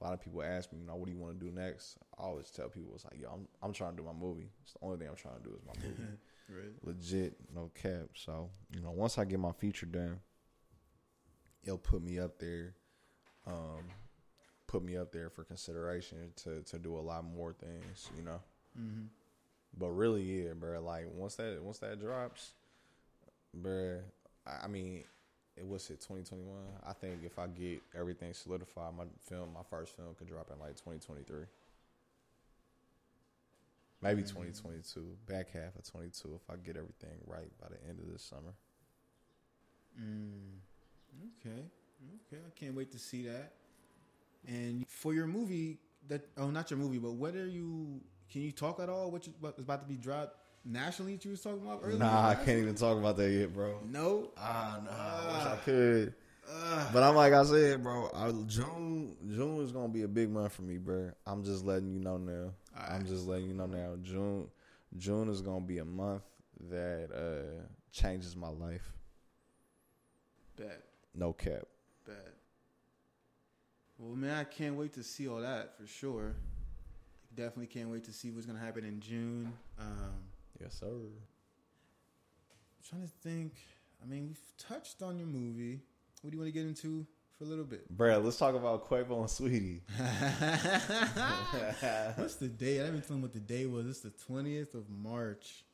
A 0.00 0.04
lot 0.04 0.12
of 0.14 0.20
people 0.20 0.42
ask 0.44 0.72
me, 0.72 0.78
you 0.78 0.86
know, 0.86 0.94
what 0.94 1.06
do 1.06 1.12
you 1.12 1.18
want 1.18 1.40
to 1.40 1.44
do 1.44 1.50
next? 1.50 1.96
I 2.16 2.22
always 2.22 2.50
tell 2.50 2.68
people, 2.68 2.92
it's 2.94 3.04
like, 3.04 3.20
yo, 3.20 3.28
I'm 3.32 3.48
I'm 3.60 3.72
trying 3.72 3.96
to 3.96 4.02
do 4.02 4.04
my 4.04 4.12
movie. 4.12 4.50
It's 4.62 4.74
the 4.74 4.78
only 4.82 4.98
thing 4.98 5.08
I'm 5.08 5.16
trying 5.16 5.38
to 5.38 5.42
do 5.42 5.50
is 5.56 5.60
my 5.66 5.72
movie 5.82 6.02
Right. 6.50 6.72
legit, 6.84 7.34
no 7.54 7.70
cap. 7.74 8.10
So, 8.14 8.48
you 8.72 8.80
know, 8.80 8.90
once 8.92 9.18
I 9.18 9.24
get 9.24 9.40
my 9.40 9.52
feature 9.52 9.86
done, 9.86 10.20
it'll 11.64 11.76
put 11.76 12.02
me 12.02 12.18
up 12.20 12.38
there, 12.38 12.74
um, 13.46 13.82
put 14.68 14.84
me 14.84 14.96
up 14.96 15.10
there 15.10 15.30
for 15.30 15.42
consideration 15.42 16.30
to 16.36 16.62
to 16.62 16.78
do 16.78 16.96
a 16.96 17.00
lot 17.00 17.24
more 17.24 17.52
things, 17.52 18.08
you 18.16 18.22
know. 18.22 18.40
Mm-hmm. 18.78 19.06
But 19.76 19.88
really, 19.88 20.22
yeah, 20.22 20.52
bro. 20.52 20.80
Like 20.80 21.06
once 21.12 21.34
that 21.36 21.58
once 21.60 21.78
that 21.78 22.00
drops, 22.00 22.52
bro. 23.52 23.98
I, 24.46 24.66
mean, 24.66 25.04
it 25.56 25.66
was 25.66 25.90
it 25.90 26.00
2021. 26.00 26.56
I 26.86 26.92
think 26.92 27.20
if 27.24 27.38
I 27.38 27.48
get 27.48 27.82
everything 27.98 28.32
solidified, 28.32 28.96
my 28.96 29.04
film, 29.28 29.52
my 29.52 29.60
first 29.68 29.96
film, 29.96 30.14
could 30.16 30.28
drop 30.28 30.50
in 30.52 30.58
like 30.58 30.76
2023. 30.76 31.44
Maybe 34.00 34.22
2022, 34.22 35.04
back 35.26 35.50
half 35.50 35.74
of 35.76 35.84
22, 35.90 36.36
if 36.36 36.48
I 36.48 36.54
get 36.64 36.76
everything 36.76 37.18
right 37.26 37.50
by 37.60 37.66
the 37.68 37.88
end 37.88 37.98
of 37.98 38.10
this 38.10 38.22
summer. 38.22 38.54
Mm. 40.00 40.60
Okay. 41.40 41.64
Okay. 42.32 42.42
I 42.46 42.50
can't 42.58 42.76
wait 42.76 42.92
to 42.92 42.98
see 42.98 43.26
that. 43.26 43.54
And 44.46 44.86
for 44.88 45.14
your 45.14 45.26
movie, 45.26 45.78
that 46.08 46.22
oh, 46.36 46.50
not 46.50 46.70
your 46.70 46.78
movie, 46.78 46.98
but 46.98 47.12
what 47.12 47.34
are 47.34 47.46
you? 47.46 48.00
Can 48.30 48.42
you 48.42 48.52
talk 48.52 48.80
at 48.80 48.88
all? 48.88 49.10
What 49.10 49.26
you, 49.26 49.32
what 49.40 49.54
is 49.58 49.64
about 49.64 49.82
to 49.82 49.88
be 49.88 49.96
dropped 49.96 50.36
nationally? 50.64 51.14
That 51.16 51.24
you 51.24 51.30
was 51.32 51.40
talking 51.42 51.62
about 51.62 51.80
earlier. 51.82 51.98
Nah, 51.98 52.28
I 52.28 52.34
can't 52.34 52.58
even 52.58 52.74
talk 52.74 52.96
about 52.98 53.16
that 53.16 53.30
yet, 53.30 53.52
bro. 53.52 53.78
No. 53.90 54.30
Ah, 54.36 54.80
no, 54.84 54.90
I 54.90 55.32
wish 55.32 55.46
Ah. 55.46 55.52
I 55.52 55.56
could. 55.64 56.14
But 56.92 57.02
I'm 57.02 57.14
like 57.14 57.32
I 57.34 57.42
said, 57.44 57.82
bro. 57.82 58.10
I, 58.14 58.30
June, 58.46 59.16
June 59.28 59.60
is 59.62 59.70
gonna 59.72 59.88
be 59.88 60.02
a 60.02 60.08
big 60.08 60.30
month 60.30 60.52
for 60.52 60.62
me, 60.62 60.78
bro. 60.78 61.10
I'm 61.26 61.42
just 61.44 61.64
letting 61.64 61.90
you 61.92 62.00
know 62.00 62.16
now. 62.16 62.52
I'm 62.74 63.04
just 63.06 63.26
letting 63.26 63.48
you 63.48 63.54
know 63.54 63.66
now. 63.66 63.96
June, 64.02 64.48
June 64.96 65.28
is 65.28 65.42
gonna 65.42 65.60
be 65.60 65.78
a 65.78 65.84
month 65.84 66.22
that 66.70 67.08
uh 67.14 67.62
changes 67.92 68.34
my 68.34 68.48
life. 68.48 68.92
Bad. 70.56 70.82
No 71.14 71.32
cap. 71.34 71.64
Bad. 72.06 72.16
Well, 73.98 74.16
man, 74.16 74.36
I 74.38 74.44
can't 74.44 74.76
wait 74.76 74.92
to 74.94 75.02
see 75.02 75.28
all 75.28 75.40
that 75.40 75.76
for 75.76 75.86
sure. 75.86 76.34
Definitely 77.34 77.66
can't 77.66 77.90
wait 77.90 78.04
to 78.04 78.12
see 78.12 78.30
what's 78.30 78.46
gonna 78.46 78.58
happen 78.58 78.84
in 78.84 79.00
June. 79.00 79.52
Um, 79.78 80.14
Yes, 80.60 80.74
sir. 80.80 80.86
trying 82.88 83.02
to 83.02 83.08
think. 83.22 83.54
I 84.02 84.06
mean, 84.06 84.26
we've 84.28 84.40
touched 84.56 85.02
on 85.02 85.18
your 85.18 85.26
movie. 85.28 85.80
What 86.22 86.30
do 86.30 86.36
you 86.36 86.40
want 86.42 86.52
to 86.52 86.58
get 86.58 86.66
into 86.66 87.06
for 87.36 87.44
a 87.44 87.46
little 87.46 87.64
bit? 87.64 87.88
Bro, 87.90 88.18
let's 88.20 88.38
talk 88.38 88.54
about 88.56 88.88
Quavo 88.88 89.20
and 89.20 89.28
Saweetie. 89.28 89.82
What's 92.16 92.36
the 92.36 92.48
date? 92.48 92.80
I 92.82 92.86
haven't 92.86 93.06
told 93.06 93.22
what 93.22 93.32
the 93.32 93.38
day 93.40 93.66
was. 93.66 93.86
It's 93.86 94.00
the 94.00 94.10
twentieth 94.10 94.74
of 94.74 94.88
March. 94.88 95.64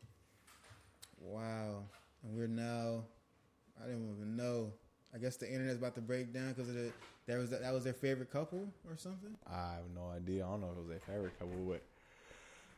Wow, 1.20 1.84
and 2.22 2.36
we're 2.36 2.46
now. 2.46 3.04
I 3.82 3.86
didn't 3.86 4.14
even 4.16 4.36
know. 4.36 4.72
I 5.14 5.18
guess 5.18 5.36
the 5.36 5.50
internet's 5.50 5.78
about 5.78 5.94
to 5.94 6.00
break 6.00 6.32
down 6.32 6.48
because 6.52 6.68
of 6.68 6.74
the 6.74 6.92
that 7.26 7.38
was 7.38 7.50
that 7.50 7.72
was 7.72 7.84
their 7.84 7.92
favorite 7.92 8.30
couple 8.30 8.68
or 8.88 8.96
something. 8.96 9.34
I 9.50 9.74
have 9.76 9.90
no 9.94 10.08
idea. 10.14 10.44
I 10.44 10.50
don't 10.50 10.60
know 10.60 10.70
if 10.72 10.76
it 10.76 10.80
was 10.80 10.88
their 10.88 11.00
favorite 11.14 11.38
couple, 11.38 11.56
but 11.68 11.82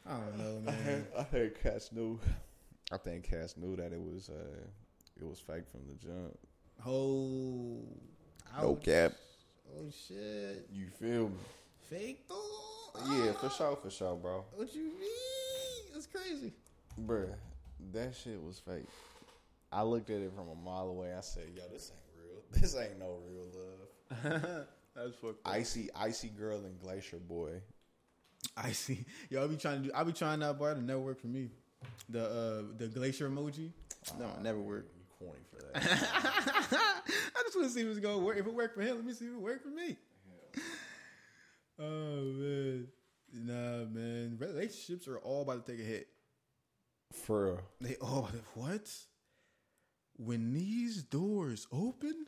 I 0.06 0.18
don't 0.18 0.38
know, 0.38 0.58
I 0.70 0.74
man. 0.74 0.84
heard, 0.84 1.06
I 1.18 1.22
heard 1.24 1.62
Cass 1.62 1.90
knew. 1.92 2.20
I 2.92 2.98
think 2.98 3.24
Cass 3.28 3.56
knew 3.56 3.74
that 3.76 3.92
it 3.92 4.00
was 4.00 4.28
uh 4.28 4.66
it 5.20 5.26
was 5.26 5.40
fake 5.40 5.64
from 5.70 5.80
the 5.88 5.94
jump. 5.94 6.38
Oh, 6.86 7.80
No 8.60 8.74
cap. 8.76 9.12
Oh 9.78 9.86
shit, 9.90 10.68
You 10.72 10.86
feel 11.00 11.28
me? 11.30 11.34
fake 11.90 12.28
though. 12.28 13.00
Yeah, 13.10 13.32
for 13.32 13.48
sure, 13.50 13.76
for 13.76 13.90
sure, 13.90 14.14
bro. 14.16 14.44
What 14.54 14.74
you 14.74 14.84
mean? 14.84 15.92
That's 15.92 16.06
crazy. 16.06 16.52
Bruh, 17.00 17.34
that 17.92 18.14
shit 18.14 18.42
was 18.42 18.58
fake. 18.58 18.86
I 19.72 19.82
looked 19.82 20.10
at 20.10 20.20
it 20.20 20.32
from 20.34 20.48
a 20.48 20.54
mile 20.54 20.88
away. 20.88 21.12
I 21.14 21.20
said, 21.20 21.48
"Yo, 21.54 21.62
this 21.72 21.90
ain't. 21.92 22.00
This 22.52 22.76
ain't 22.76 22.98
no 22.98 23.18
real 23.28 23.46
love." 23.54 24.66
That's 24.94 25.14
fucked 25.16 25.46
up. 25.46 25.52
Icy, 25.52 25.90
icy 25.94 26.28
girl 26.28 26.58
and 26.64 26.78
glacier 26.80 27.18
boy. 27.18 27.60
I 28.56 28.72
see. 28.72 29.04
Yo, 29.30 29.44
I 29.44 29.46
be 29.46 29.56
trying 29.56 29.82
to 29.82 29.88
do. 29.88 29.94
I 29.94 30.04
be 30.04 30.12
trying 30.12 30.40
that, 30.40 30.58
but 30.58 30.76
it 30.76 30.82
never 30.82 31.00
work 31.00 31.20
for 31.20 31.26
me. 31.26 31.50
The 32.08 32.24
uh 32.24 32.62
the 32.78 32.88
glacier 32.88 33.28
emoji. 33.28 33.72
No, 34.18 34.26
it 34.26 34.42
never 34.42 34.60
work. 34.60 34.88
You 34.96 35.04
corny 35.18 35.40
for 35.50 35.60
that. 35.62 35.82
I 35.82 37.42
just 37.44 37.56
want 37.56 37.68
to 37.68 37.74
see 37.74 37.80
if 37.82 37.88
it's 37.88 37.98
gonna 37.98 38.18
work. 38.18 38.38
If 38.38 38.46
it 38.46 38.54
worked 38.54 38.74
for 38.74 38.82
him, 38.82 38.96
let 38.96 39.04
me 39.04 39.12
see 39.12 39.26
if 39.26 39.32
it 39.32 39.40
worked 39.40 39.62
for 39.62 39.68
me. 39.70 39.96
Oh 41.78 42.22
man, 42.22 42.88
nah, 43.32 43.84
man. 43.84 44.36
Relationships 44.40 45.06
are 45.08 45.18
all 45.18 45.42
about 45.42 45.66
to 45.66 45.72
take 45.72 45.80
a 45.80 45.84
hit. 45.84 46.08
for 47.12 47.46
real. 47.46 47.60
They 47.80 47.96
all 47.96 48.20
about 48.20 48.32
to, 48.32 48.38
what? 48.54 48.90
When 50.18 50.52
these 50.52 51.02
doors 51.02 51.66
open, 51.72 52.26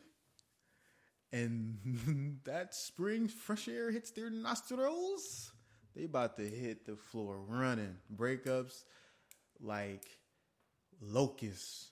and 1.31 2.39
that 2.45 2.73
spring 2.73 3.27
fresh 3.27 3.67
air 3.67 3.91
hits 3.91 4.11
their 4.11 4.29
nostrils, 4.29 5.51
they 5.95 6.05
about 6.05 6.37
to 6.37 6.43
hit 6.43 6.85
the 6.85 6.95
floor 6.95 7.37
running. 7.47 7.95
Breakups 8.15 8.83
like 9.59 10.05
locusts, 11.01 11.91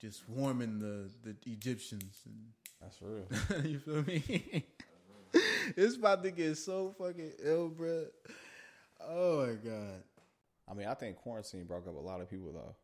just 0.00 0.28
warming 0.28 0.78
the 0.78 1.10
the 1.22 1.36
Egyptians. 1.50 2.22
That's 2.80 3.00
real. 3.00 3.26
you 3.64 3.78
feel 3.78 4.02
me? 4.02 4.64
it's 5.76 5.96
about 5.96 6.22
to 6.24 6.30
get 6.30 6.58
so 6.58 6.94
fucking 6.98 7.32
ill, 7.42 7.68
bro. 7.68 8.06
Oh 9.00 9.46
my 9.46 9.52
god. 9.54 10.02
I 10.70 10.74
mean, 10.74 10.86
I 10.86 10.94
think 10.94 11.16
quarantine 11.16 11.64
broke 11.64 11.86
up 11.88 11.96
a 11.96 12.00
lot 12.00 12.20
of 12.20 12.30
people 12.30 12.52
though. 12.52 12.74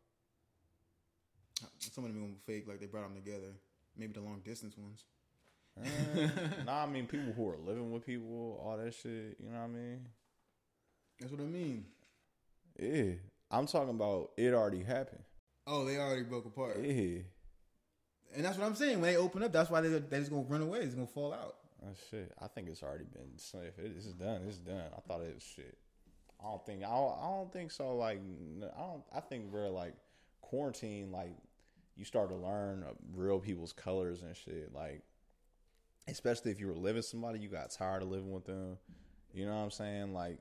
Some 1.79 2.05
of 2.05 2.13
them 2.13 2.21
gonna 2.21 2.33
fake, 2.45 2.67
like 2.67 2.79
they 2.79 2.85
brought 2.87 3.03
them 3.03 3.15
together. 3.15 3.53
Maybe 3.97 4.13
the 4.13 4.21
long 4.21 4.41
distance 4.43 4.75
ones. 4.77 5.03
Uh, 5.79 6.27
nah, 6.65 6.83
I 6.83 6.87
mean 6.87 7.05
people 7.07 7.31
who 7.33 7.49
are 7.49 7.57
living 7.57 7.91
with 7.91 8.05
people, 8.05 8.61
all 8.63 8.77
that 8.77 8.93
shit. 8.93 9.37
You 9.39 9.49
know 9.51 9.59
what 9.59 9.65
I 9.65 9.67
mean? 9.67 10.05
That's 11.19 11.31
what 11.31 11.41
I 11.41 11.45
mean. 11.45 11.85
Yeah, 12.79 13.13
I'm 13.51 13.67
talking 13.67 13.89
about 13.89 14.31
it 14.37 14.53
already 14.53 14.83
happened. 14.83 15.23
Oh, 15.67 15.85
they 15.85 15.97
already 15.97 16.23
broke 16.23 16.45
apart, 16.45 16.77
Yeah, 16.81 17.19
and 18.35 18.43
that's 18.45 18.57
what 18.57 18.65
I'm 18.65 18.75
saying. 18.75 19.01
When 19.01 19.11
they 19.11 19.17
open 19.17 19.43
up, 19.43 19.51
that's 19.51 19.69
why 19.69 19.81
they 19.81 19.89
they 19.89 20.19
just 20.19 20.31
gonna 20.31 20.43
run 20.43 20.61
away. 20.61 20.79
It's 20.79 20.95
gonna 20.95 21.07
fall 21.07 21.33
out. 21.33 21.55
that 21.83 21.95
shit. 22.09 22.31
I 22.41 22.47
think 22.47 22.69
it's 22.69 22.83
already 22.83 23.05
been. 23.05 23.31
If 23.37 23.79
it- 23.79 23.93
it's 23.97 24.05
done, 24.13 24.43
it's 24.47 24.57
done. 24.57 24.91
I 24.95 25.01
thought 25.01 25.21
it 25.21 25.33
was 25.35 25.43
shit. 25.43 25.77
I 26.41 26.45
don't 26.45 26.65
think. 26.65 26.83
I 26.83 26.89
don't, 26.89 27.17
I 27.19 27.27
don't 27.29 27.51
think 27.51 27.71
so. 27.71 27.95
Like, 27.97 28.19
I 28.75 28.79
don't. 28.81 29.03
I 29.13 29.19
think 29.19 29.51
we're 29.51 29.67
like 29.69 29.93
quarantine. 30.41 31.11
Like, 31.11 31.35
you 31.99 32.05
start 32.05 32.29
to 32.29 32.35
learn 32.35 32.85
uh, 32.87 32.93
real 33.13 33.39
people's 33.39 33.73
colors 33.73 34.21
and 34.21 34.35
shit. 34.35 34.71
Like, 34.73 35.03
especially 36.07 36.51
if 36.51 36.59
you 36.59 36.67
were 36.67 36.73
living 36.73 36.95
with 36.95 37.05
somebody, 37.05 37.39
you 37.39 37.49
got 37.49 37.71
tired 37.71 38.01
of 38.01 38.09
living 38.09 38.31
with 38.31 38.45
them. 38.45 38.77
You 39.33 39.45
know 39.45 39.55
what 39.55 39.63
I'm 39.63 39.71
saying? 39.71 40.13
Like, 40.13 40.39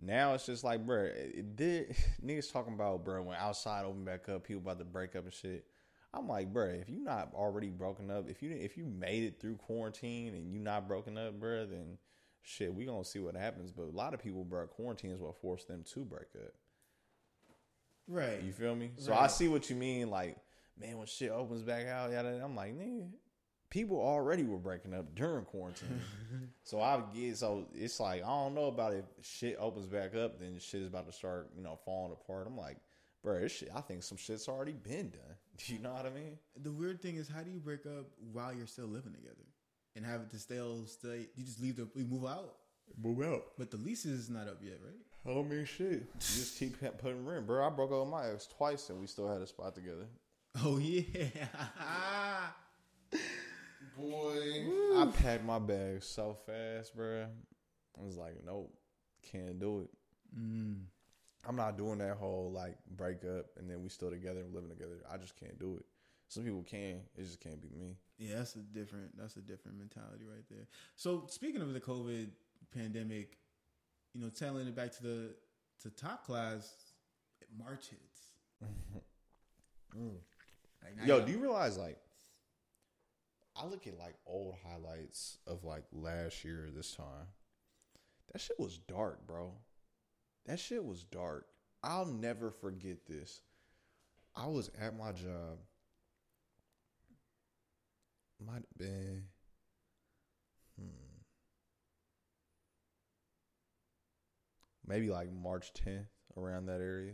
now 0.00 0.32
it's 0.32 0.46
just 0.46 0.64
like, 0.64 0.86
bro, 0.86 1.10
did. 1.54 1.94
Niggas 2.24 2.50
talking 2.50 2.72
about, 2.72 3.04
bro, 3.04 3.22
when 3.22 3.36
outside 3.36 3.84
open 3.84 4.04
back 4.04 4.30
up, 4.30 4.44
people 4.44 4.62
about 4.62 4.78
to 4.78 4.84
break 4.84 5.14
up 5.14 5.24
and 5.24 5.32
shit. 5.32 5.66
I'm 6.14 6.26
like, 6.26 6.52
bro, 6.52 6.66
if 6.66 6.88
you 6.88 7.00
not 7.00 7.32
already 7.34 7.68
broken 7.68 8.10
up, 8.10 8.30
if 8.30 8.42
you 8.42 8.50
if 8.52 8.76
you 8.78 8.86
made 8.86 9.24
it 9.24 9.40
through 9.40 9.56
quarantine 9.56 10.34
and 10.34 10.50
you 10.50 10.58
not 10.58 10.88
broken 10.88 11.18
up, 11.18 11.38
bro, 11.38 11.66
then 11.66 11.98
shit, 12.42 12.72
we 12.72 12.86
gonna 12.86 13.04
see 13.04 13.18
what 13.18 13.36
happens. 13.36 13.72
But 13.72 13.84
a 13.84 13.96
lot 13.96 14.14
of 14.14 14.22
people, 14.22 14.44
bro, 14.44 14.66
quarantine 14.68 15.10
is 15.10 15.20
what 15.20 15.36
forced 15.40 15.68
them 15.68 15.84
to 15.92 16.04
break 16.04 16.28
up. 16.36 16.52
Right. 18.06 18.42
You 18.42 18.52
feel 18.52 18.74
me? 18.74 18.92
So 18.96 19.12
I 19.12 19.26
see 19.26 19.48
what 19.48 19.70
you 19.70 19.76
mean. 19.76 20.08
Like, 20.08 20.36
man, 20.78 20.98
when 20.98 21.06
shit 21.06 21.30
opens 21.30 21.62
back 21.62 21.86
out, 21.86 22.10
yada, 22.12 22.40
I'm 22.42 22.54
like, 22.56 22.76
nigga, 22.78 23.08
people 23.70 24.00
already 24.00 24.44
were 24.44 24.58
breaking 24.58 24.94
up 24.94 25.14
during 25.14 25.44
quarantine. 25.44 26.00
so 26.64 26.80
I 26.80 27.02
get 27.14 27.36
so 27.36 27.66
it's 27.74 28.00
like 28.00 28.22
I 28.22 28.28
don't 28.28 28.54
know 28.54 28.66
about 28.66 28.94
if 28.94 29.04
shit 29.22 29.56
opens 29.58 29.86
back 29.86 30.14
up, 30.14 30.38
then 30.40 30.58
shit 30.58 30.82
is 30.82 30.88
about 30.88 31.06
to 31.06 31.12
start, 31.12 31.50
you 31.56 31.62
know, 31.62 31.78
falling 31.84 32.12
apart. 32.12 32.46
I'm 32.46 32.56
like, 32.56 32.76
bro, 33.22 33.46
shit. 33.48 33.70
I 33.74 33.80
think 33.80 34.02
some 34.02 34.18
shit's 34.18 34.48
already 34.48 34.72
been 34.72 35.10
done. 35.10 35.36
Do 35.58 35.72
You 35.74 35.80
know 35.80 35.92
what 35.92 36.06
I 36.06 36.10
mean? 36.10 36.38
The 36.62 36.70
weird 36.72 37.00
thing 37.00 37.16
is, 37.16 37.28
how 37.28 37.42
do 37.42 37.50
you 37.50 37.58
break 37.60 37.86
up 37.86 38.06
while 38.32 38.52
you're 38.54 38.66
still 38.66 38.86
living 38.86 39.12
together 39.12 39.44
and 39.96 40.04
have 40.04 40.20
it 40.22 40.30
to 40.30 40.38
still 40.38 40.86
stay? 40.86 41.28
You 41.36 41.44
just 41.44 41.60
leave 41.60 41.76
the 41.76 41.88
you 41.94 42.04
move 42.04 42.24
out, 42.26 42.56
Move 43.02 43.22
out. 43.22 43.44
but 43.58 43.70
the 43.70 43.76
lease 43.78 44.04
is 44.04 44.28
not 44.28 44.46
up 44.48 44.58
yet, 44.62 44.78
right? 44.84 44.94
I 45.26 45.42
mean, 45.42 45.64
shit. 45.64 45.88
You 45.90 46.06
just 46.20 46.58
keep 46.58 46.76
putting 46.98 47.24
rent, 47.24 47.46
bro. 47.46 47.66
I 47.66 47.70
broke 47.70 47.92
up 47.92 48.00
with 48.00 48.08
my 48.10 48.28
ex 48.28 48.46
twice, 48.46 48.90
and 48.90 49.00
we 49.00 49.06
still 49.06 49.26
had 49.26 49.40
a 49.40 49.46
spot 49.46 49.74
together. 49.74 50.04
Oh 50.64 50.78
yeah. 50.78 51.08
Boy, 53.98 54.64
I 54.96 55.06
packed 55.06 55.44
my 55.44 55.58
bag 55.58 56.02
so 56.02 56.36
fast, 56.46 56.94
bro. 56.96 57.26
I 57.98 58.04
was 58.04 58.16
like, 58.16 58.36
nope, 58.44 58.72
can't 59.22 59.58
do 59.58 59.80
it. 59.80 59.90
mm. 60.38 60.76
I'm 61.46 61.56
not 61.56 61.76
doing 61.76 61.98
that 61.98 62.16
whole 62.16 62.50
like 62.54 62.76
break 62.96 63.24
up 63.24 63.46
and 63.58 63.68
then 63.68 63.82
we 63.82 63.88
still 63.88 64.10
together 64.10 64.40
and 64.40 64.54
living 64.54 64.70
together. 64.70 65.02
I 65.12 65.16
just 65.16 65.36
can't 65.36 65.58
do 65.58 65.76
it. 65.76 65.84
Some 66.28 66.44
people 66.44 66.62
can. 66.62 67.00
It 67.16 67.24
just 67.24 67.40
can't 67.40 67.60
be 67.60 67.68
me. 67.68 67.96
Yeah, 68.18 68.36
that's 68.38 68.56
a 68.56 68.60
different 68.60 69.16
that's 69.18 69.36
a 69.36 69.40
different 69.40 69.78
mentality 69.78 70.24
right 70.24 70.44
there. 70.50 70.66
So 70.96 71.26
speaking 71.28 71.60
of 71.62 71.72
the 71.74 71.80
COVID 71.80 72.28
pandemic, 72.72 73.38
you 74.14 74.20
know, 74.22 74.30
telling 74.30 74.66
it 74.66 74.74
back 74.74 74.92
to 74.92 75.02
the 75.02 75.34
to 75.82 75.90
top 75.90 76.24
class, 76.24 76.72
March 77.58 77.88
hits. 77.90 78.20
Like, 80.84 81.06
Yo, 81.06 81.24
do 81.24 81.32
you 81.32 81.38
realize 81.38 81.78
like 81.78 81.98
I 83.56 83.66
look 83.66 83.86
at 83.86 83.98
like 83.98 84.16
old 84.26 84.56
highlights 84.66 85.38
of 85.46 85.64
like 85.64 85.84
last 85.92 86.44
year 86.44 86.68
this 86.74 86.94
time. 86.94 87.28
That 88.32 88.40
shit 88.40 88.58
was 88.58 88.78
dark, 88.78 89.26
bro. 89.26 89.52
That 90.46 90.58
shit 90.58 90.84
was 90.84 91.04
dark. 91.04 91.46
I'll 91.82 92.06
never 92.06 92.50
forget 92.50 93.06
this. 93.06 93.42
I 94.34 94.46
was 94.46 94.70
at 94.80 94.96
my 94.96 95.12
job. 95.12 95.58
Might 98.44 98.54
have 98.54 98.78
been 98.78 99.22
hmm. 100.78 100.88
Maybe 104.86 105.10
like 105.10 105.32
March 105.32 105.72
10th 105.74 106.06
around 106.36 106.66
that 106.66 106.80
area. 106.80 107.12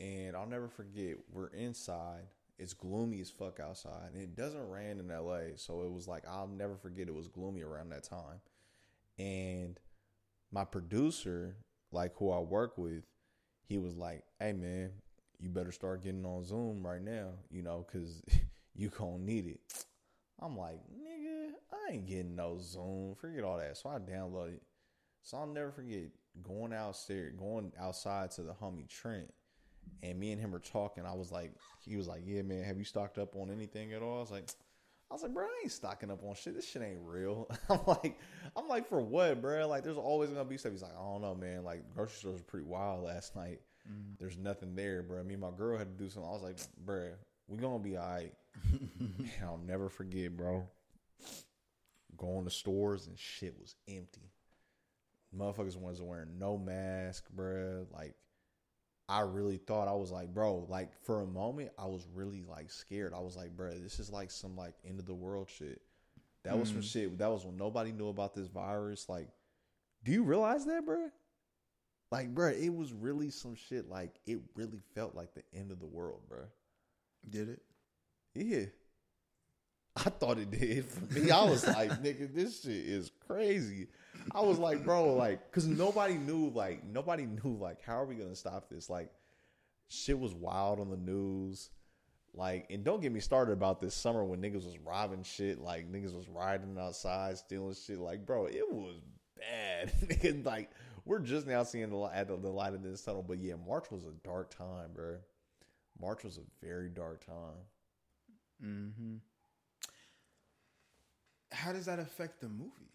And 0.00 0.34
I'll 0.34 0.48
never 0.48 0.68
forget, 0.68 1.16
we're 1.30 1.46
inside. 1.48 2.24
It's 2.62 2.74
gloomy 2.74 3.20
as 3.20 3.30
fuck 3.30 3.58
outside. 3.58 4.10
And 4.14 4.22
it 4.22 4.36
doesn't 4.36 4.68
rain 4.68 5.00
in 5.00 5.08
LA. 5.08 5.56
So 5.56 5.82
it 5.82 5.90
was 5.90 6.06
like, 6.06 6.24
I'll 6.28 6.46
never 6.46 6.76
forget 6.76 7.08
it 7.08 7.14
was 7.14 7.26
gloomy 7.26 7.62
around 7.62 7.90
that 7.90 8.04
time. 8.04 8.40
And 9.18 9.80
my 10.52 10.64
producer, 10.64 11.56
like 11.90 12.12
who 12.16 12.30
I 12.30 12.38
work 12.38 12.78
with, 12.78 13.02
he 13.64 13.78
was 13.78 13.96
like, 13.96 14.22
hey 14.38 14.52
man, 14.52 14.90
you 15.40 15.48
better 15.48 15.72
start 15.72 16.04
getting 16.04 16.24
on 16.24 16.44
Zoom 16.44 16.86
right 16.86 17.02
now, 17.02 17.30
you 17.50 17.62
know, 17.62 17.84
because 17.86 18.22
you 18.74 18.90
gonna 18.90 19.18
need 19.18 19.46
it. 19.46 19.84
I'm 20.40 20.56
like, 20.56 20.80
nigga, 20.92 21.50
I 21.72 21.92
ain't 21.92 22.06
getting 22.06 22.36
no 22.36 22.58
Zoom. 22.60 23.16
Forget 23.20 23.44
all 23.44 23.58
that. 23.58 23.76
So 23.76 23.90
I 23.90 23.98
downloaded. 23.98 24.60
So 25.22 25.38
I'll 25.38 25.46
never 25.46 25.72
forget 25.72 26.10
going 26.42 26.72
outstairs, 26.72 27.34
going 27.36 27.72
outside 27.78 28.30
to 28.32 28.42
the 28.42 28.52
homie 28.52 28.88
Trent, 28.88 29.32
and 30.02 30.18
me 30.18 30.32
and 30.32 30.40
him 30.40 30.50
were 30.50 30.58
talking. 30.58 31.04
I 31.06 31.14
was 31.14 31.30
like, 31.30 31.52
he 31.80 31.96
was 31.96 32.08
like, 32.08 32.22
yeah, 32.24 32.42
man, 32.42 32.64
have 32.64 32.78
you 32.78 32.84
stocked 32.84 33.18
up 33.18 33.36
on 33.36 33.50
anything 33.50 33.92
at 33.92 34.02
all? 34.02 34.18
I 34.18 34.20
was 34.20 34.30
like, 34.30 34.48
I 35.10 35.14
was 35.14 35.22
like, 35.22 35.34
bro, 35.34 35.44
I 35.44 35.60
ain't 35.62 35.72
stocking 35.72 36.10
up 36.10 36.24
on 36.24 36.34
shit. 36.34 36.54
This 36.54 36.66
shit 36.66 36.80
ain't 36.80 37.00
real. 37.04 37.46
I'm 37.68 37.80
like, 37.86 38.18
I'm 38.56 38.66
like, 38.66 38.88
for 38.88 39.00
what, 39.00 39.42
bro? 39.42 39.68
Like, 39.68 39.84
there's 39.84 39.98
always 39.98 40.30
gonna 40.30 40.44
be 40.44 40.56
stuff. 40.56 40.72
He's 40.72 40.82
like, 40.82 40.96
I 40.98 41.02
don't 41.02 41.20
know, 41.20 41.34
man. 41.34 41.64
Like, 41.64 41.82
grocery 41.94 42.16
stores 42.16 42.38
were 42.38 42.44
pretty 42.44 42.66
wild 42.66 43.04
last 43.04 43.36
night. 43.36 43.60
Mm-hmm. 43.86 44.14
There's 44.18 44.38
nothing 44.38 44.74
there, 44.74 45.02
bro. 45.02 45.22
Me 45.22 45.34
and 45.34 45.42
my 45.42 45.50
girl 45.50 45.76
had 45.76 45.98
to 45.98 46.04
do 46.04 46.08
something. 46.08 46.28
I 46.28 46.32
was 46.32 46.42
like, 46.42 46.58
bro, 46.84 47.10
we 47.46 47.58
gonna 47.58 47.78
be 47.78 47.96
all 47.96 48.08
right. 48.08 48.32
I'll 49.42 49.60
never 49.66 49.88
forget, 49.88 50.34
bro. 50.36 50.66
Going 52.16 52.44
to 52.44 52.50
stores 52.50 53.06
and 53.06 53.18
shit 53.18 53.54
was 53.60 53.74
empty. 53.88 54.30
Motherfuckers 55.36 55.76
wasn't 55.76 56.08
wearing 56.08 56.38
no 56.38 56.56
mask, 56.56 57.28
bro. 57.34 57.86
Like, 57.92 58.14
I 59.12 59.20
really 59.20 59.58
thought 59.58 59.88
I 59.88 59.92
was 59.92 60.10
like, 60.10 60.32
bro, 60.32 60.66
like 60.70 60.90
for 61.04 61.20
a 61.20 61.26
moment, 61.26 61.70
I 61.78 61.84
was 61.84 62.06
really 62.14 62.44
like 62.48 62.70
scared. 62.70 63.12
I 63.12 63.20
was 63.20 63.36
like, 63.36 63.54
bro, 63.54 63.70
this 63.72 64.00
is 64.00 64.10
like 64.10 64.30
some 64.30 64.56
like 64.56 64.72
end 64.88 64.98
of 64.98 65.04
the 65.04 65.12
world 65.12 65.50
shit. 65.50 65.82
That 66.44 66.58
was 66.58 66.70
some 66.70 66.78
mm. 66.78 66.90
shit. 66.90 67.18
That 67.18 67.30
was 67.30 67.44
when 67.44 67.58
nobody 67.58 67.92
knew 67.92 68.08
about 68.08 68.34
this 68.34 68.46
virus. 68.46 69.10
Like, 69.10 69.28
do 70.02 70.12
you 70.12 70.22
realize 70.22 70.64
that, 70.64 70.86
bro? 70.86 71.10
Like, 72.10 72.34
bro, 72.34 72.48
it 72.48 72.74
was 72.74 72.92
really 72.92 73.28
some 73.28 73.54
shit. 73.54 73.88
Like, 73.88 74.18
it 74.26 74.38
really 74.56 74.80
felt 74.94 75.14
like 75.14 75.34
the 75.34 75.44
end 75.54 75.70
of 75.70 75.78
the 75.78 75.86
world, 75.86 76.20
bro. 76.28 76.44
did 77.28 77.50
it? 77.50 77.62
Yeah. 78.34 78.64
I 79.94 80.08
thought 80.08 80.38
it 80.38 80.50
did 80.50 80.86
for 80.86 81.04
me. 81.12 81.30
I 81.30 81.44
was 81.44 81.66
like, 81.66 81.90
nigga, 82.02 82.34
this 82.34 82.62
shit 82.62 82.72
is 82.72 83.10
crazy. 83.26 83.88
I 84.34 84.40
was 84.42 84.58
like, 84.58 84.84
bro, 84.84 85.14
like, 85.14 85.50
cause 85.52 85.66
nobody 85.66 86.14
knew, 86.14 86.50
like, 86.50 86.84
nobody 86.84 87.26
knew, 87.26 87.56
like, 87.58 87.82
how 87.82 88.00
are 88.00 88.04
we 88.04 88.14
gonna 88.14 88.36
stop 88.36 88.68
this? 88.68 88.88
Like, 88.88 89.10
shit 89.88 90.18
was 90.18 90.34
wild 90.34 90.80
on 90.80 90.90
the 90.90 90.96
news. 90.96 91.70
Like, 92.34 92.66
and 92.70 92.82
don't 92.82 93.02
get 93.02 93.12
me 93.12 93.20
started 93.20 93.52
about 93.52 93.80
this 93.80 93.94
summer 93.94 94.24
when 94.24 94.40
niggas 94.40 94.64
was 94.64 94.78
robbing 94.78 95.22
shit, 95.22 95.60
like 95.60 95.92
niggas 95.92 96.14
was 96.14 96.28
riding 96.28 96.78
outside, 96.78 97.36
stealing 97.36 97.74
shit. 97.74 97.98
Like, 97.98 98.24
bro, 98.24 98.46
it 98.46 98.70
was 98.70 98.96
bad. 99.36 99.92
Like, 100.44 100.70
we're 101.04 101.18
just 101.18 101.46
now 101.46 101.62
seeing 101.62 101.90
the 101.90 101.96
light, 101.96 102.26
the 102.26 102.34
light 102.34 102.74
of 102.74 102.82
this 102.82 103.02
tunnel. 103.02 103.24
But 103.26 103.38
yeah, 103.38 103.54
March 103.66 103.90
was 103.90 104.04
a 104.04 104.12
dark 104.24 104.56
time, 104.56 104.90
bro. 104.94 105.16
March 106.00 106.24
was 106.24 106.38
a 106.38 106.64
very 106.64 106.88
dark 106.88 107.24
time. 107.26 107.66
Mm-hmm. 108.64 109.16
How 111.50 111.72
does 111.72 111.86
that 111.86 111.98
affect 111.98 112.40
the 112.40 112.48
movie? 112.48 112.92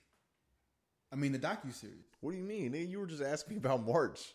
I 1.11 1.15
mean, 1.15 1.31
the 1.31 1.39
docu 1.39 1.73
series. 1.73 2.05
What 2.21 2.31
do 2.31 2.37
you 2.37 2.43
mean? 2.43 2.71
Nigga, 2.73 2.89
you 2.89 2.99
were 2.99 3.05
just 3.07 3.23
asking 3.23 3.55
me 3.55 3.57
about 3.57 3.85
March. 3.85 4.33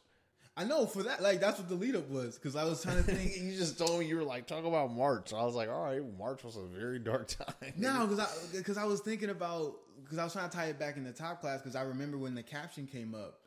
I 0.56 0.64
know 0.64 0.84
for 0.84 1.02
that, 1.04 1.22
like 1.22 1.40
that's 1.40 1.58
what 1.58 1.68
the 1.70 1.74
lead 1.74 1.96
up 1.96 2.08
was 2.10 2.36
because 2.36 2.56
I 2.56 2.64
was 2.64 2.82
trying 2.82 2.96
to 2.96 3.02
think. 3.02 3.36
you 3.40 3.56
just 3.56 3.78
told 3.78 4.00
me 4.00 4.06
you 4.06 4.16
were 4.16 4.22
like 4.22 4.46
talk 4.46 4.64
about 4.66 4.92
March. 4.94 5.32
I 5.32 5.42
was 5.44 5.54
like, 5.54 5.70
all 5.70 5.82
right, 5.84 6.02
March 6.18 6.44
was 6.44 6.56
a 6.56 6.62
very 6.64 6.98
dark 6.98 7.28
time. 7.38 7.72
No, 7.76 8.06
because 8.06 8.18
I 8.20 8.56
because 8.56 8.76
I 8.76 8.84
was 8.84 9.00
thinking 9.00 9.30
about 9.30 9.76
because 10.02 10.18
I 10.18 10.24
was 10.24 10.32
trying 10.34 10.50
to 10.50 10.54
tie 10.56 10.66
it 10.66 10.78
back 10.78 10.96
in 10.98 11.04
the 11.04 11.12
top 11.12 11.40
class 11.40 11.60
because 11.62 11.74
I 11.74 11.82
remember 11.82 12.18
when 12.18 12.34
the 12.34 12.42
caption 12.42 12.86
came 12.86 13.14
up. 13.14 13.38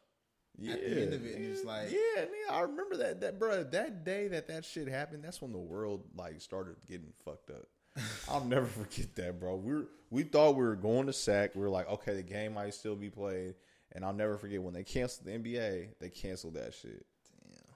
yeah, 0.58 0.74
at 0.74 0.82
the 0.82 1.02
end 1.04 1.14
of 1.14 1.26
it, 1.26 1.36
and 1.36 1.46
it's 1.46 1.64
like- 1.64 1.92
yeah, 1.92 2.24
nigga, 2.24 2.52
I 2.54 2.62
remember 2.62 2.98
that. 2.98 3.22
That 3.22 3.38
bro, 3.40 3.64
that 3.64 4.04
day 4.04 4.28
that 4.30 4.48
that 4.48 4.66
shit 4.66 4.88
happened, 4.88 5.24
that's 5.24 5.42
when 5.44 5.52
the 5.52 5.60
world 5.60 6.06
like 6.16 6.42
started 6.42 6.76
getting 6.90 7.14
fucked 7.24 7.52
up. 7.52 7.68
I'll 8.30 8.44
never 8.44 8.66
forget 8.66 9.16
that, 9.16 9.40
bro. 9.40 9.56
We 9.56 9.74
were, 9.74 9.88
we 10.10 10.24
thought 10.24 10.56
we 10.56 10.64
were 10.64 10.76
going 10.76 11.08
to 11.08 11.14
Sac. 11.14 11.56
We 11.56 11.62
were 11.62 11.70
like, 11.70 11.90
okay, 11.90 12.16
the 12.16 12.24
game 12.24 12.54
might 12.54 12.74
still 12.74 12.96
be 12.96 13.10
played, 13.10 13.56
and 13.94 14.04
I'll 14.04 14.14
never 14.14 14.38
forget 14.38 14.62
when 14.62 14.74
they 14.74 14.84
canceled 14.84 15.28
the 15.28 15.32
NBA. 15.32 15.88
They 16.00 16.10
canceled 16.10 16.56
that 16.56 16.74
shit. 16.74 17.06
Damn. 17.42 17.76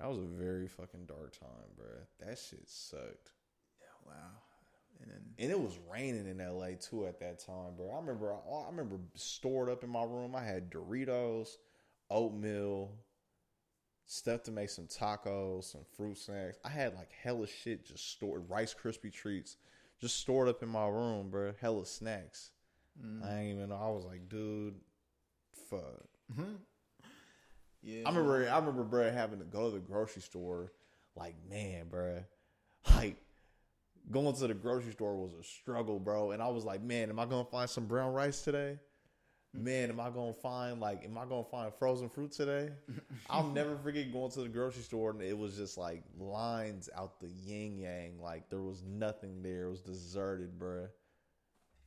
That 0.00 0.08
was 0.08 0.18
a 0.18 0.42
very 0.42 0.68
fucking 0.68 1.06
dark 1.06 1.38
time, 1.38 1.48
bro. 1.76 1.86
That 2.20 2.38
shit 2.38 2.68
sucked. 2.68 3.32
Yeah, 3.80 4.12
wow. 4.12 4.14
And 5.00 5.10
then 5.10 5.20
And 5.38 5.50
it 5.50 5.58
was 5.58 5.78
raining 5.90 6.26
in 6.26 6.38
LA 6.38 6.70
too 6.80 7.06
at 7.06 7.20
that 7.20 7.38
time, 7.38 7.76
bro. 7.76 7.90
I 7.92 8.00
remember 8.00 8.32
I 8.32 8.66
remember 8.70 8.96
stored 9.14 9.70
up 9.70 9.84
in 9.84 9.90
my 9.90 10.04
room. 10.04 10.34
I 10.34 10.42
had 10.42 10.70
Doritos, 10.70 11.48
oatmeal, 12.10 12.92
stuff 14.06 14.44
to 14.44 14.50
make 14.50 14.70
some 14.70 14.86
tacos, 14.86 15.64
some 15.64 15.82
fruit 15.96 16.16
snacks. 16.16 16.58
I 16.64 16.68
had 16.68 16.94
like 16.94 17.10
hella 17.22 17.46
shit 17.46 17.84
just 17.84 18.10
stored, 18.12 18.48
Rice 18.48 18.74
Krispie 18.74 19.12
treats, 19.12 19.56
just 20.00 20.20
stored 20.20 20.48
up 20.48 20.62
in 20.62 20.68
my 20.68 20.86
room, 20.86 21.30
bro. 21.30 21.52
Hella 21.60 21.86
snacks. 21.86 22.50
I 23.24 23.40
ain't 23.40 23.56
even 23.56 23.68
know. 23.68 23.76
I 23.76 23.90
was 23.90 24.04
like, 24.04 24.28
dude, 24.28 24.74
fuck. 25.68 26.04
yeah, 27.82 28.02
I 28.06 28.08
remember, 28.08 28.48
I 28.50 28.58
remember, 28.58 28.84
bro, 28.84 29.10
having 29.10 29.38
to 29.40 29.44
go 29.44 29.68
to 29.68 29.74
the 29.74 29.80
grocery 29.80 30.22
store. 30.22 30.72
Like, 31.14 31.34
man, 31.48 31.88
bro, 31.88 32.22
like 32.96 33.16
going 34.10 34.34
to 34.34 34.46
the 34.46 34.54
grocery 34.54 34.92
store 34.92 35.16
was 35.16 35.32
a 35.34 35.42
struggle, 35.42 35.98
bro. 35.98 36.30
And 36.30 36.42
I 36.42 36.48
was 36.48 36.64
like, 36.64 36.82
man, 36.82 37.10
am 37.10 37.18
I 37.18 37.26
gonna 37.26 37.44
find 37.44 37.68
some 37.68 37.86
brown 37.86 38.12
rice 38.12 38.42
today? 38.42 38.78
Man, 39.58 39.90
am 39.90 40.00
I 40.00 40.10
gonna 40.10 40.32
find 40.32 40.80
like, 40.80 41.04
am 41.04 41.18
I 41.18 41.24
gonna 41.24 41.44
find 41.44 41.72
frozen 41.74 42.08
fruit 42.08 42.32
today? 42.32 42.70
I'll 43.30 43.48
never 43.48 43.76
forget 43.76 44.12
going 44.12 44.30
to 44.32 44.40
the 44.40 44.48
grocery 44.48 44.82
store 44.82 45.10
and 45.10 45.22
it 45.22 45.36
was 45.36 45.56
just 45.56 45.78
like 45.78 46.02
lines 46.18 46.88
out 46.96 47.20
the 47.20 47.28
yin 47.28 47.78
yang. 47.78 48.20
Like 48.20 48.48
there 48.50 48.60
was 48.60 48.82
nothing 48.82 49.42
there. 49.42 49.66
It 49.66 49.70
was 49.70 49.80
deserted, 49.80 50.58
bruh. 50.58 50.88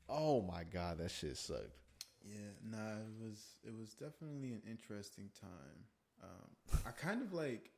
Oh 0.08 0.42
my 0.42 0.64
god, 0.64 0.98
that 1.00 1.12
shit 1.12 1.38
sucked. 1.38 1.78
Yeah, 2.24 2.52
nah, 2.70 2.94
it 2.98 3.22
was 3.22 3.56
it 3.64 3.74
was 3.78 3.94
definitely 3.94 4.52
an 4.52 4.62
interesting 4.70 5.30
time. 5.40 5.86
Um, 6.22 6.82
I 6.86 6.92
kind 6.92 7.22
of 7.22 7.34
like, 7.34 7.72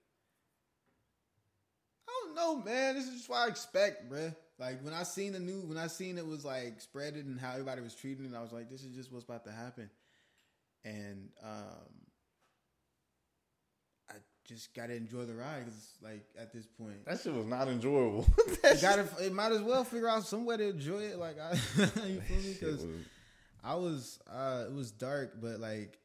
I 2.08 2.12
don't 2.26 2.36
know, 2.36 2.64
man. 2.64 2.96
This 2.96 3.08
is 3.08 3.18
just 3.18 3.30
what 3.30 3.40
I 3.40 3.48
expect, 3.48 4.12
bruh. 4.12 4.36
Like 4.62 4.84
when 4.84 4.94
I 4.94 5.02
seen 5.02 5.34
the 5.34 5.40
new, 5.40 5.62
when 5.62 5.80
I 5.80 5.88
seen 5.88 6.20
it 6.20 6.26
was 6.26 6.46
like 6.46 6.82
spreaded 6.84 7.22
and 7.22 7.40
how 7.40 7.54
everybody 7.54 7.82
was 7.82 7.96
treating 7.96 8.26
it, 8.26 8.38
I 8.38 8.42
was 8.44 8.52
like, 8.52 8.70
this 8.70 8.84
is 8.84 8.96
just 8.96 9.12
what's 9.12 9.26
about 9.26 9.44
to 9.46 9.52
happen. 9.52 9.90
And 10.86 11.30
um, 11.44 11.90
I 14.08 14.14
just 14.48 14.76
gotta 14.76 14.94
enjoy 14.94 15.26
the 15.26 15.34
ride 15.34 15.66
because, 15.66 15.98
like, 16.04 16.26
at 16.40 16.54
this 16.54 16.68
point, 16.68 17.06
That 17.06 17.20
shit 17.20 17.34
was 17.34 17.48
not 17.48 17.70
enjoyable. 17.70 18.28
that 18.62 18.80
gotta, 18.80 19.08
it 19.20 19.34
might 19.34 19.52
as 19.52 19.62
well 19.62 19.84
figure 19.84 20.08
out 20.08 20.28
some 20.28 20.46
way 20.46 20.58
to 20.58 20.70
enjoy 20.70 21.00
it. 21.00 21.18
Like, 21.18 21.38
I, 21.40 21.54
you 22.06 22.22
feel 22.22 22.38
me? 22.38 22.54
Because 22.54 22.86
I 23.64 23.76
was 23.76 24.20
uh 24.32 24.66
it 24.68 24.74
was 24.74 24.92
dark, 24.92 25.42
but 25.42 25.60
like 25.60 25.98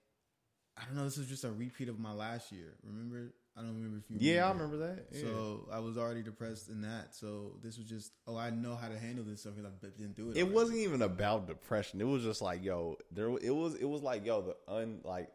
I 0.78 0.84
don't 0.86 0.96
know, 0.96 1.04
this 1.04 1.18
was 1.18 1.26
just 1.26 1.44
a 1.44 1.50
repeat 1.50 1.90
of 1.90 1.98
my 1.98 2.12
last 2.12 2.52
year. 2.52 2.72
Remember? 2.84 3.34
I 3.56 3.62
don't 3.62 3.74
remember 3.74 3.98
if 3.98 4.10
you 4.10 4.18
yeah, 4.20 4.46
I 4.46 4.50
remember 4.50 4.76
that. 4.78 5.06
Yeah. 5.12 5.20
So 5.22 5.68
I 5.72 5.78
was 5.78 5.96
already 5.96 6.22
depressed 6.22 6.68
in 6.68 6.82
that. 6.82 7.14
So 7.14 7.52
this 7.62 7.78
was 7.78 7.88
just 7.88 8.12
oh 8.26 8.36
I 8.36 8.50
know 8.50 8.76
how 8.76 8.88
to 8.88 8.98
handle 8.98 9.24
this 9.24 9.40
stuff 9.40 9.54
because 9.56 9.72
I've 9.82 9.96
been 9.96 10.12
through 10.12 10.30
it. 10.30 10.36
it 10.36 10.42
already. 10.42 10.54
wasn't 10.54 10.78
even 10.78 11.02
about 11.02 11.46
depression. 11.46 12.00
It 12.00 12.06
was 12.06 12.22
just 12.22 12.42
like, 12.42 12.62
yo, 12.62 12.98
there. 13.10 13.28
It 13.28 13.54
was. 13.54 13.74
It 13.76 13.86
was 13.86 14.02
like, 14.02 14.26
yo, 14.26 14.42
the 14.42 14.72
un 14.72 15.00
like 15.04 15.30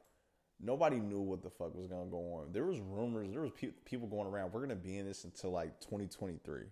nobody 0.60 1.00
knew 1.00 1.20
what 1.20 1.42
the 1.42 1.50
fuck 1.50 1.76
was 1.76 1.88
gonna 1.88 2.10
go 2.10 2.36
on. 2.36 2.54
There 2.54 2.66
was 2.66 2.80
rumors. 2.80 3.32
There 3.32 3.42
was 3.42 3.52
pe- 3.52 3.72
people 3.86 4.08
going 4.08 4.28
around. 4.28 4.54
We're 4.54 4.62
gonna 4.62 4.76
be 4.76 4.98
in 4.98 5.08
this 5.08 5.24
until 5.24 5.52
like 5.52 5.80
2023, 5.82 6.66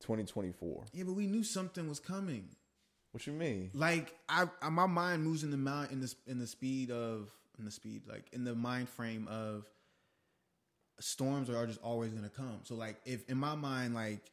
2024. 0.00 0.84
Yeah, 0.92 1.04
but 1.04 1.12
we 1.12 1.26
knew 1.26 1.44
something 1.44 1.88
was 1.88 2.00
coming. 2.00 2.48
What 3.12 3.26
you 3.26 3.32
mean? 3.32 3.70
Like 3.74 4.14
I, 4.28 4.48
I 4.62 4.68
my 4.70 4.86
mind 4.86 5.24
moves 5.24 5.42
in 5.42 5.50
the 5.50 5.56
mind 5.56 5.92
in 5.92 6.00
the 6.00 6.14
in 6.26 6.38
the 6.38 6.46
speed 6.46 6.90
of 6.90 7.30
in 7.58 7.64
the 7.64 7.70
speed 7.70 8.02
like 8.06 8.24
in 8.32 8.44
the 8.44 8.54
mind 8.54 8.88
frame 8.88 9.26
of 9.28 9.66
storms 11.00 11.50
are 11.50 11.66
just 11.66 11.80
always 11.82 12.12
gonna 12.12 12.28
come. 12.28 12.60
So 12.64 12.74
like 12.74 12.96
if 13.04 13.28
in 13.28 13.38
my 13.38 13.54
mind 13.54 13.94
like 13.94 14.30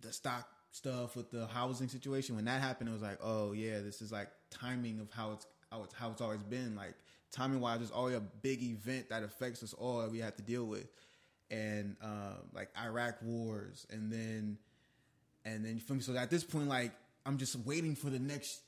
the 0.00 0.12
stock 0.12 0.48
stuff 0.70 1.16
with 1.16 1.30
the 1.30 1.46
housing 1.46 1.88
situation 1.88 2.36
when 2.36 2.44
that 2.46 2.60
happened, 2.60 2.88
it 2.88 2.92
was 2.92 3.02
like 3.02 3.18
oh 3.22 3.52
yeah, 3.52 3.80
this 3.80 4.02
is 4.02 4.12
like 4.12 4.28
timing 4.50 5.00
of 5.00 5.10
how 5.10 5.32
it's 5.32 5.46
how 5.70 5.82
it's 5.82 5.94
how 5.94 6.10
it's 6.10 6.20
always 6.20 6.42
been. 6.42 6.76
Like 6.76 6.94
timing 7.30 7.60
wise, 7.60 7.78
there's 7.78 7.90
always 7.90 8.16
a 8.16 8.20
big 8.20 8.62
event 8.62 9.08
that 9.08 9.22
affects 9.22 9.62
us 9.62 9.72
all 9.72 10.00
that 10.00 10.10
we 10.10 10.18
have 10.18 10.36
to 10.36 10.42
deal 10.42 10.64
with, 10.64 10.86
and 11.50 11.96
um, 12.02 12.36
like 12.54 12.68
Iraq 12.80 13.16
wars, 13.22 13.86
and 13.90 14.12
then 14.12 14.58
and 15.44 15.64
then 15.64 15.78
from 15.78 16.00
so 16.00 16.14
at 16.16 16.30
this 16.30 16.44
point, 16.44 16.68
like 16.68 16.92
I'm 17.26 17.38
just 17.38 17.56
waiting 17.56 17.94
for 17.96 18.10
the 18.10 18.18
next 18.18 18.60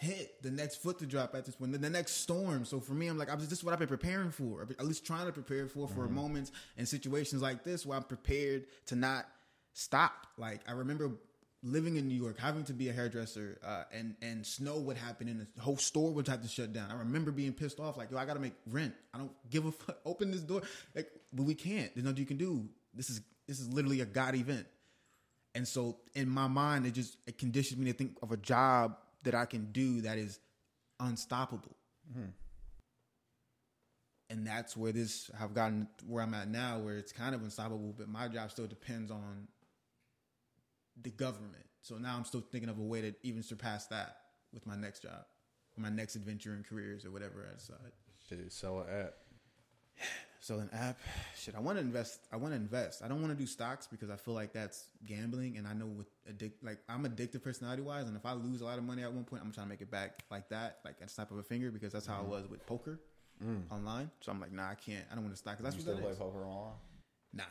hit, 0.00 0.42
the 0.42 0.50
next 0.50 0.76
foot 0.76 0.98
to 0.98 1.06
drop 1.06 1.34
at 1.34 1.44
this 1.44 1.54
point, 1.54 1.72
then 1.72 1.82
the 1.82 1.90
next 1.90 2.22
storm. 2.22 2.64
So 2.64 2.80
for 2.80 2.94
me, 2.94 3.06
I'm 3.06 3.18
like, 3.18 3.30
I'm 3.30 3.36
just, 3.36 3.50
this 3.50 3.58
is 3.58 3.64
what 3.64 3.74
I've 3.74 3.78
been 3.78 3.88
preparing 3.88 4.30
for, 4.30 4.62
at 4.62 4.86
least 4.86 5.04
trying 5.04 5.26
to 5.26 5.32
prepare 5.32 5.66
for, 5.66 5.86
for 5.88 6.08
moments 6.08 6.52
and 6.78 6.88
situations 6.88 7.42
like 7.42 7.64
this 7.64 7.84
where 7.84 7.98
I'm 7.98 8.04
prepared 8.04 8.64
to 8.86 8.96
not 8.96 9.26
stop. 9.74 10.26
Like 10.38 10.62
I 10.66 10.72
remember 10.72 11.10
living 11.62 11.96
in 11.96 12.08
New 12.08 12.14
York, 12.14 12.38
having 12.38 12.64
to 12.64 12.72
be 12.72 12.88
a 12.88 12.94
hairdresser, 12.94 13.58
uh, 13.62 13.82
and 13.92 14.16
and 14.22 14.46
snow 14.46 14.78
would 14.78 14.96
happen, 14.96 15.28
and 15.28 15.46
the 15.54 15.60
whole 15.60 15.76
store 15.76 16.10
would 16.12 16.26
have 16.28 16.40
to 16.40 16.48
shut 16.48 16.72
down. 16.72 16.90
I 16.90 16.94
remember 16.94 17.30
being 17.30 17.52
pissed 17.52 17.78
off, 17.78 17.98
like, 17.98 18.10
yo, 18.10 18.16
I 18.16 18.24
gotta 18.24 18.40
make 18.40 18.54
rent. 18.66 18.94
I 19.12 19.18
don't 19.18 19.32
give 19.50 19.66
a 19.66 19.72
fuck. 19.72 19.98
Open 20.06 20.30
this 20.30 20.40
door, 20.40 20.62
like, 20.94 21.10
but 21.30 21.42
we 21.42 21.54
can't. 21.54 21.94
There's 21.94 22.06
nothing 22.06 22.20
you 22.20 22.26
can 22.26 22.38
do. 22.38 22.66
This 22.94 23.10
is 23.10 23.20
this 23.46 23.60
is 23.60 23.68
literally 23.68 24.00
a 24.00 24.06
god 24.06 24.34
event. 24.34 24.66
And 25.54 25.68
so 25.68 25.98
in 26.14 26.30
my 26.30 26.46
mind, 26.46 26.86
it 26.86 26.92
just 26.92 27.18
it 27.26 27.36
conditions 27.36 27.78
me 27.78 27.92
to 27.92 27.98
think 27.98 28.16
of 28.22 28.32
a 28.32 28.38
job 28.38 28.96
that 29.22 29.34
I 29.34 29.44
can 29.44 29.72
do 29.72 30.00
that 30.02 30.18
is 30.18 30.38
unstoppable. 30.98 31.76
And 34.28 34.46
that's 34.46 34.76
where 34.76 34.92
this 34.92 35.30
I've 35.40 35.54
gotten 35.54 35.88
where 36.06 36.22
I'm 36.22 36.34
at 36.34 36.48
now, 36.48 36.78
where 36.78 36.96
it's 36.96 37.12
kind 37.12 37.34
of 37.34 37.42
unstoppable, 37.42 37.94
but 37.96 38.08
my 38.08 38.28
job 38.28 38.50
still 38.50 38.66
depends 38.66 39.10
on 39.10 39.48
the 41.02 41.10
government. 41.10 41.66
So 41.82 41.96
now 41.96 42.16
I'm 42.16 42.24
still 42.24 42.40
thinking 42.40 42.68
of 42.68 42.78
a 42.78 42.82
way 42.82 43.00
to 43.00 43.14
even 43.22 43.42
surpass 43.42 43.86
that 43.88 44.16
with 44.52 44.66
my 44.66 44.76
next 44.76 45.02
job, 45.02 45.24
my 45.76 45.88
next 45.88 46.14
adventure 46.14 46.54
in 46.54 46.62
careers 46.62 47.04
or 47.04 47.10
whatever 47.10 47.48
I 47.50 47.54
decide. 47.56 47.92
Shit, 48.28 48.52
sell 48.52 48.80
an 48.80 48.86
app. 48.88 49.14
So 50.42 50.58
an 50.58 50.70
app, 50.72 50.98
shit. 51.38 51.54
I 51.54 51.60
want 51.60 51.76
to 51.76 51.84
invest. 51.84 52.20
I 52.32 52.36
want 52.36 52.54
to 52.54 52.56
invest. 52.56 53.02
I 53.04 53.08
don't 53.08 53.20
want 53.20 53.30
to 53.30 53.38
do 53.38 53.46
stocks 53.46 53.86
because 53.86 54.08
I 54.08 54.16
feel 54.16 54.32
like 54.32 54.54
that's 54.54 54.86
gambling, 55.04 55.58
and 55.58 55.68
I 55.68 55.74
know 55.74 55.84
with 55.84 56.06
addict, 56.26 56.64
like 56.64 56.78
I'm 56.88 57.04
addictive 57.04 57.42
personality 57.42 57.82
wise, 57.82 58.06
and 58.08 58.16
if 58.16 58.24
I 58.24 58.32
lose 58.32 58.62
a 58.62 58.64
lot 58.64 58.78
of 58.78 58.84
money 58.84 59.02
at 59.02 59.12
one 59.12 59.24
point, 59.24 59.42
I'm 59.44 59.52
trying 59.52 59.66
to 59.66 59.68
make 59.68 59.82
it 59.82 59.90
back 59.90 60.24
like 60.30 60.48
that, 60.48 60.78
like 60.82 60.96
a 61.04 61.08
snap 61.08 61.30
of 61.30 61.36
a 61.36 61.42
finger, 61.42 61.70
because 61.70 61.92
that's 61.92 62.06
how 62.06 62.20
I 62.20 62.24
mm. 62.24 62.28
was 62.28 62.48
with 62.48 62.64
poker 62.64 63.00
mm. 63.44 63.70
online. 63.70 64.10
So 64.22 64.32
I'm 64.32 64.40
like, 64.40 64.50
nah, 64.50 64.70
I 64.70 64.76
can't. 64.76 65.04
I 65.12 65.14
don't 65.14 65.24
want 65.24 65.34
to 65.34 65.38
stock. 65.38 65.56
'cause 65.56 65.64
that's 65.64 65.76
You 65.76 65.80
what 65.80 65.96
still 65.98 66.08
that 66.08 66.16
play 66.16 66.26
poker 66.26 66.46
online? 66.46 66.72
Nah, 67.34 67.44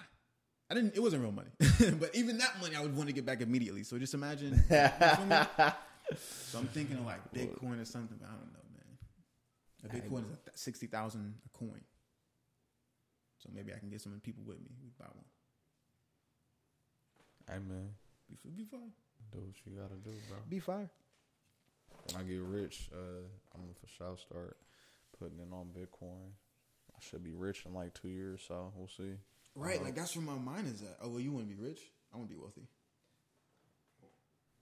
I 0.71 0.73
didn't. 0.73 0.95
It 0.95 0.99
wasn't 0.99 1.21
real 1.21 1.31
money, 1.31 1.51
but 1.99 2.15
even 2.15 2.39
that 2.39 2.59
money, 2.59 2.75
I 2.75 2.81
would 2.81 2.97
want 2.97 3.07
to 3.07 3.13
get 3.13 3.25
back 3.25 3.41
immediately. 3.41 3.83
So 3.83 3.99
just 3.99 4.15
imagine. 4.15 4.63
you 4.67 4.87
feel 4.87 5.25
me? 5.27 5.35
so 6.17 6.57
I'm 6.57 6.67
thinking 6.67 6.97
of 6.97 7.05
like 7.05 7.31
Bitcoin 7.31 7.79
or 7.79 7.85
something, 7.85 8.17
but 8.19 8.29
I 8.29 8.31
don't 8.31 8.51
know, 8.51 8.65
man. 8.73 8.89
A 9.83 9.95
Bitcoin 9.95 10.25
is 10.25 10.37
a 10.51 10.57
sixty 10.57 10.87
thousand 10.87 11.35
a 11.45 11.55
coin. 11.55 11.81
So 13.39 13.49
maybe 13.53 13.73
I 13.73 13.79
can 13.79 13.89
get 13.89 14.01
some 14.01 14.19
people 14.23 14.43
with 14.45 14.59
me. 14.59 14.69
We 14.81 14.89
buy 14.99 15.05
one. 15.13 15.25
Hey 17.47 17.59
man, 17.67 17.89
Be, 18.29 18.49
be 18.49 18.63
fine. 18.65 18.91
do 19.31 19.39
what 19.39 19.55
you 19.65 19.71
gotta 19.81 19.95
do, 19.95 20.11
bro. 20.29 20.37
Be 20.49 20.59
fine. 20.59 20.89
When 22.13 22.21
I 22.21 22.27
get 22.27 22.41
rich, 22.41 22.89
uh, 22.93 23.25
I'm 23.55 23.61
gonna 23.61 23.73
for 23.79 23.87
sure 23.87 24.17
start 24.17 24.57
putting 25.17 25.39
in 25.39 25.51
on 25.51 25.67
Bitcoin. 25.75 26.31
I 26.95 26.99
should 27.01 27.23
be 27.23 27.33
rich 27.33 27.63
in 27.65 27.73
like 27.73 27.93
two 27.93 28.09
years, 28.09 28.41
so 28.47 28.71
we'll 28.75 28.87
see. 28.87 29.13
Right, 29.55 29.81
like 29.81 29.95
that's 29.95 30.15
where 30.15 30.25
my 30.25 30.37
mind 30.37 30.67
is 30.67 30.81
at. 30.83 30.97
Oh 31.01 31.09
well, 31.09 31.19
you 31.19 31.31
want 31.31 31.49
to 31.49 31.55
be 31.55 31.61
rich? 31.61 31.79
I 32.13 32.17
want 32.17 32.29
to 32.29 32.35
be 32.35 32.39
wealthy. 32.39 32.67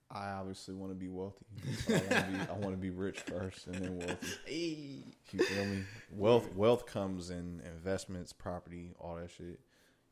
I 0.09 0.29
obviously 0.31 0.73
want 0.73 0.91
to 0.91 0.95
be 0.95 1.09
wealthy. 1.09 1.45
So 1.85 1.95
I 1.95 1.97
want 1.97 2.09
to 2.09 2.31
be. 2.31 2.39
I 2.49 2.53
want 2.53 2.71
to 2.71 2.77
be 2.77 2.89
rich 2.91 3.19
first, 3.21 3.67
and 3.67 3.75
then 3.75 3.97
wealthy. 3.99 5.03
You 5.33 5.43
feel 5.43 5.65
me? 5.65 5.83
Wealth. 6.11 6.55
Wealth 6.55 6.85
comes 6.85 7.29
in 7.29 7.61
investments, 7.65 8.31
property, 8.31 8.93
all 8.97 9.15
that 9.15 9.29
shit. 9.29 9.59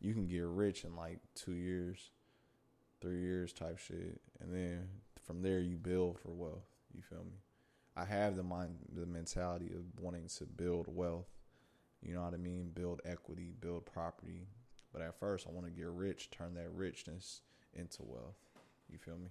You 0.02 0.14
can 0.14 0.28
get 0.28 0.44
rich 0.44 0.84
in 0.84 0.96
like 0.96 1.20
two 1.36 1.54
years, 1.54 2.12
three 3.00 3.22
years, 3.22 3.54
type 3.54 3.78
shit, 3.78 4.20
and 4.42 4.54
then 4.54 4.90
from 5.26 5.42
there 5.42 5.60
you 5.62 5.78
build 5.78 6.20
for 6.20 6.32
wealth. 6.32 6.68
You 6.94 7.02
feel 7.02 7.24
me? 7.24 7.38
I 7.96 8.04
have 8.04 8.36
the 8.36 8.44
mind, 8.44 8.76
the 8.94 9.06
mentality 9.06 9.68
of 9.68 10.04
wanting 10.04 10.28
to 10.38 10.46
build 10.46 10.88
wealth. 10.94 11.30
You 12.02 12.14
know 12.14 12.24
what 12.24 12.34
I 12.34 12.38
mean? 12.38 12.72
Build 12.74 13.02
equity, 13.06 13.54
build 13.60 13.86
property. 13.86 14.48
But 14.92 15.02
at 15.02 15.18
first, 15.18 15.48
I 15.48 15.52
want 15.52 15.66
to 15.66 15.72
get 15.72 15.88
rich, 15.88 16.30
turn 16.30 16.54
that 16.56 16.72
richness 16.74 17.42
into 17.74 18.04
wealth. 18.04 18.36
You 18.90 18.98
feel 18.98 19.18
me? 19.18 19.30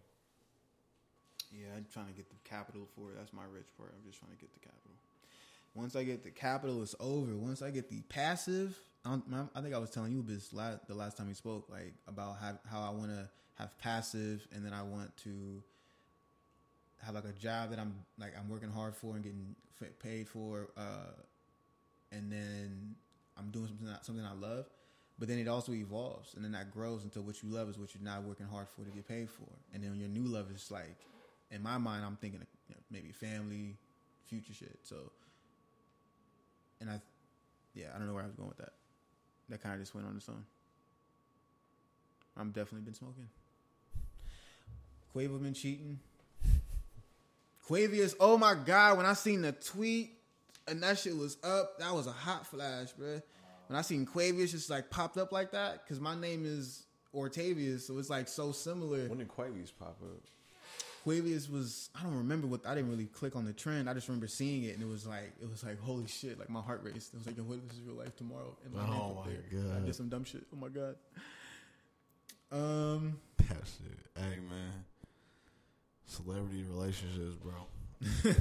Yeah, 1.55 1.76
I'm 1.76 1.86
trying 1.92 2.07
to 2.07 2.12
get 2.12 2.28
the 2.28 2.36
capital 2.48 2.88
for 2.94 3.11
it. 3.11 3.16
That's 3.16 3.32
my 3.32 3.44
rich 3.52 3.66
part. 3.78 3.94
I'm 3.96 4.05
just 4.05 4.18
trying 4.18 4.32
to 4.32 4.38
get 4.38 4.52
the 4.52 4.61
capital. 4.61 4.90
Once 5.74 5.96
I 5.96 6.05
get 6.05 6.22
the 6.22 6.30
capital, 6.30 6.82
it's 6.82 6.94
over. 7.00 7.34
Once 7.36 7.62
I 7.62 7.70
get 7.70 7.88
the 7.88 8.00
passive, 8.02 8.78
I'm, 9.05 9.22
I 9.55 9.61
think 9.61 9.74
I 9.74 9.78
was 9.78 9.90
telling 9.90 10.12
you 10.12 10.22
this 10.22 10.52
last, 10.52 10.86
the 10.88 10.94
last 10.94 11.16
time 11.16 11.28
we 11.28 11.34
spoke, 11.34 11.68
like 11.68 11.94
about 12.07 12.36
how 12.40 12.59
how 12.70 12.80
I 12.80 12.90
want 12.90 13.11
to 13.11 13.28
have 13.57 13.76
passive, 13.78 14.46
and 14.52 14.64
then 14.64 14.72
I 14.72 14.82
want 14.82 15.16
to 15.18 15.62
have 17.05 17.14
like 17.14 17.24
a 17.24 17.32
job 17.32 17.70
that 17.70 17.78
I'm 17.78 17.94
like 18.18 18.32
I'm 18.38 18.48
working 18.48 18.70
hard 18.70 18.94
for 18.94 19.14
and 19.14 19.22
getting 19.22 19.55
paid 20.00 20.28
for, 20.28 20.70
uh, 20.76 21.12
and 22.12 22.30
then 22.32 22.94
I'm 23.36 23.50
doing 23.50 23.66
something 23.66 23.88
something 24.02 24.24
I 24.24 24.34
love. 24.34 24.66
But 25.18 25.28
then 25.28 25.38
it 25.38 25.46
also 25.46 25.72
evolves, 25.72 26.34
and 26.34 26.44
then 26.44 26.52
that 26.52 26.72
grows 26.72 27.05
until 27.05 27.22
what 27.22 27.40
you 27.42 27.48
love 27.48 27.68
is 27.68 27.78
what 27.78 27.94
you're 27.94 28.02
not 28.02 28.24
working 28.24 28.46
hard 28.46 28.68
for 28.68 28.84
to 28.84 28.90
get 28.90 29.07
paid 29.07 29.30
for, 29.30 29.48
and 29.72 29.82
then 29.82 29.94
your 29.96 30.09
new 30.09 30.24
love 30.24 30.50
is 30.50 30.70
like, 30.72 30.96
in 31.51 31.62
my 31.62 31.78
mind, 31.78 32.05
I'm 32.05 32.16
thinking 32.16 32.40
you 32.68 32.74
know, 32.74 32.80
maybe 32.90 33.12
family, 33.12 33.76
future 34.24 34.53
shit. 34.53 34.78
So, 34.82 34.97
and 36.80 36.90
I, 36.90 37.01
yeah, 37.74 37.86
I 37.95 37.99
don't 37.99 38.07
know 38.07 38.14
where 38.14 38.22
I 38.22 38.26
was 38.26 38.34
going 38.34 38.49
with 38.49 38.59
that. 38.59 38.72
That 39.49 39.62
kind 39.62 39.74
of 39.74 39.80
just 39.80 39.95
went 39.95 40.07
on 40.07 40.16
its 40.16 40.28
own. 40.28 40.45
I'm 42.36 42.49
definitely 42.49 42.80
been 42.80 42.95
smoking. 42.95 43.28
Quavo 45.14 45.40
been 45.40 45.55
cheating. 45.55 46.01
Quavius, 47.68 48.14
oh 48.20 48.36
my 48.36 48.55
god! 48.55 48.99
When 48.99 49.07
I 49.07 49.14
seen 49.14 49.42
the 49.42 49.53
tweet 49.53 50.11
and 50.68 50.82
that 50.82 50.99
shit 50.99 51.16
was 51.16 51.38
up, 51.42 51.78
that 51.78 51.95
was 51.95 52.07
a 52.07 52.12
hot 52.12 52.47
flash, 52.47 52.88
bruh. 52.92 53.22
When 53.68 53.78
I 53.78 53.82
seen 53.82 54.05
Quavius 54.05 54.51
just 54.51 54.68
like 54.68 54.90
popped 54.90 55.16
up 55.16 55.32
like 55.32 55.53
that, 55.53 55.82
because 55.82 55.99
my 55.99 56.14
name 56.14 56.45
is 56.45 56.84
Ortavius, 57.14 57.82
so 57.82 57.97
it's 57.99 58.11
like 58.11 58.28
so 58.28 58.53
similar. 58.53 59.09
When 59.09 59.18
did 59.18 59.28
Quavius 59.28 59.72
pop 59.78 59.97
up? 60.03 60.20
Quavius 61.05 61.50
was 61.50 61.90
I 61.98 62.02
don't 62.02 62.16
remember 62.16 62.46
what 62.46 62.66
I 62.66 62.74
didn't 62.74 62.90
really 62.90 63.07
click 63.07 63.36
on 63.36 63.44
the 63.44 63.52
trend. 63.52 63.90
I 63.90 63.94
just 63.94 64.09
remember 64.09 64.26
seeing 64.26 64.64
it 64.64 64.74
and 64.74 64.82
it 64.82 64.88
was 64.88 65.07
like 65.07 65.32
it 65.40 65.48
was 65.50 65.62
like 65.62 65.78
holy 65.80 66.07
shit, 66.07 66.38
like 66.38 66.48
my 66.48 66.61
heart 66.62 66.80
raced. 66.82 67.12
It 67.12 67.18
was 67.18 67.26
like, 67.26 67.36
yo, 67.36 67.42
what 67.44 67.62
this 67.68 67.76
is 67.76 67.82
real 67.82 67.96
life 67.96 68.16
tomorrow. 68.16 68.57
And 68.64 68.74
name 68.74 68.82
Oh 68.88 69.22
my 69.24 69.30
there. 69.30 69.62
I 69.70 69.74
God. 69.74 69.86
did 69.86 69.94
some 69.94 70.09
dumb 70.09 70.24
shit. 70.24 70.46
Oh 70.52 70.57
my 70.57 70.68
god. 70.68 70.96
Um 72.50 73.18
That 73.38 73.59
shit. 73.66 73.98
Hey 74.16 74.38
man, 74.48 74.84
celebrity 76.07 76.64
relationships, 76.70 77.36
bro. 77.36 77.52
they 78.22 78.32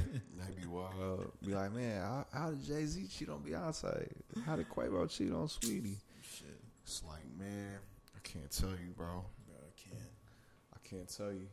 be 0.60 0.66
wild. 0.66 1.32
Be 1.44 1.54
like, 1.54 1.72
man, 1.72 2.00
how, 2.00 2.26
how 2.32 2.50
did 2.50 2.64
Jay 2.64 2.84
Z 2.84 3.06
cheat 3.08 3.28
on 3.30 3.40
Beyonce? 3.40 4.08
How 4.44 4.56
did 4.56 4.68
Quavo 4.68 5.08
cheat 5.10 5.32
on 5.32 5.46
Saweetie? 5.48 5.96
shit. 6.22 6.60
It's 6.84 7.02
like, 7.08 7.24
man, 7.38 7.78
I 8.14 8.18
can't 8.22 8.50
tell 8.50 8.70
you, 8.70 8.92
bro. 8.96 9.24
Bro, 9.46 9.56
I 9.56 9.72
can't. 9.80 10.10
I 10.74 10.88
can't 10.88 11.08
tell 11.08 11.32
you. 11.32 11.46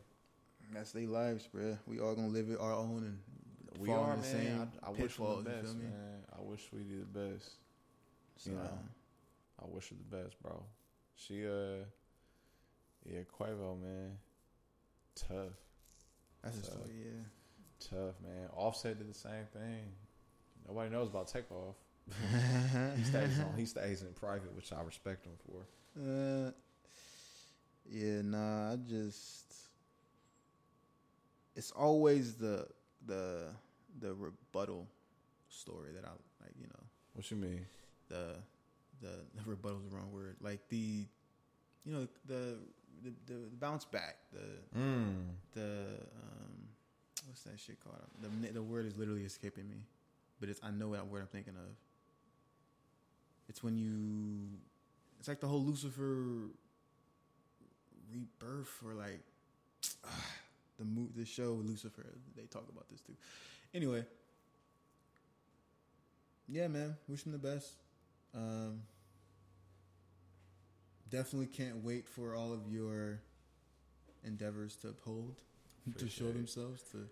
That's 0.74 0.92
their 0.92 1.08
lives, 1.08 1.48
bro. 1.48 1.78
We 1.86 2.00
all 2.00 2.16
gonna 2.16 2.28
live 2.30 2.50
it 2.50 2.60
our 2.60 2.74
own 2.74 3.04
and 3.04 3.20
We 3.80 3.88
fall 3.88 4.04
are, 4.06 4.14
in 4.14 4.22
the 4.22 4.28
man. 4.28 4.46
same 4.46 4.72
I, 4.84 4.88
I 4.88 4.90
wish 4.92 5.18
her 5.18 5.24
the 5.24 5.30
you 5.38 5.44
best, 5.44 5.66
feel 5.66 5.74
me? 5.76 5.84
man. 5.86 6.24
I 6.38 6.42
wish 6.42 6.70
Saweetie 6.70 7.00
the 7.14 7.20
best. 7.20 7.50
So, 8.38 8.50
You 8.52 8.56
know, 8.58 8.80
I 9.62 9.66
wish 9.68 9.90
her 9.90 9.96
the 9.96 10.18
best, 10.18 10.42
bro. 10.42 10.64
She, 11.16 11.46
uh, 11.46 11.84
yeah, 13.06 13.20
Quavo, 13.38 13.80
man, 13.82 14.18
tough. 15.16 15.54
that's 16.44 16.58
a 16.60 16.64
So- 16.64 16.72
story, 16.72 16.92
yeah. 17.06 17.24
Tough, 17.90 18.16
man. 18.24 18.48
Offset 18.56 18.98
did 19.00 19.10
the 19.10 19.14
same 19.18 19.46
thing. 19.52 19.92
Nobody 20.68 20.92
knows 20.92 21.08
about 21.10 21.28
Takeoff. 21.28 21.76
he 22.96 23.04
stays 23.04 23.40
on. 23.40 23.54
He 23.58 23.66
stays 23.66 24.04
in 24.04 24.14
private, 24.14 24.54
which 24.56 24.72
I 24.72 24.82
respect 24.84 25.26
him 25.26 25.32
for. 25.46 25.66
Uh, 26.00 26.52
yeah, 27.90 28.22
nah. 28.22 28.74
I 28.74 28.76
just 28.76 29.51
it's 31.56 31.72
always 31.72 32.36
the 32.36 32.68
the 33.06 33.48
the 34.00 34.14
rebuttal 34.14 34.88
story 35.50 35.92
that 35.94 36.06
I 36.06 36.10
like. 36.42 36.54
You 36.60 36.68
know, 36.68 36.84
What 37.14 37.30
you 37.32 37.38
mean? 37.38 37.66
the 38.10 38.36
the, 39.02 39.08
the 39.36 39.42
rebuttal 39.50 39.80
is 39.80 39.90
the 39.90 39.96
wrong 39.96 40.12
word. 40.12 40.38
Like 40.42 40.68
the 40.70 41.06
you 41.86 41.94
know 41.94 42.08
the 42.28 42.58
the, 43.04 43.14
the 43.28 43.40
bounce 43.60 43.86
back. 43.86 44.18
The 44.34 44.78
Mm. 44.78 45.26
the 45.54 45.86
um 46.16 46.68
what's 47.28 47.44
that 47.44 47.60
shit 47.60 47.84
called? 47.84 47.98
The 48.22 48.52
the 48.52 48.64
word 48.64 48.86
is 48.86 48.96
literally 48.98 49.24
escaping 49.24 49.70
me, 49.70 49.84
but 50.40 50.50
it's 50.50 50.60
I 50.64 50.72
know 50.72 50.90
what 50.90 51.06
word 51.08 51.22
I'm 51.22 51.28
thinking 51.28 51.56
of. 51.56 51.76
It's 53.50 53.62
when 53.62 53.78
you, 53.78 54.48
it's 55.20 55.28
like 55.28 55.42
the 55.42 55.48
whole 55.48 55.62
Lucifer 55.62 56.52
rebirth 58.14 58.82
or 58.86 58.94
like 58.94 59.20
the 60.82 60.86
mo- 60.86 61.10
the 61.16 61.26
show 61.26 61.60
Lucifer. 61.64 62.06
They 62.36 62.44
talk 62.44 62.68
about 62.70 62.90
this 62.90 63.02
too. 63.02 63.14
Anyway, 63.74 64.04
yeah, 66.48 66.68
man, 66.68 66.98
wish 67.08 67.26
him 67.26 67.32
the 67.32 67.38
best. 67.38 67.76
Um, 68.36 68.82
definitely 71.10 71.48
can't 71.48 71.84
wait 71.84 72.08
for 72.08 72.36
all 72.36 72.52
of 72.52 72.68
your 72.68 73.20
endeavors 74.24 74.76
to 74.78 74.90
uphold, 74.90 75.36
to 75.98 76.10
show 76.10 76.32
themselves, 76.32 76.82
to 76.92 77.08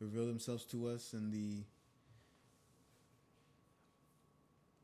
reveal 0.00 0.26
themselves 0.26 0.64
to 0.66 0.88
us, 0.88 1.12
and 1.12 1.32
the. 1.32 1.62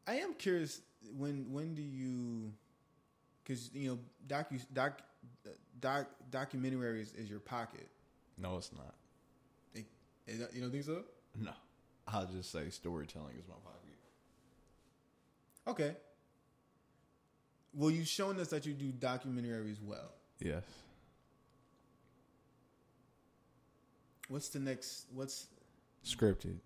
I 0.06 0.16
am 0.16 0.34
curious 0.34 0.80
when 1.16 1.52
when 1.52 1.74
do 1.74 1.82
you, 1.82 2.52
because 3.42 3.70
you 3.74 3.90
know 3.90 3.98
docu 4.26 4.60
doc 4.72 5.02
doc 5.80 6.06
documentary 6.30 7.02
is, 7.02 7.12
is 7.14 7.28
your 7.28 7.40
pocket. 7.40 7.88
No, 8.40 8.56
it's 8.56 8.70
not. 8.72 8.94
It, 9.74 9.86
it- 10.26 10.50
you 10.54 10.60
don't 10.60 10.70
think 10.70 10.84
so? 10.84 11.02
No. 11.38 11.52
I'll 12.06 12.26
just 12.26 12.50
say 12.52 12.70
storytelling 12.70 13.34
is 13.36 13.44
my 13.48 13.54
pocket. 13.64 13.98
Okay. 15.66 15.96
Well, 17.74 17.90
you've 17.90 18.08
shown 18.08 18.40
us 18.40 18.48
that 18.48 18.64
you 18.64 18.72
do 18.72 18.90
documentaries 18.92 19.82
well. 19.82 20.12
Yes. 20.40 20.62
What's 24.28 24.48
the 24.48 24.58
next? 24.58 25.06
What's 25.12 25.46
Scripted. 26.04 26.58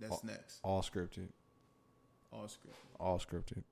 that's 0.00 0.12
Oh. 0.14 0.20
next? 0.24 0.60
All 0.62 0.82
scripted. 0.82 1.28
All 2.32 2.48
script. 2.48 2.76
All 2.98 3.18
scripted. 3.18 3.62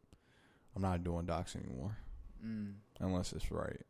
I'm 0.76 0.82
not 0.82 1.02
doing 1.02 1.26
docs 1.26 1.56
anymore. 1.56 1.96
Mm. 2.44 2.74
Unless 3.00 3.32
it's 3.32 3.50
right. 3.50 3.80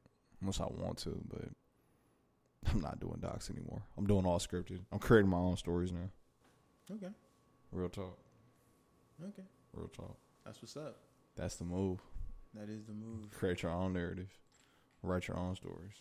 Unless 0.40 0.60
I 0.60 0.66
want 0.66 0.98
to, 0.98 1.20
but 1.28 1.48
I'm 2.72 2.80
not 2.80 3.00
doing 3.00 3.18
docs 3.20 3.50
anymore. 3.50 3.82
I'm 3.96 4.06
doing 4.06 4.26
all 4.26 4.38
scripted. 4.38 4.80
I'm 4.92 4.98
creating 4.98 5.30
my 5.30 5.38
own 5.38 5.56
stories 5.56 5.92
now. 5.92 6.10
Okay. 6.94 7.12
Real 7.72 7.88
talk. 7.88 8.18
Okay. 9.22 9.42
Real 9.74 9.88
talk. 9.88 10.16
That's 10.44 10.60
what's 10.62 10.76
up. 10.76 10.96
That's 11.36 11.56
the 11.56 11.64
move. 11.64 12.00
That 12.54 12.68
is 12.68 12.84
the 12.84 12.92
move. 12.92 13.30
Create 13.30 13.62
your 13.62 13.72
own 13.72 13.92
narrative. 13.92 14.28
Write 15.02 15.28
your 15.28 15.36
own 15.36 15.54
stories. 15.54 15.94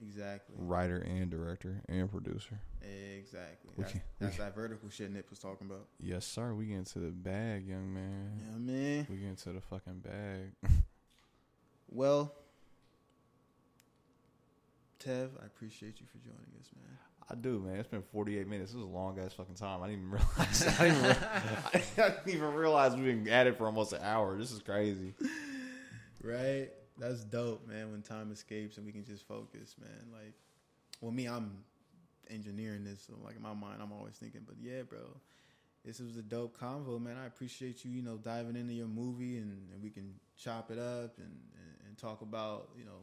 Exactly. 0.00 0.54
Writer 0.58 0.98
and 0.98 1.28
director 1.30 1.82
and 1.88 2.08
producer. 2.10 2.60
Exactly. 2.82 3.70
We 3.76 3.82
That's, 3.82 3.92
can- 3.92 4.02
that's 4.20 4.36
that 4.36 4.54
vertical 4.54 4.88
shit 4.90 5.10
Nip 5.10 5.28
was 5.28 5.40
talking 5.40 5.66
about. 5.66 5.86
Yes, 5.98 6.24
sir. 6.24 6.54
We 6.54 6.66
get 6.66 6.76
into 6.76 7.00
the 7.00 7.10
bag, 7.10 7.66
young 7.66 7.92
man. 7.92 8.40
Yeah, 8.40 8.58
man. 8.58 9.06
We 9.10 9.16
get 9.16 9.28
into 9.30 9.52
the 9.52 9.60
fucking 9.60 10.00
bag. 10.00 10.52
Well, 11.90 12.34
Tev, 14.98 15.30
I 15.40 15.46
appreciate 15.46 16.00
you 16.00 16.06
for 16.06 16.18
joining 16.18 16.52
us, 16.60 16.70
man. 16.74 16.98
I 17.30 17.34
do, 17.34 17.60
man. 17.60 17.76
It's 17.76 17.88
been 17.88 18.02
48 18.02 18.48
minutes. 18.48 18.72
This 18.72 18.78
is 18.78 18.84
a 18.84 18.90
long 18.90 19.18
ass 19.18 19.32
fucking 19.34 19.54
time. 19.54 19.82
I 19.82 19.88
didn't 19.88 20.06
even 20.06 20.10
realize. 20.18 20.66
I 20.80 20.88
didn't, 20.88 21.02
re- 21.02 21.82
I 22.04 22.08
didn't 22.08 22.34
even 22.34 22.54
realize 22.54 22.96
we've 22.96 23.24
been 23.24 23.28
at 23.32 23.46
it 23.46 23.56
for 23.58 23.66
almost 23.66 23.92
an 23.92 24.00
hour. 24.02 24.36
This 24.38 24.50
is 24.50 24.60
crazy. 24.60 25.12
Right? 26.22 26.70
That's 26.98 27.22
dope, 27.24 27.68
man. 27.68 27.92
When 27.92 28.02
time 28.02 28.32
escapes 28.32 28.76
and 28.76 28.86
we 28.86 28.92
can 28.92 29.04
just 29.04 29.26
focus, 29.28 29.76
man. 29.78 30.10
Like, 30.12 30.32
well, 31.00 31.12
me, 31.12 31.26
I'm 31.26 31.58
engineering 32.30 32.84
this, 32.84 33.04
so 33.06 33.14
like 33.24 33.36
in 33.36 33.42
my 33.42 33.54
mind, 33.54 33.80
I'm 33.82 33.92
always 33.92 34.14
thinking, 34.14 34.42
but 34.46 34.56
yeah, 34.60 34.82
bro, 34.82 34.98
this 35.84 36.00
was 36.00 36.16
a 36.16 36.22
dope 36.22 36.58
convo, 36.58 37.00
man. 37.00 37.16
I 37.16 37.26
appreciate 37.26 37.84
you, 37.84 37.90
you 37.90 38.02
know, 38.02 38.16
diving 38.16 38.56
into 38.56 38.74
your 38.74 38.88
movie 38.88 39.38
and, 39.38 39.68
and 39.72 39.82
we 39.82 39.90
can 39.90 40.14
chop 40.36 40.70
it 40.70 40.78
up 40.78 41.18
and, 41.18 41.32
and, 41.54 41.86
and 41.86 41.98
talk 41.98 42.20
about, 42.20 42.70
you 42.76 42.84
know, 42.84 43.00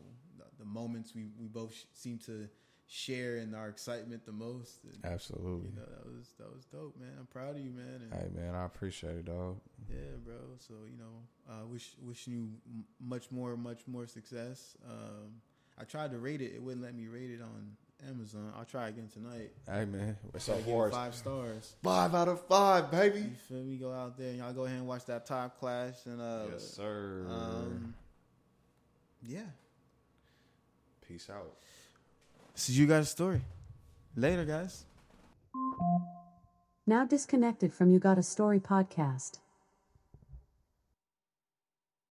the, 0.66 0.68
the 0.68 0.80
moments 0.80 1.14
we, 1.16 1.28
we 1.40 1.48
both 1.48 1.74
sh- 1.74 1.84
seem 1.94 2.18
to 2.26 2.48
share 2.88 3.38
in 3.38 3.56
our 3.56 3.68
excitement 3.70 4.26
the 4.26 4.32
most. 4.32 4.84
And, 4.84 5.04
Absolutely. 5.12 5.70
you 5.70 5.76
know, 5.76 5.86
that 5.90 6.06
was 6.06 6.30
that 6.40 6.54
was 6.56 6.66
dope, 6.66 6.96
man. 7.00 7.10
I'm 7.20 7.26
proud 7.26 7.56
of 7.56 7.62
you, 7.62 7.72
man. 7.72 8.02
And, 8.04 8.14
Hey, 8.14 8.30
man. 8.36 8.54
I 8.56 8.66
appreciate 8.66 9.16
it, 9.16 9.26
dog. 9.26 9.58
yeah, 9.90 9.96
bro. 10.24 10.36
So 10.60 10.74
you 10.90 10.98
know, 10.98 11.52
uh, 11.54 11.66
wish 11.66 11.94
wishing 12.02 12.34
you 12.34 12.48
m- 12.68 12.86
much 13.00 13.32
more, 13.32 13.58
much 13.58 13.88
more 13.88 14.08
success. 14.08 14.76
Um, 14.88 15.42
I 15.80 15.84
tried 15.84 16.12
to 16.12 16.20
rate 16.20 16.42
it; 16.42 16.54
it 16.56 16.62
wouldn't 16.62 16.84
let 16.84 16.96
me 16.96 17.08
rate 17.08 17.32
it 17.32 17.42
on 17.42 17.76
Amazon. 18.08 18.54
I'll 18.58 18.66
try 18.66 18.90
again 18.90 19.10
tonight. 19.12 19.52
Hey, 19.68 19.86
man. 19.86 20.16
So 20.38 20.54
Try 20.54 20.62
to 20.62 20.62
give 20.62 20.70
it 20.70 20.72
far, 20.76 20.88
it's 20.88 20.96
five 20.96 21.16
stars. 21.16 21.76
five 21.84 22.14
out 22.16 22.28
of 22.28 22.46
five, 22.48 22.92
baby. 22.92 23.20
You 23.22 23.32
feel 23.48 23.64
me? 23.64 23.78
Go 23.78 23.92
out 23.92 24.18
there 24.18 24.30
and 24.30 24.38
y'all 24.38 24.54
go 24.54 24.66
ahead 24.66 24.78
and 24.78 24.88
watch 24.88 25.06
that 25.06 25.26
Top 25.26 25.60
Class 25.60 26.06
and 26.06 26.22
uh, 26.22 26.44
yes, 26.52 26.64
sir. 26.76 27.26
um, 27.30 27.94
yeah. 29.24 29.42
Peace 31.08 31.30
out. 31.30 31.54
So 32.56 32.74
you 32.74 32.88
got 32.88 33.02
a 33.02 33.06
story. 33.06 33.42
Later, 34.16 34.46
guys. 34.46 34.86
Now 36.88 37.06
disconnected 37.06 37.74
from 37.74 37.92
You 37.92 38.00
Got 38.00 38.18
a 38.18 38.24
Story 38.24 38.60
podcast. 38.60 39.40